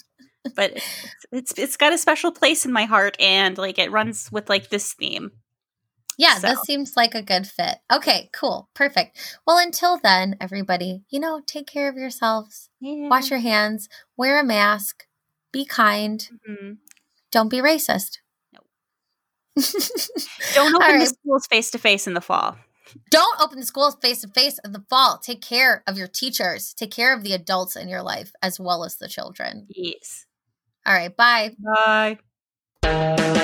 But 0.57 0.73
it's, 0.73 0.87
it's 1.33 1.53
it's 1.59 1.77
got 1.77 1.93
a 1.93 1.99
special 1.99 2.33
place 2.33 2.65
in 2.65 2.73
my 2.73 2.85
heart, 2.85 3.17
and 3.21 3.59
like 3.59 3.79
it 3.79 3.91
runs 3.93 4.31
with 4.33 4.49
like 4.49 4.71
this 4.71 4.93
theme. 4.95 5.33
Yeah, 6.19 6.35
So. 6.39 6.49
this 6.49 6.61
seems 6.63 6.97
like 6.97 7.15
a 7.15 7.23
good 7.23 7.47
fit. 7.47 7.79
Okay, 7.91 8.29
cool. 8.33 8.69
Perfect. 8.75 9.17
Well, 9.47 9.57
until 9.59 9.99
then, 9.99 10.37
everybody, 10.41 11.05
you 11.09 11.21
know, 11.21 11.41
take 11.47 11.67
care 11.69 11.89
of 11.89 11.97
yourselves. 11.97 12.69
Yeah. 12.81 13.09
Wash 13.09 13.31
your 13.31 13.39
hands, 13.39 13.89
wear 14.17 14.39
a 14.41 14.45
mask, 14.45 15.07
be 15.53 15.65
kind, 15.65 16.29
Mhm. 16.49 16.79
don't 17.31 17.49
be 17.49 17.59
racist. 17.59 18.19
No. 18.53 18.61
Don't 20.55 20.75
open 20.75 20.99
the 20.99 21.07
schools 21.07 21.47
face 21.47 21.71
to 21.73 21.79
face 21.79 22.07
in 22.07 22.15
the 22.15 22.21
fall. 22.21 22.57
Don't 23.11 23.41
open 23.41 23.61
the 23.61 23.67
schools 23.67 23.97
face 24.01 24.21
to 24.23 24.29
face 24.29 24.59
in 24.65 24.73
the 24.73 24.85
fall. 24.89 25.19
Take 25.19 25.43
care 25.43 25.83
of 25.87 25.99
your 25.99 26.09
teachers. 26.09 26.73
Take 26.75 26.91
care 26.91 27.15
of 27.15 27.23
the 27.23 27.33
adults 27.33 27.77
in 27.77 27.89
your 27.89 28.03
life 28.03 28.33
as 28.43 28.59
well 28.59 28.83
as 28.85 28.97
the 28.97 29.09
children. 29.09 29.67
Yes. 29.69 30.27
All 30.87 30.95
right, 30.95 31.15
bye. 31.15 31.55
Bye. 32.83 33.35